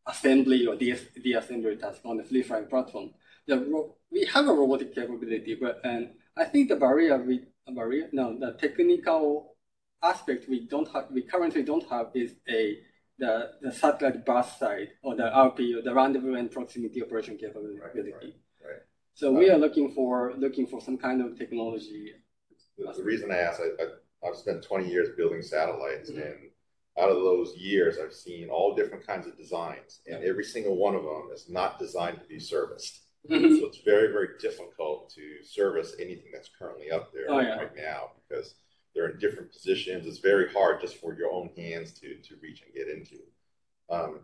assembly 0.08 0.66
or 0.68 0.76
de- 0.76 0.96
de-assembly 1.22 1.76
task 1.78 2.02
on 2.06 2.18
the 2.18 2.24
free 2.24 2.44
flying 2.44 2.68
platform. 2.68 3.12
The 3.48 3.60
ro- 3.60 3.96
we 4.12 4.26
have 4.26 4.48
a 4.48 4.54
robotic 4.54 4.96
capability, 4.96 5.56
but 5.56 5.82
and 5.84 6.12
I 6.38 6.46
think 6.46 6.70
the 6.70 6.76
barrier 6.76 7.18
we 7.18 7.46
barrier 7.68 8.10
no 8.12 8.38
the 8.38 8.54
technical 8.54 9.56
aspect 10.02 10.50
we 10.50 10.68
don't 10.68 10.88
have 10.92 11.06
we 11.12 11.22
currently 11.22 11.64
don't 11.64 11.88
have 11.90 12.08
is 12.14 12.36
a 12.50 12.78
the, 13.20 13.52
the 13.62 13.72
satellite 13.72 14.26
bus 14.26 14.60
side 14.60 14.90
or 15.04 15.16
the 15.16 15.24
RPO, 15.24 15.84
the 15.84 15.94
rendezvous 15.94 16.36
and 16.36 16.52
proximity 16.52 17.02
operation 17.04 17.38
capability. 17.38 17.80
Right, 17.80 17.96
right, 17.96 18.34
right. 18.64 18.82
So 19.14 19.32
we 19.32 19.50
are 19.50 19.58
looking 19.58 19.92
for 19.92 20.34
looking 20.38 20.66
for 20.68 20.82
some 20.82 20.98
kind 20.98 21.22
of 21.22 21.38
technology. 21.38 22.14
The, 22.78 22.92
the 22.98 23.04
reason 23.04 23.32
I 23.32 23.38
asked, 23.38 23.62
I, 23.62 23.84
I, 23.84 24.28
I've 24.30 24.36
spent 24.36 24.64
20 24.64 24.90
years 24.90 25.10
building 25.16 25.42
satellites, 25.44 26.10
Mhm. 26.10 26.26
and 26.26 26.40
out 27.00 27.10
of 27.10 27.18
those 27.18 27.56
years, 27.56 27.98
I've 28.04 28.14
seen 28.14 28.50
all 28.50 28.76
different 28.76 29.06
kinds 29.06 29.28
of 29.28 29.38
designs, 29.38 30.02
and 30.08 30.24
every 30.24 30.44
single 30.44 30.76
one 30.78 30.96
of 30.96 31.04
them 31.04 31.30
is 31.34 31.50
not 31.50 31.78
designed 31.80 32.20
to 32.22 32.26
be 32.28 32.40
serviced. 32.40 33.02
Mhm. 33.30 33.60
So 33.60 33.68
it's 33.68 33.80
very, 33.80 34.12
very 34.12 34.30
difficult 34.40 35.10
to 35.12 35.44
service 35.44 35.96
anything 36.00 36.32
that's 36.34 36.50
currently 36.50 36.92
up 36.92 37.14
there 37.14 37.26
Oh, 37.30 37.40
yeah. 37.40 37.56
right 37.58 37.76
now 37.76 38.12
because 38.28 38.56
they're 38.94 39.10
in 39.10 39.20
different 39.20 39.52
positions. 39.52 40.06
It's 40.06 40.20
very 40.20 40.52
hard 40.52 40.82
just 40.82 40.98
for 40.98 41.16
your 41.16 41.32
own 41.32 41.50
hands 41.58 41.92
to 42.00 42.16
to 42.16 42.36
reach 42.42 42.64
and 42.64 42.74
get 42.74 42.90
into. 42.90 43.20
Um, 43.90 44.20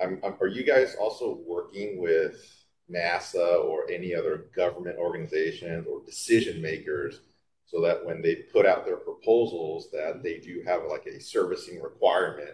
I'm, 0.00 0.20
I'm, 0.24 0.34
are 0.40 0.48
you 0.48 0.64
guys 0.64 0.96
also 0.98 1.40
working 1.46 2.00
with 2.00 2.64
NASA 2.90 3.64
or 3.64 3.90
any 3.90 4.14
other 4.14 4.46
government 4.54 4.98
organizations 4.98 5.86
or 5.86 6.04
decision 6.04 6.60
makers 6.60 7.20
so 7.66 7.80
that 7.80 8.04
when 8.04 8.20
they 8.20 8.36
put 8.36 8.66
out 8.66 8.84
their 8.84 8.96
proposals 8.96 9.88
that 9.92 10.22
they 10.22 10.38
do 10.38 10.62
have 10.66 10.82
like 10.88 11.06
a 11.06 11.20
servicing 11.20 11.80
requirement 11.80 12.50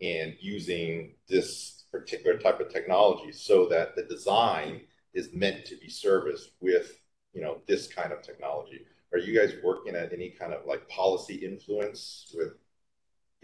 and 0.00 0.34
using 0.40 1.14
this 1.28 1.84
particular 1.92 2.38
type 2.38 2.60
of 2.60 2.72
technology 2.72 3.30
so 3.30 3.66
that 3.68 3.94
the 3.94 4.02
design 4.04 4.80
is 5.12 5.32
meant 5.32 5.64
to 5.64 5.76
be 5.76 5.88
serviced 5.88 6.50
with 6.60 6.98
you 7.32 7.42
know 7.42 7.58
this 7.66 7.86
kind 7.86 8.12
of 8.12 8.22
technology 8.22 8.80
are 9.14 9.18
you 9.18 9.32
guys 9.38 9.54
working 9.62 9.94
at 9.94 10.12
any 10.12 10.30
kind 10.30 10.52
of 10.52 10.66
like 10.66 10.88
policy 10.88 11.36
influence 11.36 12.32
with 12.34 12.52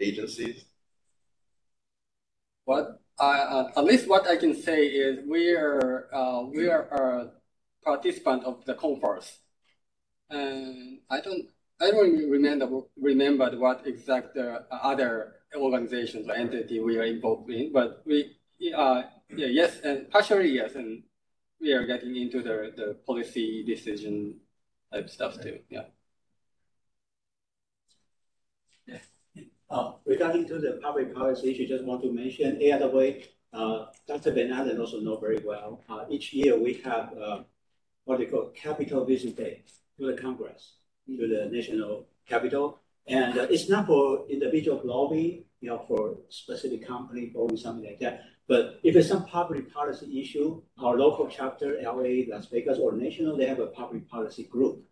agencies? 0.01 0.65
What 2.65 2.99
uh, 3.17 3.23
uh, 3.23 3.71
at 3.77 3.85
least 3.85 4.09
what 4.09 4.27
I 4.27 4.35
can 4.35 4.53
say 4.53 4.87
is 4.87 5.19
we 5.27 5.55
are 5.55 6.13
uh, 6.13 6.43
we 6.43 6.67
are 6.67 6.83
a 6.91 7.31
participant 7.85 8.43
of 8.43 8.65
the 8.65 8.75
conference, 8.75 9.39
and 10.29 10.99
I 11.09 11.21
don't 11.21 11.47
I 11.79 11.91
don't 11.91 12.29
remember 12.29 12.81
remember 12.99 13.49
what 13.57 13.87
exact 13.87 14.37
uh, 14.37 14.59
other 14.69 15.35
organizations 15.55 16.27
or 16.27 16.33
entity 16.33 16.79
we 16.81 16.97
are 16.97 17.05
involved 17.05 17.49
in, 17.49 17.71
but 17.71 18.03
we 18.05 18.35
uh, 18.75 19.03
yeah, 19.35 19.47
yes 19.47 19.79
and 19.85 20.11
partially 20.11 20.49
yes, 20.49 20.75
and 20.75 21.03
we 21.61 21.71
are 21.71 21.85
getting 21.85 22.17
into 22.17 22.41
the 22.41 22.73
the 22.75 22.97
policy 23.07 23.63
decision 23.63 24.35
type 24.91 25.09
stuff 25.09 25.41
too. 25.41 25.59
Yeah. 25.69 25.83
Uh, 29.71 29.93
regarding 30.05 30.45
to 30.45 30.59
the 30.59 30.79
public 30.83 31.15
policy 31.15 31.51
issue, 31.51 31.65
just 31.65 31.85
want 31.85 32.01
to 32.03 32.11
mention 32.11 32.59
AIAA, 32.59 33.25
uh, 33.53 33.85
Dr. 34.05 34.33
Ben 34.33 34.51
Allen 34.51 34.77
also 34.77 34.99
know 34.99 35.17
very 35.17 35.39
well. 35.45 35.81
Uh, 35.87 36.03
each 36.09 36.33
year 36.33 36.59
we 36.59 36.73
have, 36.83 37.13
uh, 37.17 37.39
what 38.03 38.19
they 38.19 38.25
call 38.25 38.49
Capital 38.49 39.05
Vision 39.05 39.31
Day 39.31 39.63
to 39.97 40.07
the 40.07 40.21
Congress, 40.21 40.73
to 41.07 41.25
the 41.25 41.49
national 41.49 42.05
capital. 42.27 42.79
And 43.07 43.39
uh, 43.39 43.47
it's 43.49 43.69
not 43.69 43.87
for 43.87 44.27
individual 44.29 44.81
lobby, 44.83 45.45
you 45.61 45.69
know, 45.69 45.85
for 45.87 46.11
a 46.11 46.15
specific 46.29 46.85
company 46.85 47.31
or 47.35 47.55
something 47.55 47.85
like 47.85 47.99
that. 47.99 48.23
But 48.47 48.79
if 48.83 48.95
it's 48.95 49.07
some 49.07 49.25
public 49.25 49.71
policy 49.73 50.19
issue, 50.19 50.61
our 50.79 50.97
local 50.97 51.27
chapter, 51.27 51.77
LA, 51.81 52.25
Las 52.27 52.47
Vegas, 52.47 52.79
or 52.79 52.91
national, 52.93 53.37
they 53.37 53.45
have 53.45 53.59
a 53.59 53.67
public 53.67 54.09
policy 54.09 54.43
group. 54.43 54.83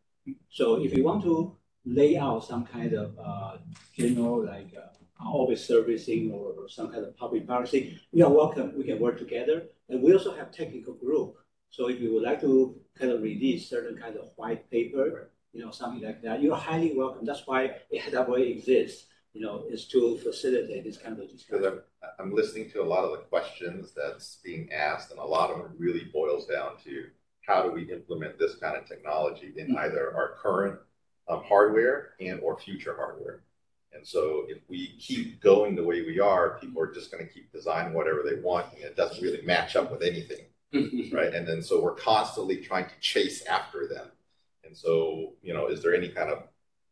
So 0.49 0.81
if 0.81 0.95
you 0.95 1.03
want 1.03 1.23
to 1.23 1.57
lay 1.85 2.17
out 2.17 2.45
some 2.45 2.65
kind 2.65 2.93
of 2.93 3.17
uh, 3.19 3.57
general 3.97 4.45
like 4.45 4.73
uh, 4.77 5.25
office 5.25 5.65
servicing 5.65 6.31
or, 6.31 6.53
or 6.57 6.69
some 6.69 6.91
kind 6.91 7.03
of 7.03 7.17
public 7.17 7.47
policy, 7.47 7.99
we 8.13 8.21
are 8.21 8.31
welcome. 8.31 8.73
We 8.77 8.85
can 8.85 8.99
work 8.99 9.17
together, 9.17 9.63
and 9.89 10.01
we 10.01 10.13
also 10.13 10.35
have 10.35 10.51
technical 10.51 10.93
group 10.93 11.35
So 11.71 11.87
if 11.87 11.99
you 11.99 12.13
would 12.13 12.23
like 12.23 12.41
to 12.41 12.75
kind 12.97 13.11
of 13.11 13.21
release 13.21 13.69
certain 13.69 13.97
kind 13.97 14.15
of 14.17 14.29
white 14.35 14.69
paper, 14.71 15.29
you 15.53 15.63
know, 15.63 15.71
something 15.71 16.01
like 16.01 16.21
that, 16.23 16.41
you're 16.41 16.55
highly 16.55 16.93
welcome. 16.95 17.25
That's 17.25 17.45
why 17.45 17.75
AIAA 17.93 18.57
exists, 18.57 19.05
you 19.33 19.41
know, 19.41 19.63
is 19.69 19.85
to 19.87 20.17
facilitate 20.17 20.83
this 20.83 20.97
kind 20.97 21.19
of 21.19 21.29
discussion. 21.29 21.61
Because 21.61 21.65
I'm, 21.65 22.09
I'm 22.19 22.35
listening 22.35 22.69
to 22.71 22.81
a 22.81 22.83
lot 22.83 23.03
of 23.03 23.11
the 23.11 23.17
questions 23.17 23.91
that's 23.95 24.39
being 24.43 24.71
asked, 24.73 25.11
and 25.11 25.19
a 25.19 25.25
lot 25.25 25.51
of 25.51 25.57
them 25.59 25.73
really 25.77 26.05
boils 26.11 26.47
down 26.47 26.71
to 26.85 27.05
how 27.45 27.63
do 27.63 27.71
we 27.71 27.91
implement 27.91 28.37
this 28.37 28.55
kind 28.55 28.75
of 28.77 28.87
technology 28.87 29.53
in 29.57 29.75
either 29.77 30.15
our 30.15 30.35
current 30.41 30.79
um, 31.27 31.43
hardware 31.43 32.11
and 32.19 32.39
or 32.41 32.57
future 32.57 32.95
hardware. 32.95 33.41
And 33.91 34.05
so 34.05 34.45
if 34.47 34.59
we 34.67 34.95
keep 34.99 35.41
going 35.41 35.75
the 35.75 35.83
way 35.83 36.01
we 36.01 36.19
are, 36.19 36.59
people 36.59 36.81
are 36.81 36.93
just 36.93 37.11
going 37.11 37.25
to 37.25 37.33
keep 37.33 37.51
designing 37.51 37.93
whatever 37.93 38.23
they 38.23 38.39
want, 38.39 38.67
and 38.75 38.83
it 38.83 38.95
doesn't 38.95 39.21
really 39.21 39.41
match 39.43 39.75
up 39.75 39.91
with 39.91 40.03
anything, 40.03 40.45
right? 41.11 41.33
And 41.33 41.47
then 41.47 41.63
so 41.63 41.81
we're 41.81 41.95
constantly 41.95 42.57
trying 42.57 42.85
to 42.85 42.99
chase 42.99 43.45
after 43.45 43.87
them. 43.87 44.07
And 44.63 44.77
so, 44.77 45.33
you 45.41 45.53
know, 45.53 45.67
is 45.67 45.81
there 45.81 45.95
any 45.95 46.09
kind 46.09 46.29
of, 46.29 46.43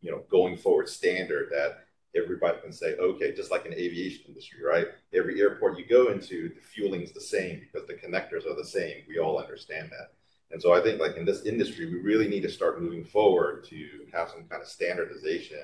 you 0.02 0.10
know, 0.10 0.24
going 0.32 0.58
forward 0.58 0.90
standard 0.90 1.50
that 1.52 1.87
everybody 2.22 2.60
can 2.62 2.72
say, 2.72 2.96
okay, 2.96 3.34
just 3.34 3.52
like 3.52 3.66
in 3.66 3.74
aviation 3.74 4.24
industry, 4.28 4.60
right? 4.64 4.88
Every 5.14 5.40
airport 5.40 5.78
you 5.78 5.86
go 5.86 6.10
into, 6.10 6.50
the 6.50 6.62
fueling 6.62 7.02
is 7.02 7.12
the 7.12 7.22
same 7.22 7.60
because 7.60 7.88
the 7.88 7.94
connectors 7.94 8.46
are 8.46 8.56
the 8.56 8.66
same. 8.66 9.04
We 9.08 9.20
all 9.20 9.40
understand 9.40 9.90
that. 9.92 10.14
And 10.52 10.62
so 10.62 10.74
I 10.74 10.82
think 10.82 11.00
like 11.00 11.18
in 11.18 11.26
this 11.26 11.46
industry, 11.46 11.86
we 11.86 12.00
really 12.00 12.28
need 12.28 12.42
to 12.44 12.50
start 12.50 12.82
moving 12.82 13.04
forward 13.04 13.66
to 13.66 13.88
have 14.14 14.30
some 14.30 14.44
kind 14.46 14.62
of 14.62 14.68
standardization 14.68 15.60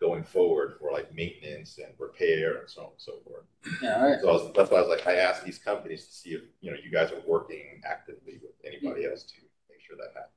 going 0.00 0.22
forward 0.22 0.74
for 0.78 0.92
like 0.92 1.12
maintenance 1.12 1.78
and 1.78 1.92
repair 1.98 2.58
and 2.58 2.70
so 2.70 2.82
on 2.82 2.86
and 2.88 2.98
so 2.98 3.14
forth. 3.26 3.44
Yeah, 3.82 4.00
right. 4.00 4.20
So 4.20 4.28
I 4.28 4.32
was, 4.32 4.52
that's 4.54 4.70
why 4.70 4.78
I 4.78 4.80
was 4.82 4.90
like, 4.90 5.06
I 5.06 5.16
asked 5.16 5.44
these 5.44 5.58
companies 5.58 6.06
to 6.06 6.12
see 6.12 6.30
if, 6.30 6.42
you 6.60 6.70
know, 6.70 6.76
you 6.82 6.90
guys 6.90 7.10
are 7.10 7.20
working 7.26 7.80
actively 7.84 8.38
with 8.40 8.52
anybody 8.64 9.06
else 9.06 9.24
to 9.24 9.34
make 9.68 9.80
sure 9.80 9.96
that 9.96 10.12
happens. 10.14 10.32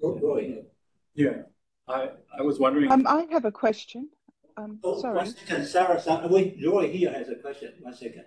Go, 0.00 0.14
go 0.14 0.38
ahead. 0.38 0.66
Yeah, 1.14 1.42
I, 1.88 2.10
I 2.38 2.42
was 2.42 2.60
wondering. 2.60 2.92
Um, 2.92 3.06
I 3.08 3.26
have 3.32 3.44
a 3.44 3.52
question. 3.52 4.08
Um, 4.56 4.78
Oh, 4.82 5.00
sorry. 5.00 5.16
one 5.16 5.26
second, 5.26 5.66
Sarah, 5.66 6.00
Sarah, 6.00 6.28
wait, 6.28 6.58
Roy 6.64 6.90
here 6.90 7.12
has 7.12 7.28
a 7.28 7.36
question. 7.36 7.72
One 7.80 7.94
second. 7.94 8.24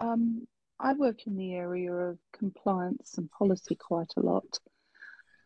Um, 0.00 0.46
I 0.78 0.92
work 0.92 1.26
in 1.26 1.36
the 1.36 1.54
area 1.54 1.92
of 1.92 2.18
compliance 2.32 3.18
and 3.18 3.30
policy 3.30 3.74
quite 3.74 4.12
a 4.16 4.20
lot. 4.20 4.58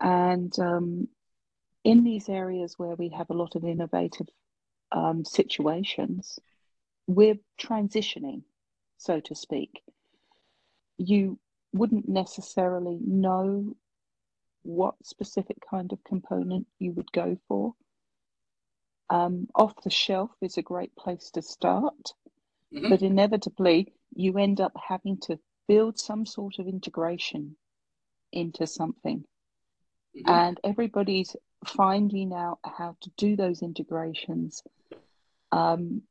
And 0.01 0.57
um, 0.59 1.09
in 1.85 2.05
these 2.05 2.29
areas 2.29 2.79
where 2.79 2.95
we 2.97 3.09
have 3.11 3.31
a 3.31 3.35
lot 3.35 3.55
of 3.55 3.65
innovative 3.65 4.29
um, 4.91 5.25
situations, 5.25 6.39
we're 7.07 7.39
transitioning, 7.61 8.43
so 8.99 9.21
to 9.21 9.35
speak. 9.35 9.83
You 10.99 11.39
wouldn't 11.73 12.09
necessarily 12.09 12.99
know 13.05 13.75
what 14.63 14.95
specific 15.03 15.57
kind 15.69 15.93
of 15.93 16.05
component 16.05 16.67
you 16.79 16.93
would 16.93 17.11
go 17.13 17.39
for. 17.49 17.75
Um, 19.13 19.47
off 19.55 19.75
the 19.85 19.91
shelf 19.91 20.31
is 20.41 20.57
a 20.57 20.63
great 20.63 20.95
place 20.97 21.31
to 21.33 21.43
start, 21.43 22.15
Mhm. 22.73 22.89
but 22.89 23.03
inevitably 23.03 23.93
you 24.15 24.39
end 24.39 24.59
up 24.59 24.73
having 24.89 25.19
to 25.27 25.39
build 25.69 25.99
some 25.99 26.25
sort 26.25 26.59
of 26.59 26.67
integration 26.67 27.57
into 28.33 28.67
something. 28.67 29.27
Mhm. 30.15 30.25
And 30.27 30.61
everybody's 30.65 31.37
finding 31.67 32.33
out 32.33 32.59
how 32.65 32.97
to 33.03 33.11
do 33.25 33.37
those 33.37 33.61
integrations 33.63 34.63
um, 35.51 36.03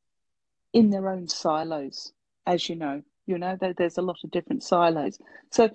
in 0.73 0.91
their 0.91 1.09
own 1.09 1.27
silos, 1.27 2.13
as 2.45 2.69
you 2.69 2.75
know. 2.75 3.01
You 3.25 3.39
know, 3.39 3.55
there, 3.59 3.73
there's 3.73 3.97
a 3.97 4.03
lot 4.03 4.23
of 4.23 4.29
different 4.29 4.63
silos. 4.63 5.17
So 5.49 5.69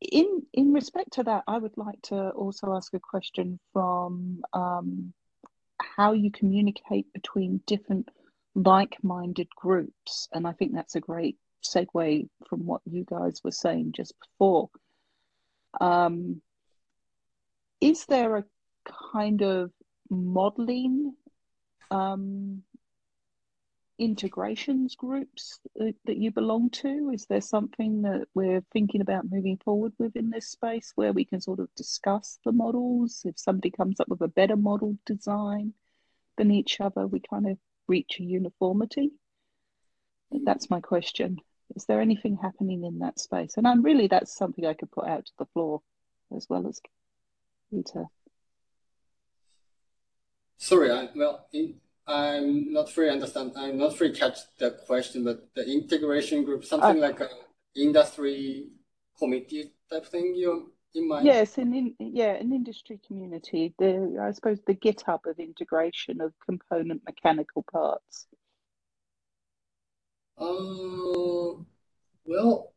in 0.00 0.44
in 0.52 0.72
respect 0.72 1.12
to 1.12 1.22
that, 1.22 1.44
I 1.46 1.58
would 1.58 1.76
like 1.76 2.02
to 2.02 2.30
also 2.30 2.74
ask 2.74 2.92
a 2.94 3.00
question 3.00 3.60
from 3.72 4.42
um, 4.52 5.14
how 5.96 6.12
you 6.12 6.30
communicate 6.30 7.12
between 7.12 7.60
different 7.66 8.08
like-minded 8.54 9.48
groups, 9.56 10.28
and 10.32 10.46
I 10.46 10.52
think 10.52 10.74
that's 10.74 10.96
a 10.96 11.00
great 11.00 11.36
segue 11.64 12.28
from 12.48 12.66
what 12.66 12.82
you 12.84 13.04
guys 13.04 13.40
were 13.42 13.50
saying 13.50 13.92
just 13.92 14.14
before. 14.20 14.70
Um, 15.80 16.40
is 17.80 18.06
there 18.06 18.36
a 18.36 18.44
kind 19.12 19.42
of 19.42 19.70
modeling 20.10 21.14
um, 21.90 22.62
integrations 23.98 24.96
groups 24.96 25.60
that, 25.76 25.94
that 26.06 26.16
you 26.16 26.30
belong 26.30 26.70
to? 26.70 27.10
Is 27.12 27.26
there 27.26 27.40
something 27.40 28.02
that 28.02 28.26
we're 28.34 28.64
thinking 28.72 29.00
about 29.00 29.30
moving 29.30 29.58
forward 29.64 29.92
with 29.98 30.16
in 30.16 30.30
this 30.30 30.48
space 30.48 30.92
where 30.94 31.12
we 31.12 31.24
can 31.24 31.40
sort 31.40 31.60
of 31.60 31.68
discuss 31.76 32.38
the 32.44 32.52
models? 32.52 33.22
If 33.24 33.38
somebody 33.38 33.70
comes 33.70 34.00
up 34.00 34.08
with 34.08 34.20
a 34.22 34.28
better 34.28 34.56
model 34.56 34.96
design 35.06 35.72
than 36.36 36.50
each 36.50 36.80
other, 36.80 37.06
we 37.06 37.20
kind 37.20 37.48
of 37.48 37.58
reach 37.86 38.18
a 38.20 38.22
uniformity? 38.22 39.10
Mm. 40.32 40.40
That's 40.44 40.70
my 40.70 40.80
question. 40.80 41.38
Is 41.74 41.86
there 41.86 42.00
anything 42.00 42.36
happening 42.36 42.84
in 42.84 42.98
that 43.00 43.18
space? 43.18 43.56
And 43.56 43.66
I'm 43.66 43.82
really, 43.82 44.06
that's 44.06 44.36
something 44.36 44.66
I 44.66 44.74
could 44.74 44.90
put 44.90 45.06
out 45.06 45.26
to 45.26 45.32
the 45.38 45.46
floor 45.46 45.80
as 46.34 46.46
well 46.48 46.66
as 46.68 46.80
Peter. 47.70 48.06
Sorry, 50.56 50.90
I, 50.90 51.08
well, 51.16 51.46
in, 51.52 51.74
I'm 52.06 52.72
not 52.72 52.90
free 52.90 53.10
understand. 53.10 53.52
I'm 53.56 53.78
not 53.78 53.96
free 53.96 54.12
catch 54.12 54.38
the 54.58 54.72
question, 54.86 55.24
but 55.24 55.48
the 55.54 55.66
integration 55.70 56.44
group, 56.44 56.64
something 56.64 56.96
oh. 56.96 57.00
like 57.00 57.20
an 57.20 57.28
industry 57.74 58.68
committee 59.18 59.72
type 59.90 60.06
thing. 60.06 60.34
You 60.34 60.73
in 60.94 61.08
mind? 61.08 61.26
Yes, 61.26 61.58
an 61.58 61.74
in, 61.74 61.94
yeah, 61.98 62.32
an 62.34 62.52
industry 62.52 63.00
community. 63.06 63.74
The 63.78 64.18
I 64.22 64.32
suppose 64.32 64.60
the 64.66 64.74
GitHub 64.74 65.20
of 65.26 65.38
integration 65.38 66.20
of 66.20 66.32
component 66.44 67.02
mechanical 67.04 67.64
parts. 67.70 68.26
Uh, 70.36 71.62
well, 72.26 72.72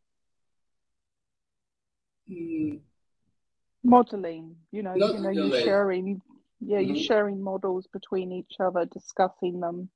mm, 2.29 2.79
Modeling, 3.83 4.55
you 4.71 4.83
know, 4.83 4.95
you 4.95 5.19
know, 5.19 5.29
you're 5.29 5.51
sharing, 5.51 6.21
yeah, 6.59 6.79
you're 6.79 6.95
Mhm. 6.95 7.05
sharing 7.05 7.41
models 7.41 7.87
between 7.87 8.31
each 8.31 8.55
other, 8.59 8.85
discussing 8.85 9.59
them. 9.59 9.89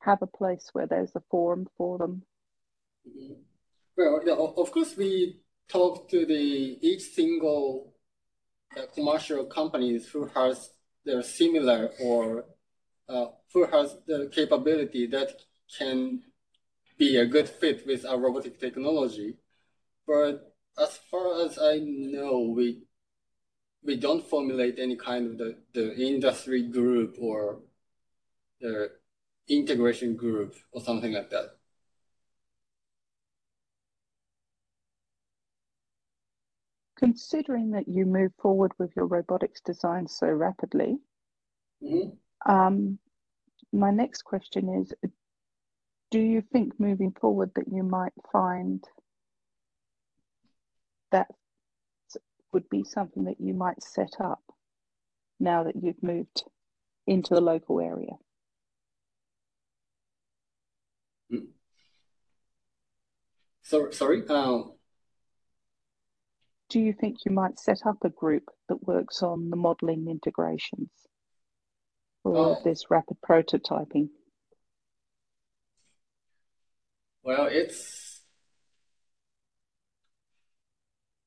Have 0.00 0.22
a 0.22 0.26
place 0.26 0.70
where 0.72 0.86
there's 0.86 1.14
a 1.14 1.20
forum 1.30 1.66
for 1.76 1.98
them. 1.98 2.22
well, 3.96 4.20
yeah, 4.26 4.34
of 4.34 4.70
course, 4.72 4.96
we 4.96 5.40
talk 5.68 6.08
to 6.10 6.26
the 6.26 6.78
each 6.80 7.02
single 7.02 7.94
uh, 8.76 8.82
commercial 8.94 9.44
companies 9.44 10.08
who 10.08 10.26
has 10.34 10.70
their 11.04 11.22
similar 11.22 11.90
or 12.00 12.44
uh, 13.08 13.26
who 13.52 13.66
has 13.66 13.96
the 14.06 14.30
capability 14.32 15.06
that 15.06 15.30
can 15.78 16.22
be 16.98 17.16
a 17.16 17.26
good 17.26 17.48
fit 17.48 17.86
with 17.86 18.04
our 18.06 18.18
robotic 18.18 18.58
technology. 18.58 19.36
But 20.06 20.54
as 20.78 20.98
far 21.10 21.44
as 21.44 21.58
I 21.58 21.78
know, 21.78 22.52
we 22.54 22.82
we 23.84 23.96
don't 23.96 24.26
formulate 24.26 24.78
any 24.78 24.96
kind 24.96 25.30
of 25.32 25.38
the, 25.38 25.56
the 25.74 25.94
industry 25.96 26.62
group 26.62 27.16
or 27.20 27.60
the 28.60 28.90
integration 29.48 30.16
group 30.16 30.54
or 30.72 30.80
something 30.80 31.12
like 31.12 31.30
that. 31.30 31.56
Considering 36.96 37.70
that 37.72 37.88
you 37.88 38.06
move 38.06 38.32
forward 38.38 38.72
with 38.78 38.94
your 38.94 39.06
robotics 39.06 39.60
design 39.60 40.06
so 40.06 40.28
rapidly, 40.28 40.98
Mhm. 41.82 42.16
um, 42.46 42.98
my 43.72 43.90
next 43.90 44.22
question 44.22 44.68
is, 44.68 44.94
do 46.10 46.20
you 46.20 46.40
think 46.40 46.78
moving 46.78 47.10
forward 47.12 47.52
that 47.54 47.66
you 47.68 47.82
might 47.82 48.12
find 48.30 48.88
that 51.10 51.28
would 52.52 52.68
be 52.68 52.84
something 52.84 53.24
that 53.24 53.40
you 53.40 53.52
might 53.52 53.82
set 53.82 54.20
up 54.20 54.42
now 55.40 55.64
that 55.64 55.74
you've 55.74 56.02
moved 56.02 56.44
into 57.06 57.34
the 57.34 57.40
local 57.40 57.80
area? 57.80 58.16
So 63.62 63.90
sorry. 63.90 64.26
Um, 64.28 64.73
Do 66.74 66.80
you 66.80 66.92
think 66.92 67.18
you 67.24 67.30
might 67.30 67.60
set 67.60 67.86
up 67.86 67.98
a 68.02 68.08
group 68.08 68.50
that 68.68 68.82
works 68.82 69.22
on 69.22 69.48
the 69.48 69.54
modeling 69.54 70.08
integrations 70.08 70.90
or 72.24 72.36
Oh. 72.36 72.62
this 72.64 72.90
rapid 72.90 73.18
prototyping? 73.20 74.08
well, 77.22 77.46
it's 77.46 78.22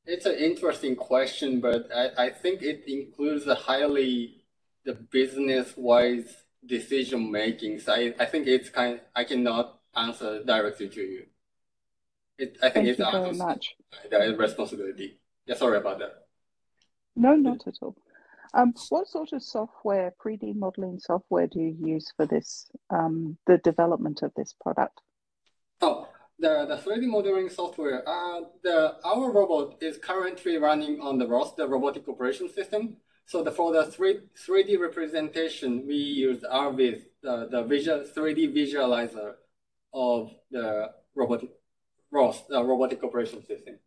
it's 0.06 0.26
an 0.26 0.36
interesting 0.36 0.98
question, 0.98 1.61
but 1.61 1.90
I, 1.95 2.26
I 2.26 2.30
think 2.30 2.61
it 2.61 2.84
includes 2.86 3.48
a 3.48 3.56
highly 3.56 4.44
the 4.84 4.95
business-wise 4.95 6.44
decision 6.65 7.32
making. 7.32 7.80
So 7.80 7.94
I, 7.94 8.14
I 8.19 8.26
think 8.26 8.48
it's 8.48 8.69
kind 8.69 8.95
of, 8.95 8.99
I 9.15 9.24
cannot 9.24 9.80
answer 9.95 10.44
directly 10.44 10.90
to 10.90 11.02
you. 11.02 11.26
it, 12.38 12.57
I 12.61 12.69
think 12.69 12.86
Thank 12.86 12.88
it's 12.88 12.99
you 12.99 13.11
very 13.11 13.34
much. 13.38 13.76
the 14.11 14.36
responsibility. 14.38 15.22
Yeah, 15.48 15.56
sorry 15.56 15.78
about 15.78 15.99
that. 15.99 16.28
No, 17.15 17.36
not 17.36 17.68
at 17.68 17.76
all. 17.82 17.95
Um, 18.53 18.74
what 18.90 19.07
sort 19.07 19.34
of 19.34 19.44
software, 19.44 20.14
3D 20.24 20.56
modeling 20.56 20.99
software, 20.99 21.48
do 21.48 21.60
you 21.60 21.76
use 21.80 22.11
for 22.15 22.26
this, 22.26 22.69
um, 22.90 23.38
the 23.45 23.57
development 23.60 24.22
of 24.24 24.32
this 24.36 24.53
product? 24.61 25.02
Oh, 25.82 26.07
the 26.40 26.65
the 26.65 26.78
3D 26.78 27.07
modeling 27.07 27.49
software. 27.49 28.07
Uh, 28.07 28.41
the 28.64 28.95
our 29.03 29.32
robot 29.32 29.78
is 29.82 29.98
currently 29.98 30.57
running 30.57 30.99
on 31.02 31.18
the 31.18 31.28
ROS, 31.28 31.53
the 31.53 31.68
robotic 31.68 32.07
operation 32.07 32.49
system. 32.49 32.98
So 33.26 33.44
the 33.44 33.52
for 33.52 33.74
the 33.74 33.86
three 33.86 34.19
3D 34.48 34.80
representation, 34.80 35.86
we 35.86 35.95
use 35.95 36.44
RViz, 36.44 37.02
the 37.22 37.48
the 37.49 37.64
visual 37.64 37.99
3D 37.99 38.53
visualizer 38.56 39.34
of 39.94 40.32
the 40.52 40.91
robotic 41.15 41.49
ROS, 42.11 42.41
the 42.48 42.64
robotic 42.64 43.03
operation 43.03 43.45
system. 43.45 43.80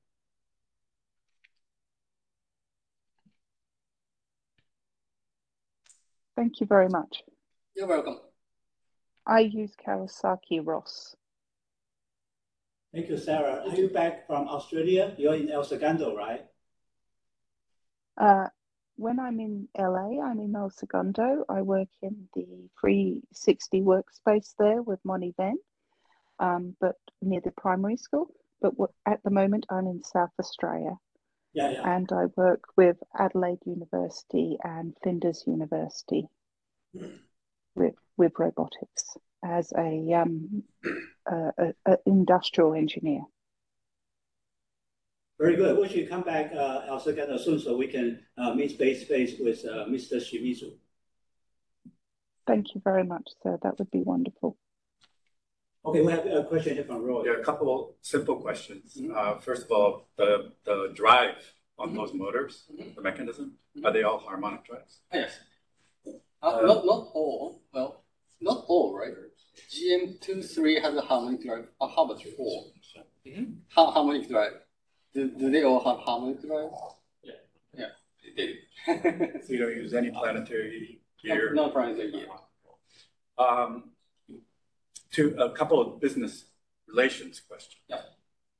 Thank 6.40 6.58
you 6.58 6.66
very 6.66 6.88
much. 6.88 7.22
You're 7.76 7.86
welcome. 7.86 8.18
I 9.26 9.40
use 9.40 9.72
Kawasaki 9.86 10.64
ROS. 10.64 11.14
Thank 12.94 13.10
you, 13.10 13.18
Sarah. 13.18 13.62
Are 13.68 13.76
you 13.76 13.88
back 13.88 14.26
from 14.26 14.48
Australia? 14.48 15.12
You're 15.18 15.34
in 15.34 15.50
El 15.50 15.64
Segundo, 15.64 16.16
right? 16.16 16.46
Uh, 18.16 18.46
when 18.96 19.20
I'm 19.20 19.38
in 19.38 19.68
LA, 19.78 20.22
I'm 20.24 20.40
in 20.40 20.56
El 20.56 20.70
Segundo. 20.70 21.44
I 21.50 21.60
work 21.60 21.90
in 22.00 22.26
the 22.34 22.46
360 22.80 23.82
workspace 23.82 24.54
there 24.58 24.80
with 24.80 24.98
Moni 25.04 25.34
Van, 25.36 25.58
um, 26.38 26.74
but 26.80 26.96
near 27.20 27.42
the 27.44 27.50
primary 27.50 27.98
school. 27.98 28.28
But 28.62 28.72
at 29.04 29.22
the 29.24 29.30
moment, 29.30 29.66
I'm 29.68 29.86
in 29.86 30.02
South 30.02 30.32
Australia. 30.38 30.96
Yeah, 31.52 31.70
yeah. 31.70 31.96
And 31.96 32.08
I 32.12 32.26
work 32.36 32.64
with 32.76 32.96
Adelaide 33.18 33.58
University 33.66 34.56
and 34.62 34.94
Flinders 35.02 35.44
University 35.46 36.28
with, 37.74 37.94
with 38.16 38.32
robotics 38.38 39.16
as 39.44 39.72
a, 39.76 40.12
um, 40.14 40.62
a, 41.26 41.52
a, 41.58 41.74
a 41.86 41.96
industrial 42.06 42.74
engineer. 42.74 43.22
Very 45.40 45.56
good. 45.56 45.78
We 45.78 45.88
should 45.88 46.08
come 46.08 46.22
back, 46.22 46.52
uh, 46.52 46.82
El 46.86 47.00
Segundo 47.00 47.38
soon 47.38 47.58
so 47.58 47.76
we 47.76 47.86
can 47.88 48.20
uh, 48.36 48.52
meet 48.52 48.76
face 48.76 49.00
to 49.00 49.06
face 49.06 49.36
with 49.40 49.64
uh, 49.64 49.86
Mr. 49.86 50.16
Shimizu. 50.16 50.72
Thank 52.46 52.74
you 52.74 52.82
very 52.84 53.04
much, 53.04 53.28
sir. 53.42 53.58
That 53.62 53.78
would 53.78 53.90
be 53.90 54.02
wonderful. 54.02 54.56
Okay, 55.84 56.02
we 56.02 56.12
have 56.12 56.26
a 56.26 56.44
question 56.44 56.74
here 56.74 56.84
from 56.84 57.02
Roy. 57.02 57.24
Yeah, 57.24 57.40
a 57.40 57.44
couple 57.44 57.96
simple 58.02 58.36
questions. 58.36 58.98
Uh, 59.16 59.38
first 59.38 59.64
of 59.64 59.70
all, 59.70 60.08
the, 60.16 60.52
the 60.64 60.92
drive 60.94 61.36
on 61.78 61.94
those 61.94 62.12
motors, 62.12 62.64
the 62.94 63.00
mechanism, 63.00 63.54
are 63.84 63.92
they 63.92 64.02
all 64.02 64.18
harmonic 64.18 64.64
drives? 64.66 65.00
Yes. 65.12 65.38
Uh, 66.42 66.60
not 66.62 66.84
not 66.84 67.08
all. 67.14 67.62
Well, 67.72 68.04
not 68.40 68.64
all, 68.68 68.96
right? 68.98 69.12
GM23 69.70 70.82
has 70.82 70.94
a 70.96 71.00
harmonic 71.00 71.42
drive. 71.42 71.66
Uh, 71.80 71.88
how 71.88 72.04
about 72.04 72.22
four? 72.36 72.64
Har- 73.74 73.92
harmonic 73.92 74.28
drive. 74.28 74.52
Do, 75.14 75.30
do 75.30 75.50
they 75.50 75.64
all 75.64 75.82
have 75.82 75.98
harmonic 76.04 76.40
drive? 76.42 76.70
Yeah. 77.22 77.32
Yeah, 77.74 77.86
they 78.36 78.46
do. 78.46 79.40
So 79.46 79.52
you 79.52 79.58
don't 79.58 79.76
use 79.76 79.94
any 79.94 80.10
planetary 80.10 81.00
gear? 81.22 81.52
No, 81.54 81.66
no 81.66 81.72
planetary 81.72 82.12
gear. 82.12 82.26
Um, 83.38 83.90
to 85.12 85.34
a 85.38 85.50
couple 85.50 85.80
of 85.80 86.00
business 86.00 86.44
relations 86.88 87.40
questions. 87.40 87.82
Yeah. 87.88 88.02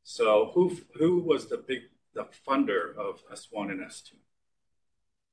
So 0.03 0.51
who 0.55 0.77
who 0.99 1.21
was 1.23 1.49
the 1.49 1.59
big 1.59 1.83
the 2.15 2.27
funder 2.47 2.95
of 2.97 3.23
S1 3.33 3.71
and 3.71 3.81
S2? 3.81 4.13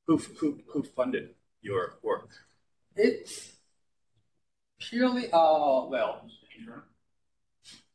Who 0.08 0.18
who 0.40 0.60
who 0.72 0.84
funded 0.84 1.36
your 1.62 1.98
work? 2.04 2.30
It's 2.96 3.52
purely, 4.80 5.26
uh, 5.32 5.86
well, 5.88 6.22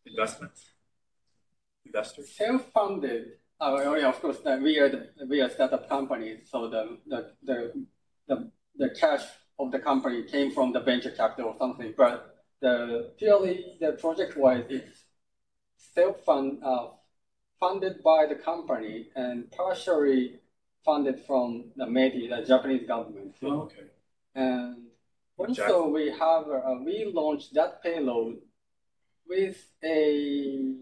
Investments, 0.05 0.65
investors. 1.87 2.31
self-funded. 2.37 3.25
Uh, 3.61 3.73
well, 3.77 3.99
yeah, 3.99 4.09
of 4.09 4.21
course, 4.21 4.39
that 4.45 4.61
we 4.61 4.79
are 4.79 4.89
the, 4.89 5.09
we 5.29 5.41
are 5.41 5.49
startup 5.49 5.89
company, 5.89 6.39
so 6.45 6.69
the, 6.69 6.99
the 7.07 7.33
the 7.45 7.87
the 8.29 8.51
the 8.77 8.91
cash 8.91 9.23
of 9.59 9.71
the 9.71 9.79
company 9.79 10.25
came 10.25 10.51
from 10.51 10.73
the 10.73 10.81
venture 10.81 11.13
capital 11.13 11.51
or 11.53 11.57
something. 11.59 11.95
But 11.97 12.32
the 12.63 13.11
purely 13.19 13.77
the 13.81 13.93
project 13.93 14.37
wise, 14.37 14.65
it's 14.71 15.03
self-fund 15.77 16.63
uh, 16.65 16.87
funded 17.61 18.03
by 18.03 18.25
the 18.27 18.37
company 18.37 19.09
and 19.15 19.51
partially 19.51 20.41
funded 20.85 21.21
from 21.27 21.65
the 21.77 21.85
METI, 21.85 22.31
the 22.31 22.47
Japanese 22.47 22.87
government. 22.87 23.35
Oh, 23.43 23.63
okay. 23.63 23.89
And 24.35 24.87
also 25.37 25.89
we 25.89 26.11
have 26.11 26.45
uh, 26.49 26.77
we 26.85 27.11
launched 27.13 27.53
that 27.55 27.83
payload 27.83 28.39
with 29.29 29.59
a 29.85 30.75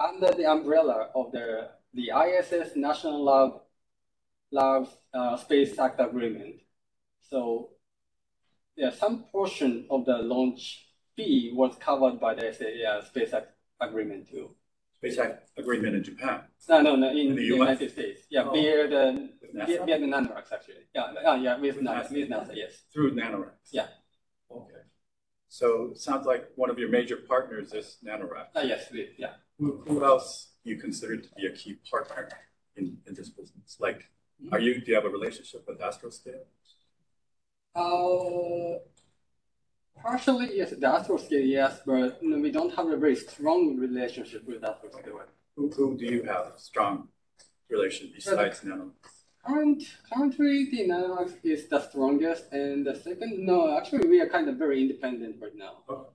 under 0.00 0.32
the 0.32 0.46
umbrella 0.50 1.10
of 1.14 1.32
the 1.32 1.70
the 1.94 2.10
ISS 2.14 2.76
National 2.76 3.24
Lab 3.24 3.60
Labs 4.52 4.90
uh, 5.12 5.36
Space 5.36 5.78
Act 5.78 6.00
Agreement. 6.00 6.56
So 7.28 7.70
yeah, 8.76 8.90
some 8.90 9.24
portion 9.32 9.86
of 9.90 10.06
the 10.06 10.18
launch 10.18 10.87
fee 11.18 11.50
was 11.52 11.74
covered 11.88 12.16
by 12.20 12.32
the 12.34 12.52
SA, 12.54 12.66
uh, 12.90 13.04
Space 13.04 13.32
Act 13.34 13.50
Agreement 13.80 14.28
too. 14.30 14.50
Space 14.98 15.18
Act 15.18 15.50
agreement 15.56 15.94
in 15.96 16.02
Japan. 16.02 16.40
No, 16.68 16.80
no, 16.80 16.96
no, 16.96 17.08
in, 17.10 17.16
In 17.30 17.34
the? 17.36 17.42
United 17.44 17.90
States. 17.96 18.20
Yeah, 18.30 18.44
Oh. 18.46 18.52
via 18.52 18.88
the 18.94 19.04
via, 19.66 19.84
via 19.86 19.98
the 19.98 20.06
Nanoracks 20.14 20.50
actually. 20.56 20.84
Yeah, 20.94 21.02
uh, 21.30 21.34
yeah, 21.34 21.54
with, 21.58 21.76
With 21.76 21.84
NASA, 21.84 22.08
NASA. 22.08 22.12
with 22.18 22.28
NASA, 22.30 22.52
yes. 22.62 22.72
Through 22.92 23.10
Nanoracks. 23.20 23.68
Yeah. 23.72 23.88
Okay. 24.50 24.82
So 25.48 25.66
it 25.92 25.98
sounds 25.98 26.24
like 26.26 26.42
one 26.56 26.70
of 26.70 26.78
your 26.78 26.90
major 26.98 27.16
partners 27.32 27.72
is 27.80 27.98
Nanoracks. 28.04 28.54
Uh, 28.56 28.60
yes, 28.72 28.82
we, 28.92 29.00
yeah. 29.18 29.34
Who, 29.58 29.82
who 29.86 30.04
else 30.04 30.28
you 30.64 30.76
consider 30.86 31.16
to 31.16 31.28
be 31.36 31.46
a 31.46 31.52
key 31.60 31.72
partner 31.90 32.28
in, 32.76 32.98
in 33.06 33.12
this 33.14 33.28
business? 33.38 33.76
Like, 33.80 34.00
are 34.52 34.60
you, 34.60 34.80
do 34.80 34.86
you 34.90 34.94
have 34.94 35.04
a 35.04 35.14
relationship 35.18 35.62
with 35.68 35.78
Astroscale? 35.80 36.44
Uh, 37.74 38.78
partially 40.02 40.56
yes, 40.56 40.70
the 40.70 40.76
Astroscale, 40.76 41.46
yes, 41.46 41.80
but 41.84 42.18
we 42.22 42.50
don't 42.50 42.74
have 42.74 42.88
a 42.88 42.96
very 42.96 43.16
strong 43.16 43.76
relationship 43.76 44.46
with 44.46 44.62
Astroscale. 44.62 45.26
Who, 45.56 45.70
who 45.70 45.96
do 45.96 46.04
you 46.04 46.22
have 46.22 46.52
a 46.54 46.58
strong 46.58 47.08
relation 47.68 48.10
besides 48.14 48.64
Nano? 48.64 48.92
Current, 49.44 49.82
currently, 50.12 50.68
the 50.70 50.88
Nanoracks 50.88 51.36
is 51.42 51.68
the 51.68 51.80
strongest, 51.80 52.52
and 52.52 52.86
the 52.86 52.94
second, 52.94 53.44
no, 53.46 53.76
actually, 53.76 54.08
we 54.08 54.20
are 54.20 54.28
kind 54.28 54.48
of 54.48 54.56
very 54.56 54.82
independent 54.82 55.36
right 55.40 55.56
now. 55.56 55.78
Oh. 55.88 56.08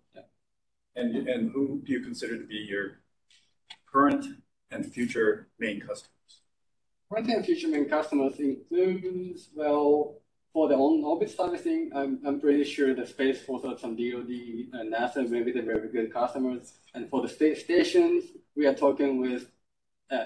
And, 0.95 1.27
and 1.27 1.51
who 1.51 1.81
do 1.83 1.91
you 1.91 2.01
consider 2.01 2.37
to 2.37 2.45
be 2.45 2.67
your 2.69 2.99
current 3.91 4.25
and 4.69 4.85
future 4.85 5.47
main 5.57 5.79
customers? 5.79 6.11
Current 7.11 7.29
and 7.29 7.45
future 7.45 7.67
main 7.67 7.89
customers 7.89 8.39
includes, 8.39 9.49
well, 9.55 10.19
for 10.53 10.67
the 10.67 10.75
on-orbit 10.75 11.31
servicing, 11.31 11.89
I'm, 11.95 12.19
I'm 12.25 12.39
pretty 12.39 12.63
sure 12.63 12.93
the 12.93 13.07
Space 13.07 13.41
Force 13.41 13.63
or 13.65 13.77
some 13.77 13.95
DoD 13.95 14.29
and 14.73 14.93
NASA 14.93 15.27
will 15.27 15.43
be 15.43 15.51
the 15.51 15.63
very 15.63 15.89
good 15.89 16.13
customers. 16.13 16.73
And 16.93 17.09
for 17.09 17.21
the 17.23 17.27
space 17.27 17.63
stations, 17.63 18.25
we 18.55 18.67
are 18.67 18.75
talking 18.75 19.19
with, 19.19 19.49
uh, 20.11 20.25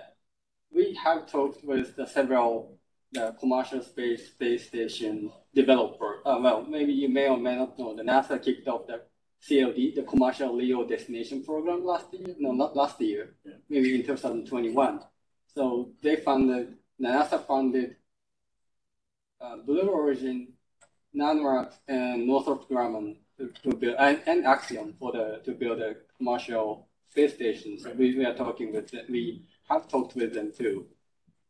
we 0.74 1.00
have 1.02 1.32
talked 1.32 1.64
with 1.64 1.96
the 1.96 2.06
several 2.06 2.78
the 3.14 3.34
commercial 3.40 3.82
space 3.82 4.28
space 4.28 4.68
station 4.68 5.32
developer. 5.56 6.22
Uh, 6.26 6.40
well, 6.42 6.66
maybe 6.68 6.92
you 6.92 7.08
may 7.08 7.30
or 7.30 7.38
may 7.38 7.56
not 7.56 7.80
know, 7.80 7.96
the 7.96 8.04
NASA 8.04 8.44
kicked 8.44 8.68
off 8.68 8.86
the 8.86 9.02
CLD, 9.48 9.96
the 9.96 10.04
Commercial 10.04 10.56
LEO 10.56 10.86
Destination 10.86 11.44
Program 11.44 11.86
last 11.86 12.08
year. 12.12 12.36
No, 12.40 12.52
not 12.52 12.76
last 12.76 13.00
year, 13.00 13.36
maybe 13.70 13.96
in 13.96 14.06
2021. 14.06 15.00
So 15.54 15.92
they 16.02 16.18
funded, 16.18 16.76
NASA 17.02 17.46
funded 17.46 17.96
uh, 19.42 19.58
Blue 19.58 19.90
Origin, 19.90 20.54
Nanoracks, 21.16 21.76
and 21.88 22.28
Northrop 22.28 22.70
Grumman 22.70 23.18
to, 23.38 23.52
to 23.64 23.76
build, 23.76 23.96
and, 24.00 24.22
and 24.26 24.46
Axiom 24.46 24.94
for 25.00 25.12
the 25.12 25.42
to 25.46 25.52
build 25.52 25.82
a 25.82 25.96
commercial 26.18 26.88
space 27.10 27.34
station. 27.34 27.80
So 27.80 27.92
we, 27.92 28.18
we 28.18 28.26
are 28.26 28.36
talking 28.36 28.74
with 28.74 28.92
them. 28.92 29.06
We 29.10 29.46
have 29.70 29.88
talked 29.88 30.16
with 30.16 30.34
them 30.34 30.52
too. 30.58 30.86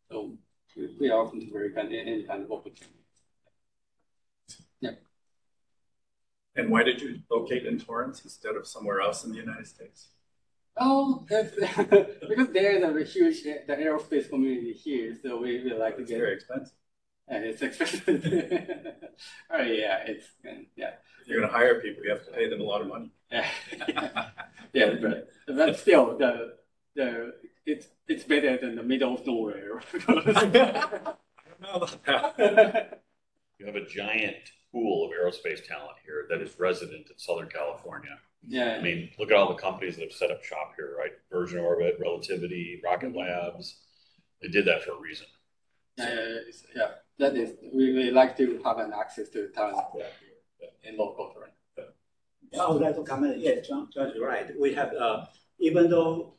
So 0.09 0.37
we, 0.75 0.95
we 0.99 1.09
are 1.09 1.19
open 1.19 1.39
to 1.39 1.51
very 1.51 1.71
kind 1.71 1.93
any 1.93 2.23
kind 2.23 2.43
of 2.43 2.51
opportunity. 2.51 2.93
Yeah. 4.79 4.91
And 6.55 6.69
why 6.69 6.83
did 6.83 7.01
you 7.01 7.19
locate 7.29 7.65
in 7.65 7.79
Torrance 7.79 8.23
instead 8.23 8.55
of 8.55 8.67
somewhere 8.67 9.01
else 9.01 9.23
in 9.23 9.31
the 9.31 9.37
United 9.37 9.67
States? 9.67 10.09
Oh, 10.79 11.25
because 11.27 12.49
there 12.53 12.71
is 12.71 12.83
a 12.83 13.03
huge 13.03 13.43
the 13.43 13.73
aerospace 13.73 14.29
community 14.29 14.73
here, 14.73 15.17
so 15.23 15.41
we, 15.41 15.63
we 15.63 15.73
like 15.73 15.97
to 15.97 16.03
get 16.03 16.19
very 16.19 16.35
expensive. 16.35 16.73
And 17.27 17.43
it's 17.43 17.61
expensive. 17.61 18.07
oh 19.51 19.61
yeah, 19.61 20.03
it's 20.05 20.27
yeah. 20.75 20.91
If 21.21 21.27
you're 21.27 21.39
going 21.39 21.51
to 21.51 21.57
hire 21.57 21.81
people, 21.81 22.03
you 22.03 22.09
have 22.11 22.25
to 22.25 22.31
pay 22.31 22.49
them 22.49 22.61
a 22.61 22.63
lot 22.63 22.81
of 22.81 22.87
money. 22.87 23.11
Yeah, 23.31 23.47
yeah, 24.73 24.95
but, 25.01 25.29
but 25.47 25.77
still, 25.77 26.17
the 26.17 26.53
the 26.95 27.33
it's 27.65 27.87
it's 28.07 28.23
better 28.23 28.57
than 28.57 28.75
the 28.75 28.83
middle 28.83 29.15
of 29.15 29.27
nowhere. 29.27 29.81
You 33.59 33.65
have 33.65 33.75
a 33.75 33.85
giant 33.85 34.51
pool 34.71 35.05
of 35.05 35.11
aerospace 35.11 35.65
talent 35.65 35.97
here 36.05 36.27
that 36.29 36.41
is 36.41 36.59
resident 36.59 37.09
in 37.09 37.17
Southern 37.17 37.49
California. 37.49 38.19
Yeah. 38.47 38.77
I 38.79 38.81
mean, 38.83 39.09
look 39.17 39.31
at 39.31 39.35
all 39.35 39.49
the 39.49 39.59
companies 39.59 39.95
that 39.95 40.03
have 40.03 40.11
set 40.11 40.29
up 40.29 40.43
shop 40.43 40.73
here, 40.77 40.95
right? 40.97 41.11
Virgin 41.31 41.57
Orbit, 41.59 41.97
Relativity, 41.99 42.79
Rocket 42.83 43.13
mm-hmm. 43.13 43.17
Labs. 43.17 43.77
They 44.41 44.49
did 44.49 44.65
that 44.65 44.83
for 44.83 44.91
a 44.91 44.99
reason. 44.99 45.25
Yeah, 45.97 46.13
yeah, 46.13 46.39
yeah. 46.75 46.87
That 47.19 47.35
is, 47.35 47.55
we, 47.73 47.93
we 47.93 48.11
like 48.11 48.37
to 48.37 48.61
have 48.63 48.77
an 48.77 48.93
access 48.93 49.29
to 49.29 49.49
talent 49.49 49.77
in 50.83 50.97
local 50.97 51.33
terrain. 51.33 51.51
Yeah, 52.51 52.63
I 52.63 52.71
would 52.71 52.81
like 52.81 52.95
to 52.95 53.03
comment, 53.03 53.39
yeah, 53.39 53.59
John, 53.67 53.89
John 53.93 54.07
is 54.07 54.19
right. 54.21 54.47
We 54.59 54.73
have, 54.73 54.93
uh, 54.93 55.25
even 55.59 55.89
though 55.89 56.35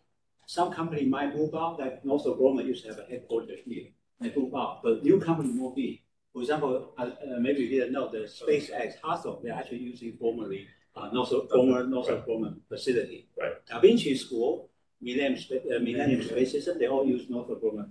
some 0.46 0.72
company 0.72 1.04
might 1.04 1.36
move 1.36 1.54
out, 1.54 1.78
like 1.78 2.04
Northrop 2.04 2.38
Grumman 2.38 2.66
used 2.66 2.84
to 2.84 2.90
have 2.90 2.98
a 2.98 3.04
headquarters 3.10 3.58
here, 3.64 3.88
they 4.20 4.32
move 4.34 4.54
out, 4.54 4.80
but 4.82 5.02
new 5.02 5.20
company 5.20 5.52
move 5.52 5.76
in. 5.76 5.98
For 6.32 6.40
example, 6.42 6.94
uh, 6.96 7.02
uh, 7.02 7.40
maybe 7.40 7.62
you 7.62 7.68
didn't 7.68 7.92
know, 7.92 8.08
the 8.10 8.20
SpaceX 8.20 8.94
Hustle, 9.02 9.40
they're 9.42 9.54
actually 9.54 9.78
using 9.78 10.16
formerly, 10.18 10.66
uh, 10.96 11.10
Northrop, 11.12 11.50
former 11.50 11.84
Northrop 11.84 12.26
Grumman 12.26 12.60
facility. 12.68 13.28
Right. 13.38 13.52
Da 13.66 13.80
Vinci 13.80 14.16
School, 14.16 14.67
Millennium, 15.00 15.38
uh, 15.52 15.78
Millennium 15.78 16.22
Space 16.22 16.52
System, 16.52 16.78
they 16.78 16.88
all 16.88 17.06
use 17.06 17.30
Northrop 17.30 17.62
Grumman, 17.62 17.90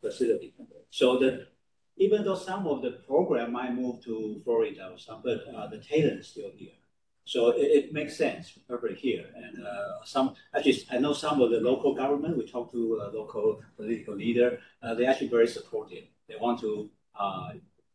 facility. 0.00 0.54
So 0.90 1.18
the, 1.18 1.46
even 1.96 2.24
though 2.24 2.36
some 2.36 2.66
of 2.66 2.82
the 2.82 2.92
program 2.92 3.52
might 3.52 3.74
move 3.74 4.04
to 4.04 4.40
Florida 4.44 4.90
or 4.92 4.98
some, 4.98 5.22
but, 5.24 5.40
uh, 5.54 5.66
the 5.66 5.78
talent 5.78 6.20
is 6.20 6.28
still 6.28 6.50
here. 6.54 6.70
So 7.24 7.50
it, 7.50 7.68
it 7.78 7.92
makes 7.92 8.16
sense 8.16 8.56
over 8.70 8.88
here. 8.88 9.26
And 9.34 9.66
uh, 9.66 10.04
some, 10.04 10.34
actually, 10.54 10.84
I 10.92 10.98
know 10.98 11.12
some 11.12 11.40
of 11.40 11.50
the 11.50 11.60
local 11.60 11.94
government, 11.94 12.36
we 12.36 12.46
talk 12.46 12.70
to 12.72 13.00
a 13.02 13.10
local 13.16 13.60
political 13.76 14.14
leader, 14.14 14.60
uh, 14.82 14.94
they're 14.94 15.10
actually 15.10 15.28
very 15.28 15.48
supportive. 15.48 16.04
They 16.28 16.36
want 16.36 16.60
to, 16.60 16.88
uh, 17.18 17.50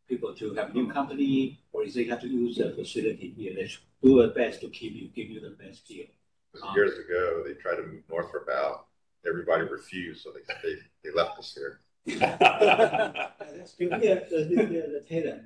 people 0.08 0.34
to 0.34 0.52
have 0.54 0.74
new 0.74 0.92
company, 0.92 1.58
or 1.72 1.84
if 1.84 1.94
they 1.94 2.04
have 2.04 2.20
to 2.20 2.28
use 2.28 2.56
the 2.56 2.70
facility 2.72 3.32
here, 3.34 3.54
they 3.54 3.70
do 4.02 4.18
their 4.18 4.28
best 4.28 4.60
to 4.60 4.68
keep 4.68 4.92
you, 4.94 5.08
give 5.08 5.30
you 5.30 5.40
the 5.40 5.56
best 5.64 5.88
deal. 5.88 6.04
Years 6.74 6.98
ago, 6.98 7.42
they 7.46 7.54
tried 7.54 7.76
to 7.76 7.82
move 7.82 8.02
Northrop 8.10 8.48
out. 8.48 8.86
Everybody 9.26 9.64
refused, 9.64 10.22
so 10.22 10.30
they, 10.32 10.42
they, 10.62 10.74
they 11.02 11.10
left 11.14 11.38
us 11.38 11.56
here. 11.56 11.80
That's 12.18 13.74
good. 13.74 13.90
Yeah, 14.02 14.20
the, 14.30 14.44
the, 14.44 14.56
the 14.66 15.04
talent. 15.08 15.44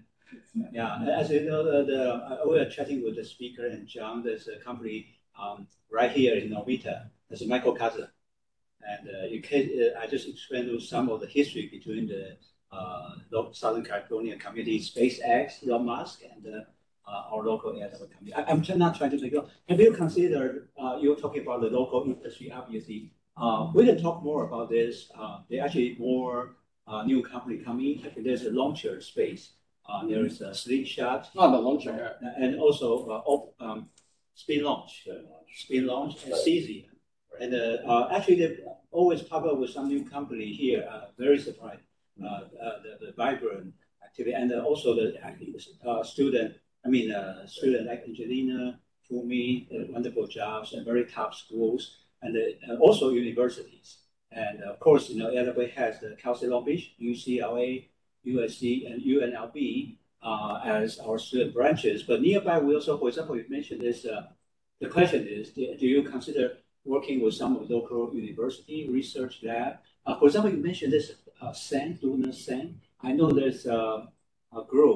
Yeah, 0.73 0.99
as 1.17 1.31
you 1.31 1.43
know, 1.49 1.63
the, 1.63 1.85
the, 1.85 2.15
uh, 2.15 2.39
we 2.49 2.59
are 2.59 2.69
chatting 2.69 3.05
with 3.05 3.15
the 3.17 3.25
speaker 3.25 3.67
and 3.67 3.87
John, 3.87 4.25
there's 4.25 4.49
a 4.49 4.59
company, 4.65 5.15
um, 5.41 5.69
right 5.91 6.11
here 6.11 6.35
in 6.35 6.51
Novita, 6.51 7.09
there's 7.29 7.43
a 7.43 7.47
Michael 7.47 7.77
Kaiser. 7.77 8.11
And, 8.83 9.09
uh, 9.09 9.27
you 9.27 9.41
can, 9.43 9.71
uh, 9.81 10.01
I 10.01 10.07
just 10.09 10.27
explained 10.29 10.83
some 10.83 11.09
of 11.09 11.21
the 11.21 11.27
history 11.27 11.69
between 11.71 12.09
the, 12.09 12.37
uh, 12.73 13.17
Southern 13.53 13.85
California 13.85 14.37
community, 14.37 14.81
SpaceX, 14.81 15.63
Elon 15.67 15.87
Musk, 15.87 16.23
and, 16.25 16.65
uh, 17.07 17.25
our 17.33 17.43
local 17.45 17.81
air 17.81 17.89
travel 17.89 18.09
company. 18.09 18.33
I'm 18.35 18.79
not 18.79 18.97
trying 18.97 19.11
to 19.11 19.21
make, 19.21 19.33
it- 19.33 19.45
have 19.69 19.81
you 19.81 19.93
considered, 19.93 20.69
uh, 20.81 20.99
you're 21.01 21.17
talking 21.17 21.43
about 21.43 21.61
the 21.61 21.69
local 21.71 22.03
industry, 22.05 22.51
obviously. 22.53 23.13
Uh, 23.37 23.71
we 23.75 23.85
can 23.85 24.01
talk 24.01 24.23
more 24.23 24.45
about 24.47 24.71
this. 24.71 25.11
Uh, 25.19 25.41
there 25.49 25.65
actually 25.65 25.97
more, 25.99 26.57
uh, 26.87 27.03
new 27.05 27.23
company 27.23 27.59
coming. 27.59 28.05
There's 28.17 28.45
a 28.45 28.51
launcher 28.51 29.01
space. 29.01 29.53
Uh, 29.89 30.07
there 30.07 30.25
is 30.25 30.41
a 30.41 30.55
slingshot. 30.55 31.31
Oh, 31.37 31.51
the 31.51 31.59
launcher, 31.59 32.17
And 32.39 32.59
also, 32.59 33.07
uh, 33.61 33.65
um, 33.65 33.89
spin 34.35 34.65
launch, 34.65 35.07
spin 35.55 35.87
launch 35.87 36.25
and 36.25 36.33
CZ. 36.35 36.87
And, 37.41 37.55
actually, 38.11 38.37
they 38.37 38.59
always 38.91 39.23
pop 39.23 39.45
up 39.45 39.59
with 39.59 39.71
some 39.71 39.89
new 39.89 40.05
company 40.05 40.53
here, 40.53 40.89
uh, 40.91 41.07
very 41.19 41.39
surprised. 41.39 41.83
The, 42.19 42.49
the 43.01 43.13
vibrant 43.17 43.75
activity 44.03 44.35
and 44.35 44.51
uh, 44.53 44.61
also 44.61 44.95
the, 44.95 45.15
uh, 45.87 46.03
student, 46.03 46.55
I 46.87 46.89
mean, 46.89 47.11
uh, 47.11 47.45
student 47.49 47.89
like 47.89 48.05
Angelina, 48.07 48.79
Fumi, 49.11 49.67
uh, 49.73 49.93
wonderful 49.93 50.29
jobs 50.29 50.73
and 50.73 50.85
very 50.85 51.05
top 51.05 51.35
schools 51.35 51.97
and, 52.23 52.37
uh, 52.37 52.75
also 52.77 53.11
universities. 53.11 53.99
And 54.31 54.63
of 54.63 54.79
course, 54.79 55.11
you 55.11 55.19
know, 55.19 55.31
LA 55.31 55.67
has 55.75 55.99
the 55.99 56.17
Cal 56.23 56.37
State 56.37 56.51
Long 56.51 56.65
Beach, 56.65 56.95
UCLA, 57.01 57.89
USC, 58.25 58.91
and 58.91 59.03
UNLV 59.03 59.97
uh, 60.23 60.61
as 60.65 60.99
our 61.01 61.19
student 61.19 61.55
branches. 61.55 62.05
But 62.05 62.23
nearby, 62.23 62.59
we 62.59 62.75
also, 62.75 62.99
for 62.99 63.09
example, 63.09 63.37
you 63.37 63.47
mentioned 63.49 63.81
this. 63.81 64.05
Uh, 64.05 64.27
the 64.81 64.89
question 64.89 65.27
is, 65.27 65.51
do, 65.51 65.75
do 65.79 65.87
you 65.87 66.03
consider 66.03 66.59
working 66.85 67.21
with 67.21 67.35
some 67.35 67.57
of 67.57 67.67
the 67.67 67.75
local 67.75 68.15
university 68.15 68.89
research 68.89 69.43
lab? 69.43 69.79
Uh, 70.05 70.17
for 70.19 70.27
example, 70.27 70.53
you 70.53 70.63
mentioned 70.63 70.93
this 70.93 71.13
uh, 71.41 71.53
SEN, 71.53 71.99
Lunar 72.03 72.33
SEN. 72.33 72.81
I 73.03 73.13
know 73.13 73.31
there's 73.31 73.67
a, 73.67 74.09
a 74.57 74.63
group, 74.69 74.96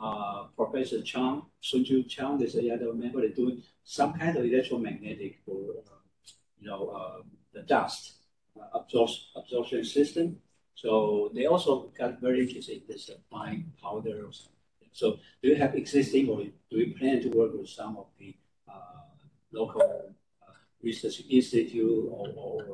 uh, 0.00 0.44
Professor 0.56 1.02
Chang, 1.02 1.42
Sunju 1.62 2.08
Chang, 2.08 2.38
there's 2.38 2.54
a 2.56 2.70
other 2.72 2.92
member, 2.92 3.20
they're 3.20 3.30
doing 3.30 3.62
some 3.84 4.12
kind 4.14 4.36
of 4.36 4.44
electromagnetic 4.44 5.40
for, 5.44 5.58
uh, 5.86 6.30
you 6.60 6.68
know, 6.68 6.88
uh, 6.88 7.22
the 7.52 7.62
dust 7.62 8.14
uh, 8.60 8.78
absorption, 8.78 9.84
system. 9.84 10.38
So 10.74 11.30
they 11.34 11.46
also 11.46 11.90
got 11.98 12.20
very 12.20 12.46
interested 12.46 12.76
in 12.76 12.82
this 12.88 13.10
uh, 13.10 13.14
fine 13.30 13.72
powder 13.82 14.26
or 14.26 14.32
something. 14.32 14.54
So 14.92 15.18
do 15.42 15.48
you 15.48 15.56
have 15.56 15.74
existing 15.74 16.28
or 16.28 16.44
do 16.44 16.76
you 16.76 16.94
plan 16.96 17.20
to 17.22 17.28
work 17.28 17.52
with 17.54 17.68
some 17.68 17.96
of 17.96 18.06
the 18.18 18.36
uh, 18.68 19.02
local 19.52 20.14
uh, 20.42 20.52
research 20.82 21.22
institute 21.28 22.08
or, 22.10 22.28
or, 22.36 22.64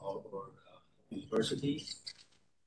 or, 0.00 0.22
or 0.32 0.42
uh, 0.72 0.78
universities? 1.10 2.02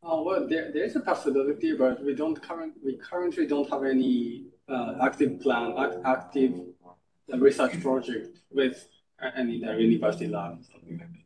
Oh, 0.01 0.23
well, 0.23 0.47
there, 0.47 0.71
there 0.71 0.83
is 0.85 0.95
a 0.95 1.01
possibility, 1.01 1.75
but 1.75 2.03
we 2.03 2.15
don't 2.15 2.41
current, 2.41 2.73
we 2.83 2.95
currently 2.97 3.45
don't 3.45 3.69
have 3.69 3.83
any 3.83 4.45
uh, 4.69 4.95
active 5.01 5.41
plan, 5.41 5.73
ac- 5.77 5.99
active 6.05 6.53
uh, 7.33 7.37
research 7.37 7.81
project 7.81 8.39
with 8.51 8.87
uh, 9.21 9.29
any 9.35 9.55
university 9.57 10.27
lab, 10.27 10.63
something 10.71 10.97
like 10.97 11.09
that. 11.11 11.19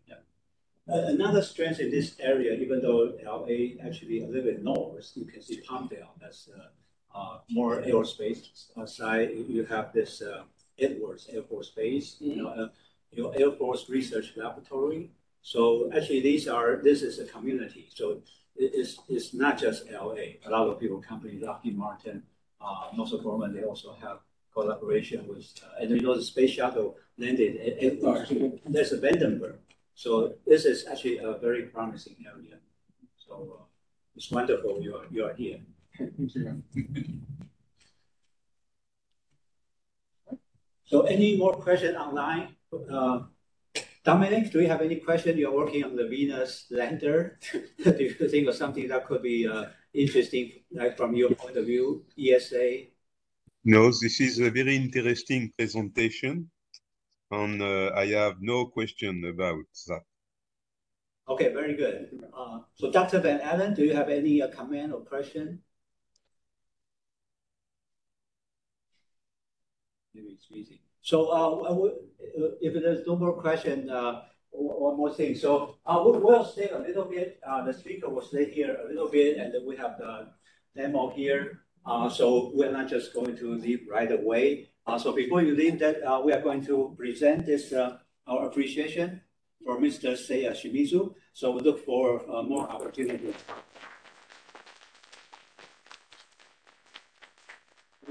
Yeah. 0.87 0.93
Uh, 0.95 1.07
Another 1.13 1.43
strength 1.43 1.79
in 1.79 1.91
this 1.91 2.15
area, 2.19 2.53
even 2.53 2.81
though 2.81 3.13
LA 3.23 3.85
actually 3.87 4.23
a 4.23 4.27
little 4.27 4.41
bit 4.51 4.63
north, 4.63 5.11
you 5.15 5.25
can 5.25 5.41
see 5.41 5.61
Palmdale, 5.61 6.09
that's 6.19 6.49
uh, 6.49 7.17
uh, 7.17 7.39
more 7.51 7.81
aerospace 7.83 8.47
side. 8.87 9.29
You 9.47 9.65
have 9.65 9.93
this 9.93 10.21
Edwards 10.79 11.29
Air 11.31 11.43
Force 11.43 11.69
Base, 11.69 12.15
you 12.19 12.37
know, 12.37 12.47
uh, 12.47 12.67
your 13.11 13.33
Air 13.39 13.51
Force 13.51 13.87
Research 13.87 14.33
Laboratory. 14.35 15.11
So 15.43 15.91
actually, 15.95 16.21
these 16.21 16.47
are 16.47 16.77
this 16.77 17.03
is 17.03 17.19
a 17.19 17.25
community. 17.25 17.87
So 17.93 18.21
it 18.55 18.73
is 18.75 18.99
it's 19.09 19.33
not 19.33 19.57
just 19.57 19.89
LA. 19.91 20.37
A 20.45 20.49
lot 20.49 20.67
of 20.67 20.79
people, 20.79 21.01
companies, 21.01 21.41
Lockheed 21.41 21.77
Martin, 21.77 22.23
uh, 22.61 22.89
Northrop 22.95 23.23
Grumman, 23.23 23.53
they 23.53 23.63
also 23.63 23.95
have 24.01 24.19
collaboration 24.53 25.27
with. 25.27 25.45
Uh, 25.63 25.81
and 25.81 25.91
you 25.91 26.01
know, 26.01 26.15
the 26.15 26.21
space 26.21 26.51
shuttle 26.51 26.95
landed 27.17 27.57
at. 27.57 28.01
There's 28.65 28.91
a 28.91 28.97
Vandenberg. 28.97 29.57
So 29.95 30.33
this 30.45 30.65
is 30.65 30.85
actually 30.87 31.17
a 31.17 31.33
very 31.33 31.63
promising 31.63 32.15
area. 32.25 32.57
So 33.17 33.57
uh, 33.59 33.63
it's 34.15 34.31
wonderful 34.31 34.81
you 34.81 34.95
are, 34.95 35.05
you 35.11 35.25
are 35.25 35.33
here. 35.33 35.59
So 40.85 41.01
any 41.03 41.37
more 41.37 41.53
question 41.53 41.95
online? 41.95 42.55
Uh, 42.71 43.21
Dominic, 44.03 44.51
do 44.51 44.59
you 44.59 44.67
have 44.67 44.81
any 44.81 44.97
question? 44.97 45.37
You're 45.37 45.55
working 45.55 45.85
on 45.85 45.95
the 45.95 46.05
Venus 46.07 46.65
lander. 46.69 47.39
do 47.83 47.95
you 48.03 48.27
think 48.27 48.49
of 48.49 48.55
something 48.55 48.89
that 48.89 49.07
could 49.07 49.21
be 49.21 49.47
uh, 49.47 49.65
interesting, 49.93 50.51
like 50.71 50.97
from 50.97 51.15
your 51.15 51.33
point 51.35 51.55
of 51.55 51.65
view, 51.65 52.03
ESA? 52.19 52.87
No, 53.63 53.87
this 53.87 54.19
is 54.19 54.39
a 54.39 54.49
very 54.51 54.75
interesting 54.75 55.53
presentation, 55.57 56.51
and 57.31 57.61
uh, 57.61 57.91
I 57.95 58.07
have 58.07 58.41
no 58.41 58.65
question 58.65 59.23
about 59.23 59.63
that. 59.87 60.01
Okay, 61.29 61.53
very 61.53 61.77
good. 61.77 62.09
Uh, 62.37 62.59
so 62.75 62.91
Dr. 62.91 63.21
Van 63.21 63.39
Allen, 63.39 63.73
do 63.73 63.85
you 63.85 63.95
have 63.95 64.09
any 64.09 64.41
uh, 64.41 64.49
comment 64.49 64.91
or 64.91 64.99
question? 64.99 65.61
Maybe 70.13 70.27
it's 70.27 70.45
busy. 70.47 70.81
So 71.03 71.27
uh, 71.27 71.73
uh, 71.83 72.51
if 72.61 72.73
there's 72.81 73.05
no 73.05 73.17
more 73.17 73.33
question, 73.33 73.89
uh, 73.89 74.21
one 74.51 74.95
more 74.95 75.13
thing. 75.13 75.35
So 75.35 75.75
uh, 75.85 76.01
we- 76.05 76.17
we'll 76.17 76.45
stay 76.45 76.69
a 76.69 76.79
little 76.79 77.03
bit, 77.05 77.39
uh, 77.45 77.63
the 77.65 77.73
speaker 77.73 78.09
will 78.09 78.21
stay 78.21 78.45
here 78.49 78.77
a 78.83 78.87
little 78.87 79.09
bit, 79.09 79.37
and 79.37 79.53
then 79.53 79.65
we 79.67 79.75
have 79.75 79.97
the 79.99 80.29
demo 80.75 81.09
here. 81.09 81.59
Uh, 81.85 82.07
so 82.09 82.51
we're 82.55 82.71
not 82.71 82.87
just 82.87 83.13
going 83.13 83.35
to 83.35 83.55
leave 83.55 83.81
right 83.91 84.11
away. 84.11 84.69
So 84.97 85.11
before 85.11 85.41
you 85.41 85.53
leave 85.55 85.79
we 86.25 86.31
are 86.31 86.41
going 86.41 86.65
to 86.65 86.95
present 86.97 87.45
this, 87.45 87.73
our 87.73 88.45
appreciation 88.47 89.21
for 89.65 89.77
Mr. 89.77 90.13
Seiya 90.15 90.51
Shimizu. 90.55 91.13
So 91.33 91.51
we 91.51 91.59
look 91.61 91.83
for 91.83 92.23
more 92.47 92.69
opportunities. 92.69 93.35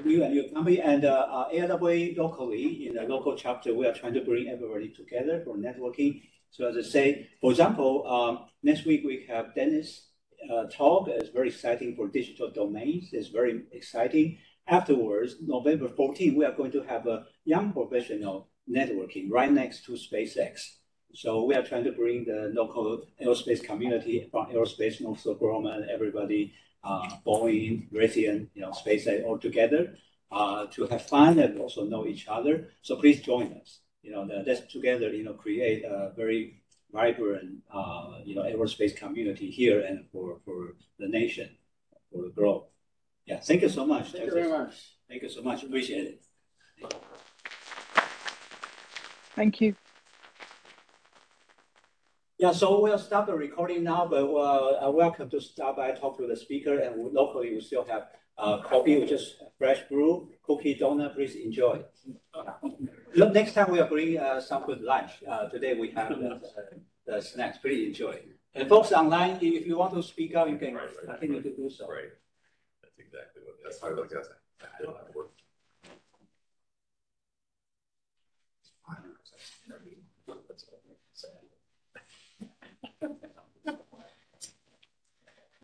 You 0.05 0.25
and 0.25 0.35
your 0.35 0.49
company 0.49 0.81
and 0.81 1.05
uh, 1.05 1.27
uh, 1.31 1.51
AIAA 1.51 2.17
locally, 2.17 2.87
in 2.87 2.95
the 2.95 3.03
local 3.03 3.37
chapter, 3.37 3.75
we 3.75 3.87
are 3.87 3.93
trying 3.93 4.15
to 4.15 4.23
bring 4.23 4.49
everybody 4.49 4.89
together 4.89 5.43
for 5.45 5.57
networking. 5.57 6.23
So 6.51 6.67
as 6.69 6.77
I 6.77 6.83
say, 6.83 7.29
for 7.41 7.51
example, 7.51 8.07
um, 8.07 8.47
next 8.63 8.85
week 8.85 9.03
we 9.05 9.27
have 9.29 9.55
Dennis 9.55 10.09
uh, 10.51 10.65
talk. 10.65 11.09
It's 11.09 11.31
very 11.31 11.49
exciting 11.49 11.95
for 11.97 12.09
digital 12.09 12.51
domains. 12.51 13.11
It's 13.13 13.29
very 13.29 13.63
exciting. 13.73 14.39
Afterwards, 14.67 15.37
November 15.43 15.89
14, 15.89 16.37
we 16.37 16.45
are 16.45 16.53
going 16.53 16.73
to 16.73 16.83
have 16.83 17.07
a 17.07 17.27
young 17.45 17.73
professional 17.73 18.49
networking 18.71 19.31
right 19.31 19.53
next 19.53 19.85
to 19.87 19.93
SpaceX. 19.93 20.61
So 21.15 21.45
we 21.45 21.55
are 21.55 21.63
trying 21.63 21.85
to 21.85 21.93
bring 21.93 22.25
the 22.25 22.51
local 22.55 23.05
aerospace 23.23 23.63
community 23.63 24.29
from 24.31 24.47
aerospace, 24.47 25.01
Northrop 25.01 25.41
Grumman, 25.41 25.77
and 25.77 25.91
everybody, 25.91 26.55
uh, 26.55 26.72
Boeing, 26.85 27.91
Raytheon, 27.93 28.49
you 28.55 28.63
know, 28.63 28.71
SpaceX 28.71 29.25
all 29.25 29.39
together 29.39 29.97
uh, 30.31 30.67
to 30.67 30.87
have 30.87 31.03
fun 31.07 31.39
and 31.39 31.59
also 31.59 31.85
know 31.85 32.07
each 32.07 32.27
other. 32.29 32.69
So 32.83 32.97
please 32.97 33.21
join 33.21 33.53
us. 33.61 33.81
You 34.03 34.13
know, 34.13 34.27
the, 34.27 34.43
let's 34.47 34.73
together, 34.73 35.13
you 35.13 35.25
know, 35.25 35.35
create 35.35 35.85
a 35.85 36.13
very 36.17 36.63
vibrant, 36.93 37.59
uh, 37.73 38.19
you 38.25 38.35
know, 38.35 38.43
aerospace 38.43 38.97
community 38.97 39.51
here 39.51 39.81
and 39.81 40.07
for, 40.13 40.39
for 40.45 40.75
the 40.99 41.09
nation, 41.09 41.49
for 42.13 42.23
the 42.23 42.31
growth. 42.31 42.65
Yeah, 43.27 43.41
thank 43.41 43.63
you 43.63 43.69
so 43.69 43.87
much. 43.87 44.13
Thank 44.13 44.27
you 44.27 44.33
very 44.33 44.51
much. 44.51 44.75
Thank 45.09 45.23
you 45.23 45.29
so 45.29 45.43
much. 45.43 45.63
Appreciate 45.63 46.07
it. 46.07 46.25
Thank 49.37 49.61
you. 49.61 49.77
Yeah, 52.43 52.51
so 52.51 52.81
we'll 52.81 52.99
start 52.99 53.27
the 53.27 53.37
recording 53.37 53.85
now, 53.85 54.05
but 54.05 54.25
uh, 54.25 54.91
welcome 54.91 55.31
to 55.31 55.41
stop 55.41 55.77
by, 55.77 55.93
talk 55.93 56.19
to 56.19 56.27
the 56.27 56.35
speaker, 56.35 56.77
and 56.77 57.15
locally 57.15 57.55
we 57.55 57.61
still 57.61 57.85
have 57.85 58.09
uh, 58.37 58.59
coffee, 58.63 58.99
which 58.99 59.13
is 59.13 59.37
fresh 59.59 59.83
brew, 59.89 60.29
cookie, 60.43 60.75
donut, 60.75 61.15
please 61.15 61.37
enjoy. 61.37 61.85
Look, 63.15 63.33
next 63.33 63.53
time 63.53 63.71
we'll 63.71 63.87
bring 63.87 64.19
uh, 64.19 64.41
some 64.41 64.65
good 64.65 64.81
lunch. 64.81 65.13
Uh, 65.23 65.51
today 65.51 65.75
we 65.75 65.93
have 65.93 66.09
the, 66.09 66.41
the, 67.07 67.23
snacks, 67.23 67.59
please 67.59 67.87
enjoy. 67.87 68.19
And 68.57 68.69
folks 68.69 68.91
online, 68.91 69.39
if 69.41 69.65
you 69.65 69.79
want 69.79 69.95
to 69.95 70.03
speak 70.03 70.35
up, 70.35 70.49
you 70.49 70.59
can 70.59 70.75
Right, 70.75 70.89
right, 71.07 71.21
continue 71.21 71.43
to 71.43 71.55
do 71.55 71.71
so. 71.71 71.87
Right. 71.87 72.11
That's 72.83 72.99
exactly 72.99 73.43
what, 73.45 73.55
that's 73.63 73.81
how 73.81 73.87
I 73.87 73.93
look 73.93 74.11
at 74.11 74.19
it. 74.19 75.42